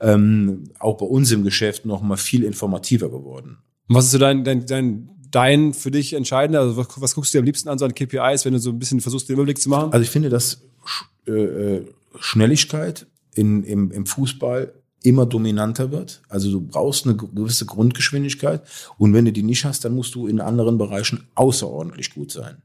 [0.00, 3.58] ähm, auch bei uns im Geschäft noch mal viel informativer geworden.
[3.88, 6.60] Und was ist so dein, dein, dein, dein für dich entscheidender?
[6.60, 8.70] Also was, was guckst du dir am liebsten an so an KPIs, wenn du so
[8.70, 9.92] ein bisschen versuchst, den Überblick zu machen?
[9.92, 10.62] Also ich finde, dass
[11.26, 11.86] äh, äh,
[12.18, 14.72] Schnelligkeit in, im, im Fußball
[15.02, 16.22] immer dominanter wird.
[16.28, 18.62] Also du brauchst eine gewisse Grundgeschwindigkeit
[18.96, 22.62] und wenn du die nicht hast, dann musst du in anderen Bereichen außerordentlich gut sein.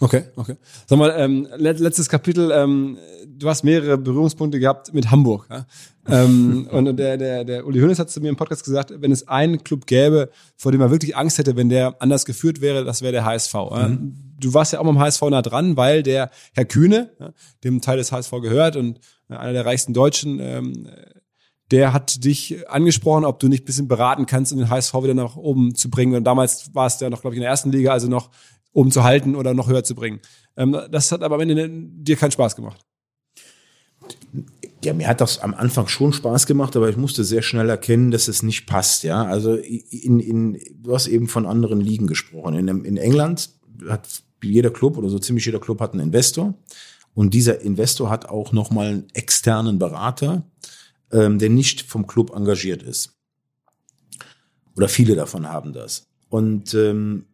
[0.00, 0.54] Okay, okay.
[0.86, 5.46] Sag mal, ähm, let- letztes Kapitel, ähm, du hast mehrere Berührungspunkte gehabt mit Hamburg.
[5.50, 5.66] Ja?
[6.08, 9.26] ähm, und der, der, der Uli Hoeneß hat zu mir im Podcast gesagt, wenn es
[9.26, 13.02] einen Club gäbe, vor dem er wirklich Angst hätte, wenn der anders geführt wäre, das
[13.02, 13.54] wäre der HSV.
[13.54, 13.90] Ja?
[14.40, 17.32] Du warst ja auch mal am HSV nah dran, weil der Herr Kühne, ja,
[17.64, 20.88] dem Teil des HSV gehört und äh, einer der reichsten Deutschen, ähm,
[21.70, 25.14] der hat dich angesprochen, ob du nicht ein bisschen beraten kannst, um den HSV wieder
[25.14, 26.14] nach oben zu bringen.
[26.14, 28.30] Und damals war es ja noch, glaube ich, in der ersten Liga, also noch
[28.78, 30.20] oben zu halten oder noch höher zu bringen.
[30.56, 32.80] Ähm, das hat aber am Ende dir keinen Spaß gemacht.
[34.84, 38.12] Ja, mir hat das am Anfang schon Spaß gemacht, aber ich musste sehr schnell erkennen,
[38.12, 39.02] dass es nicht passt.
[39.02, 42.54] Ja, also in, in, du hast eben von anderen Ligen gesprochen.
[42.54, 43.50] In, in England
[43.88, 46.54] hat jeder Club oder so ziemlich jeder Club hat einen Investor
[47.14, 50.44] und dieser Investor hat auch noch mal einen externen Berater,
[51.10, 53.16] ähm, der nicht vom Club engagiert ist.
[54.76, 56.06] Oder viele davon haben das.
[56.28, 57.24] Und ähm,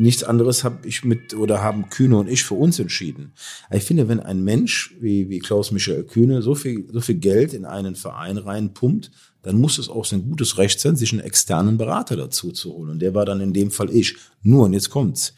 [0.00, 3.32] nichts anderes habe ich mit oder haben Kühne und ich für uns entschieden.
[3.70, 7.52] Ich finde, wenn ein Mensch wie, wie Klaus Michael Kühne so viel, so viel Geld
[7.52, 9.10] in einen Verein reinpumpt,
[9.42, 12.90] dann muss es auch sein gutes Recht sein, sich einen externen Berater dazu zu holen.
[12.90, 14.16] Und der war dann in dem Fall ich.
[14.42, 15.34] Nur, und jetzt kommt's.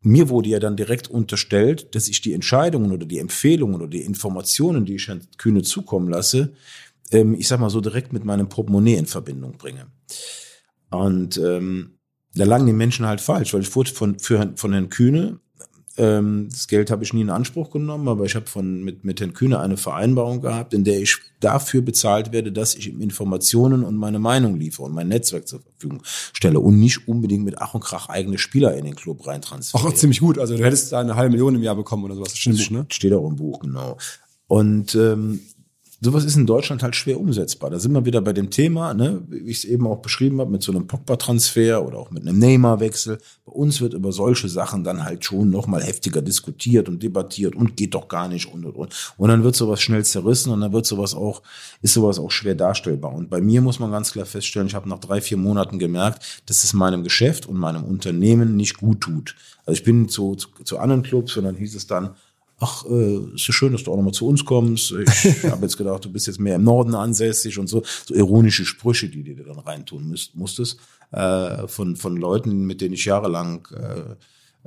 [0.00, 4.02] Mir wurde ja dann direkt unterstellt, dass ich die Entscheidungen oder die Empfehlungen oder die
[4.02, 6.52] Informationen, die ich Herrn Kühne zukommen lasse,
[7.10, 9.86] ähm, ich sag mal so direkt mit meinem Portemonnaie in Verbindung bringe.
[10.90, 11.95] Und ähm,
[12.36, 15.40] da lagen die Menschen halt falsch, weil ich wurde von, für, von Herrn Kühne,
[15.98, 19.20] ähm, das Geld habe ich nie in Anspruch genommen, aber ich habe von mit, mit
[19.20, 23.82] Herrn Kühne eine Vereinbarung gehabt, in der ich dafür bezahlt werde, dass ich ihm Informationen
[23.82, 27.74] und meine Meinung liefere und mein Netzwerk zur Verfügung stelle und nicht unbedingt mit Ach
[27.74, 29.88] und Krach eigene Spieler in den Club reintransferiere.
[29.88, 30.38] Auch ziemlich gut.
[30.38, 32.30] Also du hättest da eine halbe Million im Jahr bekommen oder sowas.
[32.30, 32.86] Das stimmt, Das ne?
[32.90, 33.96] Steht auch im Buch, genau.
[34.48, 35.40] Und ähm,
[36.00, 37.70] sowas ist in Deutschland halt schwer umsetzbar.
[37.70, 40.50] Da sind wir wieder bei dem Thema, ne, wie ich es eben auch beschrieben habe,
[40.50, 43.18] mit so einem Pogba-Transfer oder auch mit einem Neymar-Wechsel.
[43.44, 47.76] Bei uns wird über solche Sachen dann halt schon nochmal heftiger diskutiert und debattiert und
[47.76, 49.14] geht doch gar nicht und und und.
[49.16, 51.42] Und dann wird sowas schnell zerrissen und dann wird sowas auch,
[51.80, 53.14] ist sowas auch schwer darstellbar.
[53.14, 56.42] Und bei mir muss man ganz klar feststellen, ich habe nach drei, vier Monaten gemerkt,
[56.46, 59.34] dass es meinem Geschäft und meinem Unternehmen nicht gut tut.
[59.64, 62.14] Also ich bin zu, zu, zu anderen Clubs und dann hieß es dann,
[62.58, 64.92] ach, äh, ist ja schön, dass du auch nochmal zu uns kommst.
[64.92, 67.82] Ich habe jetzt gedacht, du bist jetzt mehr im Norden ansässig und so.
[68.06, 70.78] So ironische Sprüche, die du dir dann reintun müsst, musstest,
[71.12, 74.14] äh, von, von Leuten, mit denen ich jahrelang äh,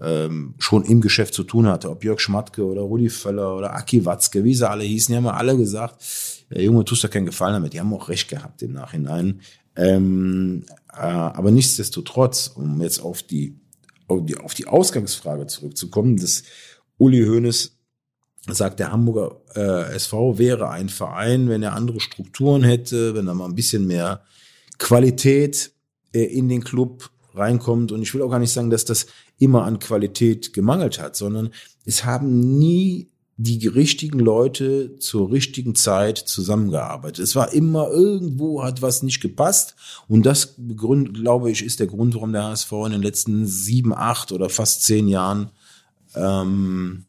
[0.01, 1.89] ähm, schon im Geschäft zu tun hatte.
[1.89, 5.23] Ob Jörg Schmatke oder Rudi Völler oder Aki Watzke, wie sie alle hießen, die haben
[5.23, 6.03] mir alle gesagt,
[6.51, 7.73] ja, Junge, tust dir keinen Gefallen damit.
[7.73, 9.41] Die haben auch recht gehabt im Nachhinein.
[9.75, 13.55] Ähm, äh, aber nichtsdestotrotz, um jetzt auf die,
[14.07, 16.43] auf die, auf die Ausgangsfrage zurückzukommen, dass
[16.97, 17.78] Uli Hoeneß
[18.47, 23.33] sagt, der Hamburger äh, SV wäre ein Verein, wenn er andere Strukturen hätte, wenn er
[23.33, 24.21] mal ein bisschen mehr
[24.77, 25.71] Qualität
[26.13, 27.91] äh, in den Club reinkommt.
[27.91, 29.07] Und ich will auch gar nicht sagen, dass das
[29.37, 31.49] immer an Qualität gemangelt hat, sondern
[31.85, 33.09] es haben nie
[33.41, 37.23] die richtigen Leute zur richtigen Zeit zusammengearbeitet.
[37.23, 39.75] Es war immer irgendwo hat was nicht gepasst
[40.09, 43.93] und das Grund, glaube ich, ist der Grund, warum der HSV in den letzten sieben,
[43.93, 45.51] acht oder fast zehn Jahren
[46.15, 47.05] ähm,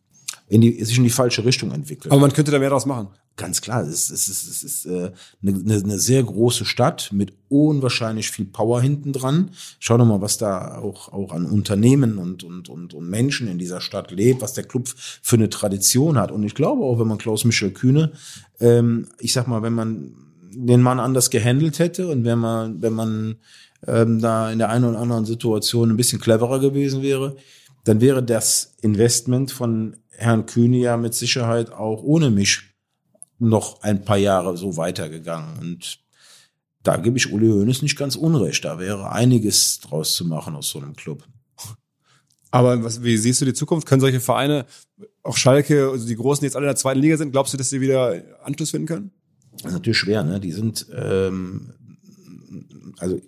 [0.51, 2.11] in die, sich in die falsche Richtung entwickelt.
[2.11, 3.09] Aber man könnte da mehr draus machen.
[3.37, 5.13] Ganz klar, es ist, es ist, es ist äh,
[5.43, 9.53] eine, eine, sehr große Stadt mit unwahrscheinlich viel Power hinten dran.
[9.79, 13.59] Schau doch mal, was da auch, auch an Unternehmen und, und, und, und Menschen in
[13.59, 16.33] dieser Stadt lebt, was der Club für eine Tradition hat.
[16.33, 18.11] Und ich glaube auch, wenn man Klaus Michel Kühne,
[18.59, 20.17] ähm, ich sag mal, wenn man
[20.53, 23.37] den Mann anders gehandelt hätte und wenn man, wenn man
[23.87, 27.37] ähm, da in der einen oder anderen Situation ein bisschen cleverer gewesen wäre,
[27.85, 32.63] dann wäre das Investment von Herrn Kühne ja mit Sicherheit auch ohne mich
[33.39, 35.59] noch ein paar Jahre so weitergegangen.
[35.59, 36.01] Und
[36.83, 38.65] da gebe ich Uli Hoeneß nicht ganz unrecht.
[38.65, 41.25] Da wäre einiges draus zu machen aus so einem Club.
[42.51, 43.87] Aber was, wie siehst du die Zukunft?
[43.87, 44.67] Können solche Vereine,
[45.23, 47.59] auch Schalke, also die Großen, die jetzt alle in der zweiten Liga sind, glaubst du,
[47.59, 49.11] dass sie wieder Anschluss finden können?
[49.53, 50.41] Das ist natürlich schwer, ne?
[50.41, 51.75] Die sind, ähm,
[52.99, 53.21] also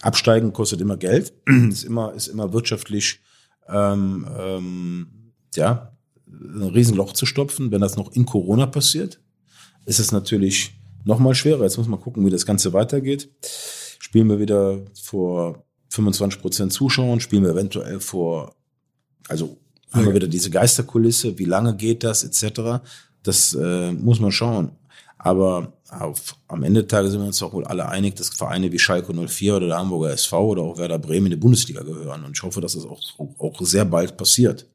[0.00, 3.20] absteigen kostet immer Geld, ist immer, ist immer wirtschaftlich,
[3.68, 5.06] ähm, ähm,
[5.54, 5.92] ja,
[6.26, 7.70] ein Riesenloch zu stopfen.
[7.70, 9.20] Wenn das noch in Corona passiert,
[9.86, 10.74] ist es natürlich
[11.04, 11.64] noch mal schwerer.
[11.64, 13.30] Jetzt muss man gucken, wie das Ganze weitergeht.
[13.98, 18.54] Spielen wir wieder vor 25 Prozent Zuschauern, spielen wir eventuell vor,
[19.28, 19.58] also
[19.92, 22.82] haben wir wieder diese Geisterkulisse, wie lange geht das, etc.
[23.22, 24.72] Das äh, muss man schauen.
[25.24, 28.70] Aber auf, am Ende des Tages sind wir uns doch wohl alle einig, dass Vereine
[28.72, 32.24] wie Schalke 04 oder der Hamburger SV oder auch Werder Bremen in die Bundesliga gehören.
[32.24, 33.00] Und ich hoffe, dass das auch,
[33.38, 34.66] auch sehr bald passiert.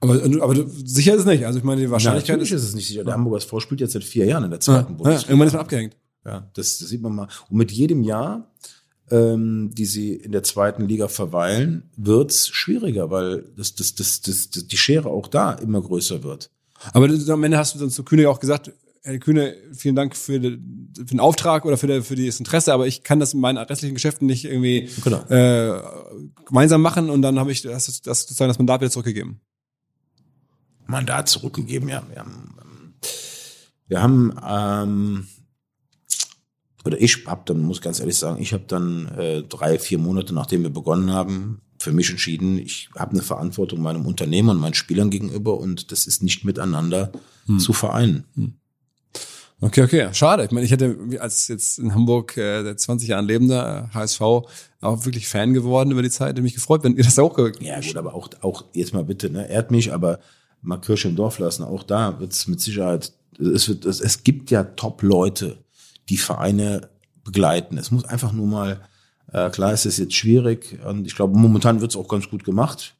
[0.00, 1.44] Aber, aber du- sicher ist es nicht.
[1.44, 2.62] Also ich meine, die Wahrscheinlichkeit Natürlich ist.
[2.62, 3.02] es nicht sicher.
[3.02, 5.30] Der Hamburger SV spielt jetzt seit vier Jahren in der zweiten Ja, ja, Bundesliga.
[5.30, 5.96] irgendwann ist man abgehängt.
[6.24, 7.28] Ja, das, das sieht man mal.
[7.50, 8.52] Und mit jedem Jahr,
[9.10, 14.50] ähm, die sie in der zweiten Liga verweilen, wird's schwieriger, weil das, das, das, das,
[14.50, 16.50] das, die Schere auch da immer größer wird.
[16.92, 18.72] Aber du- am Ende hast du dann zu Kühne auch gesagt,
[19.06, 22.72] Herr Kühne, vielen Dank für, den- für den Auftrag oder für, der, für das Interesse,
[22.72, 25.20] aber ich kann das in meinen restlichen Geschäften nicht irgendwie Genau.
[25.28, 25.78] äh,
[26.46, 29.40] gemeinsam machen und dann habe ich das, das sozusagen das Mandat wieder zurückgegeben.
[30.86, 32.02] Mandat zurückgegeben, ja.
[32.08, 32.94] Wir haben, ähm,
[33.88, 35.26] wir haben ähm,
[36.86, 40.32] oder ich habe dann, muss ganz ehrlich sagen, ich habe dann äh, drei, vier Monate,
[40.34, 44.72] nachdem wir begonnen haben, für mich entschieden, ich habe eine Verantwortung meinem Unternehmen und meinen
[44.74, 47.12] Spielern gegenüber und das ist nicht miteinander
[47.58, 48.24] zu vereinen.
[49.60, 50.44] Okay, okay, schade.
[50.44, 55.04] Ich meine, ich hätte als jetzt in Hamburg äh, seit 20 Jahren lebender HSV auch
[55.04, 56.30] wirklich Fan geworden über die Zeit.
[56.30, 59.04] Hätte mich gefreut, wenn ihr das auch ge- Ja gut, aber auch, auch jetzt mal
[59.04, 60.18] bitte, ne, ehrt mich, aber
[60.60, 61.62] mal Kirche im Dorf lassen.
[61.62, 65.64] Auch da wird es mit Sicherheit, es, wird, es, es gibt ja Top-Leute,
[66.10, 66.90] die Vereine
[67.24, 67.78] begleiten.
[67.78, 68.82] Es muss einfach nur mal,
[69.32, 72.44] äh, klar ist es jetzt schwierig und ich glaube, momentan wird es auch ganz gut
[72.44, 72.96] gemacht.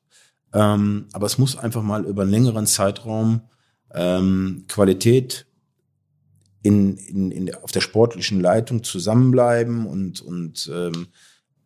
[0.54, 3.42] Ähm, aber es muss einfach mal über einen längeren Zeitraum
[3.92, 5.46] ähm, Qualität
[6.64, 11.06] in, in, in auf der sportlichen Leitung zusammenbleiben und, und ähm,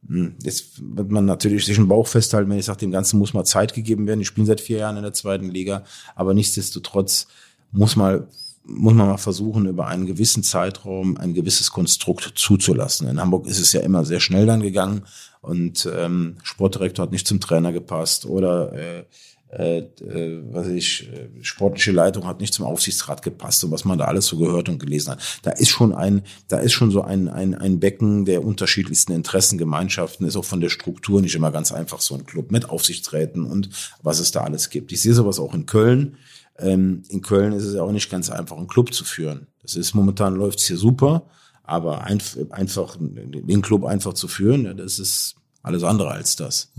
[0.06, 3.34] hm, Jetzt wird man natürlich sich einen Bauch festhalten, wenn ich sage, dem Ganzen muss
[3.34, 4.20] mal Zeit gegeben werden.
[4.20, 5.84] Ich spiele seit vier Jahren in der zweiten Liga,
[6.14, 7.26] aber nichtsdestotrotz
[7.72, 8.28] muss mal
[8.70, 13.08] muss man mal versuchen, über einen gewissen Zeitraum ein gewisses Konstrukt zuzulassen.
[13.08, 15.06] In Hamburg ist es ja immer sehr schnell dann gegangen
[15.40, 19.04] und ähm, Sportdirektor hat nicht zum Trainer gepasst oder äh,
[19.50, 23.96] äh, äh, was ich, äh, sportliche Leitung hat nicht zum Aufsichtsrat gepasst und was man
[23.96, 25.40] da alles so gehört und gelesen hat.
[25.42, 30.26] Da ist schon ein, da ist schon so ein, ein, ein Becken der unterschiedlichsten Interessengemeinschaften,
[30.26, 33.70] ist auch von der Struktur nicht immer ganz einfach so ein Club mit Aufsichtsräten und
[34.02, 34.92] was es da alles gibt.
[34.92, 36.18] Ich sehe sowas auch in Köln.
[36.58, 39.46] Ähm, in Köln ist es ja auch nicht ganz einfach, einen Club zu führen.
[39.62, 41.22] Das ist momentan läuft's hier super,
[41.62, 46.72] aber einf einfach den Club einfach zu führen, ja, das ist alles andere als das.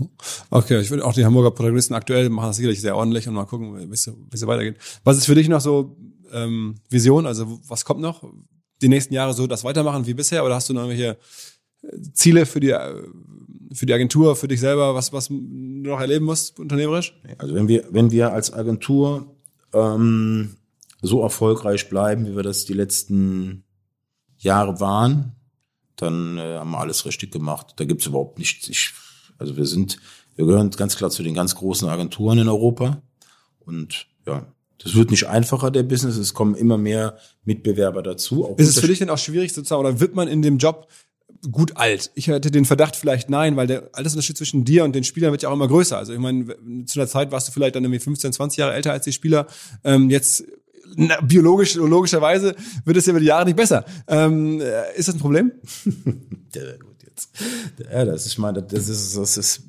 [0.50, 3.44] Okay, ich würde auch die Hamburger Protagonisten aktuell machen das sicherlich sehr ordentlich und mal
[3.44, 4.76] gucken, wie es weitergeht.
[5.04, 5.96] Was ist für dich noch so
[6.32, 7.26] ähm, Vision?
[7.26, 8.24] Also was kommt noch?
[8.82, 11.18] Die nächsten Jahre so das weitermachen wie bisher oder hast du noch irgendwelche
[11.82, 13.02] äh, Ziele für die äh,
[13.72, 17.20] für die Agentur, für dich selber, was was du noch erleben musst unternehmerisch?
[17.38, 19.26] Also wenn wir, wenn wir als Agentur
[19.72, 20.56] ähm,
[21.02, 23.64] so erfolgreich bleiben, wie wir das die letzten
[24.38, 25.36] Jahre waren,
[26.00, 27.74] dann äh, haben wir alles richtig gemacht.
[27.76, 28.68] Da gibt's überhaupt nichts.
[28.68, 28.92] Ich,
[29.38, 29.98] also wir sind,
[30.36, 33.02] wir gehören ganz klar zu den ganz großen Agenturen in Europa.
[33.60, 34.46] Und ja,
[34.82, 36.16] das wird nicht einfacher, der Business.
[36.16, 38.54] Es kommen immer mehr Mitbewerber dazu.
[38.56, 40.88] Ist es für dich denn auch schwierig sozusagen oder wird man in dem Job
[41.50, 42.10] gut alt?
[42.14, 45.42] Ich hätte den Verdacht vielleicht nein, weil der Altersunterschied zwischen dir und den Spielern wird
[45.42, 45.98] ja auch immer größer.
[45.98, 46.46] Also ich meine,
[46.86, 49.46] zu der Zeit warst du vielleicht dann irgendwie 15, 20 Jahre älter als die Spieler.
[49.84, 50.44] Ähm, jetzt
[51.22, 52.54] biologisch, logischerweise
[52.84, 53.84] wird es ja über die Jahre nicht besser.
[54.06, 55.52] Ähm, äh, ist das ein Problem?
[56.52, 57.30] Ja, gut, jetzt.
[57.92, 59.62] Ja, das ist, ich meine, das ist, das ist,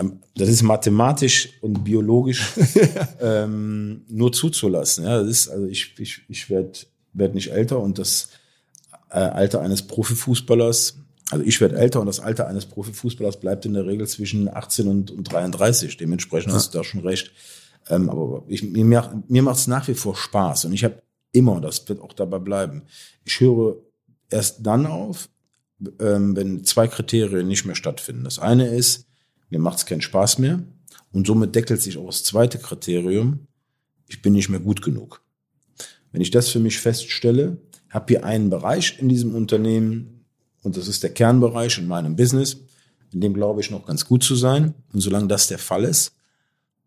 [0.00, 2.54] ähm, das ist mathematisch und biologisch
[3.20, 5.04] ähm, nur zuzulassen.
[5.04, 6.72] Ja, das ist, also ich, ich, ich werde
[7.12, 8.28] werd nicht älter und das
[9.10, 10.96] äh, Alter eines Profifußballers,
[11.30, 14.88] also ich werde älter und das Alter eines Profifußballers bleibt in der Regel zwischen 18
[14.88, 15.96] und, und 33.
[15.96, 17.32] Dementsprechend hast du da schon recht.
[17.88, 21.02] Ähm, aber ich, mir, macht- mir macht es nach wie vor Spaß und ich habe
[21.32, 22.82] immer, das wird auch dabei bleiben,
[23.24, 23.76] ich höre
[24.30, 25.28] erst dann auf,
[26.00, 28.24] ähm, wenn zwei Kriterien nicht mehr stattfinden.
[28.24, 29.06] Das eine ist,
[29.50, 30.62] mir macht es keinen Spaß mehr
[31.12, 33.46] und somit deckelt sich auch das zweite Kriterium,
[34.08, 35.22] ich bin nicht mehr gut genug.
[36.12, 37.58] Wenn ich das für mich feststelle,
[37.90, 40.24] habe hier einen Bereich in diesem Unternehmen
[40.62, 42.56] und das ist der Kernbereich in meinem Business,
[43.12, 44.74] in dem glaube ich noch ganz gut zu sein.
[44.92, 46.15] Und solange das der Fall ist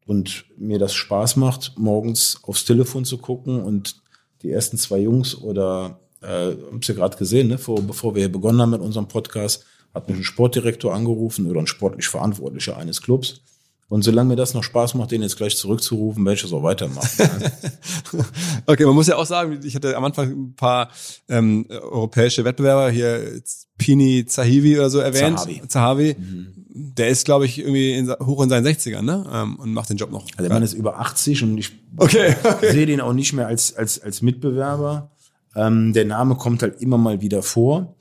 [0.05, 4.01] und mir das Spaß macht, morgens aufs Telefon zu gucken und
[4.41, 8.31] die ersten zwei Jungs oder äh, habt ihr gerade gesehen, ne, vor, bevor wir hier
[8.31, 13.01] begonnen haben mit unserem Podcast, hat mich ein Sportdirektor angerufen oder ein sportlich Verantwortlicher eines
[13.01, 13.41] Clubs
[13.89, 16.61] Und solange mir das noch Spaß macht, den jetzt gleich zurückzurufen, werde ich das auch
[16.61, 17.09] weitermachen.
[18.67, 20.89] okay, man muss ja auch sagen, ich hatte am Anfang ein paar
[21.27, 23.41] ähm, europäische Wettbewerber hier,
[23.79, 25.39] Pini Zahivi oder so erwähnt.
[25.39, 25.61] Zahavi.
[25.67, 26.15] Zahavi.
[26.19, 26.47] Mhm.
[26.71, 29.25] Der ist, glaube ich, irgendwie in, hoch in seinen 60ern, ne?
[29.33, 30.23] Ähm, und macht den Job noch.
[30.23, 32.71] Also der Mann ist über 80 und ich Okay, okay.
[32.71, 35.11] sehe den auch nicht mehr als, als, als Mitbewerber.
[35.55, 37.95] Ähm, der Name kommt halt immer mal wieder vor,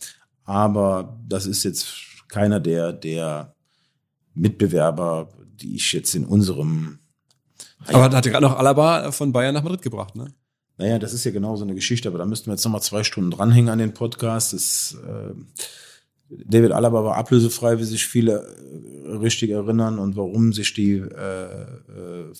[0.45, 1.95] aber das ist jetzt
[2.29, 3.55] keiner der, der
[4.35, 5.29] Mitbewerber,
[5.61, 6.99] die ich jetzt in unserem
[7.87, 10.33] Aber hat gerade noch Alaba von Bayern nach Madrid gebracht, ne?
[10.79, 13.03] Naja, das ist ja genau so eine Geschichte, aber da müssten wir jetzt nochmal zwei
[13.03, 14.53] Stunden dranhängen an den Podcast.
[14.53, 15.35] Das, äh,
[16.31, 18.57] David Alaba war ablösefrei, wie sich viele
[19.05, 22.33] äh, richtig erinnern und warum sich die äh, äh,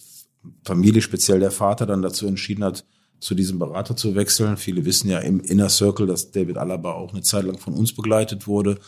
[0.65, 2.85] Familie, speziell der Vater, dann dazu entschieden hat,
[3.19, 4.57] zu diesem Berater zu wechseln.
[4.57, 7.93] Viele wissen ja im Inner Circle, dass David Alaba auch eine Zeit lang von uns
[7.93, 8.79] begleitet wurde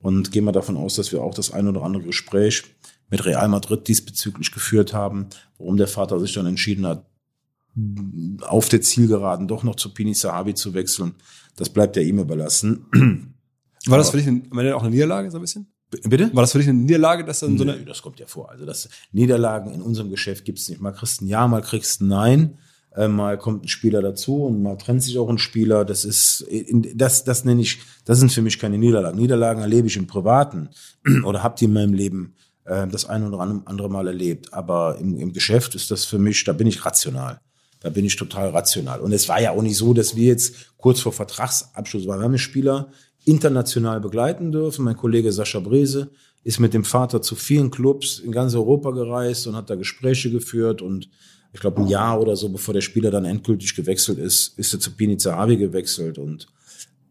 [0.00, 2.64] und gehen wir davon aus, dass wir auch das ein oder andere Gespräch
[3.10, 5.26] mit Real Madrid diesbezüglich geführt haben,
[5.58, 7.04] warum der Vater sich dann entschieden hat,
[8.42, 11.14] auf der Zielgeraden doch noch zu Pini Sahabi zu wechseln.
[11.56, 13.34] Das bleibt ja ihm überlassen.
[13.86, 15.66] War das für dich ein, am Ende auch eine Niederlage so ein bisschen?
[16.04, 16.30] Bitte?
[16.34, 18.50] War das für dich eine Niederlage, dass dann so Nö, eine das kommt ja vor.
[18.50, 20.80] Also das Niederlagen in unserem Geschäft gibt's nicht.
[20.80, 22.58] Mal kriegst du ein Ja, mal kriegst du ein Nein.
[22.94, 25.84] Äh, mal kommt ein Spieler dazu und mal trennt sich auch ein Spieler.
[25.84, 26.46] Das ist,
[26.94, 29.18] das, das nenne ich, das sind für mich keine Niederlagen.
[29.18, 30.68] Niederlagen erlebe ich im Privaten
[31.24, 32.34] oder habt ihr in meinem Leben
[32.70, 34.54] äh, das ein oder andere Mal erlebt.
[34.54, 37.40] Aber im, im Geschäft ist das für mich, da bin ich rational.
[37.80, 39.00] Da bin ich total rational.
[39.00, 42.20] Und es war ja auch nicht so, dass wir jetzt kurz vor Vertragsabschluss waren.
[42.20, 42.88] Wir haben den Spieler
[43.24, 44.84] international begleiten dürfen.
[44.84, 46.10] Mein Kollege Sascha Brese
[46.44, 50.30] ist mit dem Vater zu vielen Clubs in ganz Europa gereist und hat da Gespräche
[50.30, 50.82] geführt.
[50.82, 51.08] Und
[51.52, 54.80] ich glaube, ein Jahr oder so, bevor der Spieler dann endgültig gewechselt ist, ist er
[54.80, 56.18] zu Pini Zahavi gewechselt.
[56.18, 56.46] Und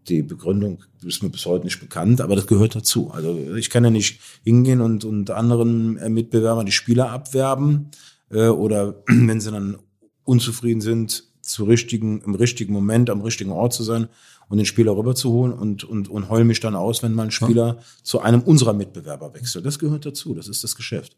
[0.09, 3.11] die Begründung ist mir bis heute nicht bekannt, aber das gehört dazu.
[3.11, 7.91] Also ich kann ja nicht hingehen und, und anderen Mitbewerbern die Spieler abwerben
[8.29, 9.77] äh, oder wenn sie dann
[10.23, 14.07] unzufrieden sind, zu richtigen, im richtigen Moment am richtigen Ort zu sein
[14.49, 17.79] und den Spieler rüberzuholen und, und, und heul mich dann aus, wenn mal ein Spieler
[18.03, 19.65] zu einem unserer Mitbewerber wechselt.
[19.65, 21.15] Das gehört dazu, das ist das Geschäft.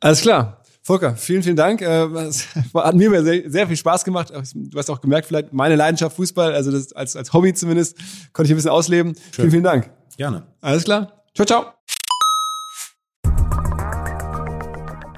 [0.00, 0.63] Alles klar.
[0.86, 1.80] Volker, vielen, vielen Dank.
[1.80, 4.30] Äh, Es hat mir sehr, sehr viel Spaß gemacht.
[4.54, 7.96] Du hast auch gemerkt, vielleicht meine Leidenschaft Fußball, also das als, als Hobby zumindest,
[8.34, 9.14] konnte ich ein bisschen ausleben.
[9.32, 9.90] Vielen, vielen Dank.
[10.18, 10.46] Gerne.
[10.60, 11.24] Alles klar.
[11.34, 11.64] Ciao, ciao.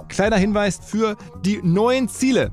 [0.09, 2.53] Kleiner Hinweis für die neuen Ziele.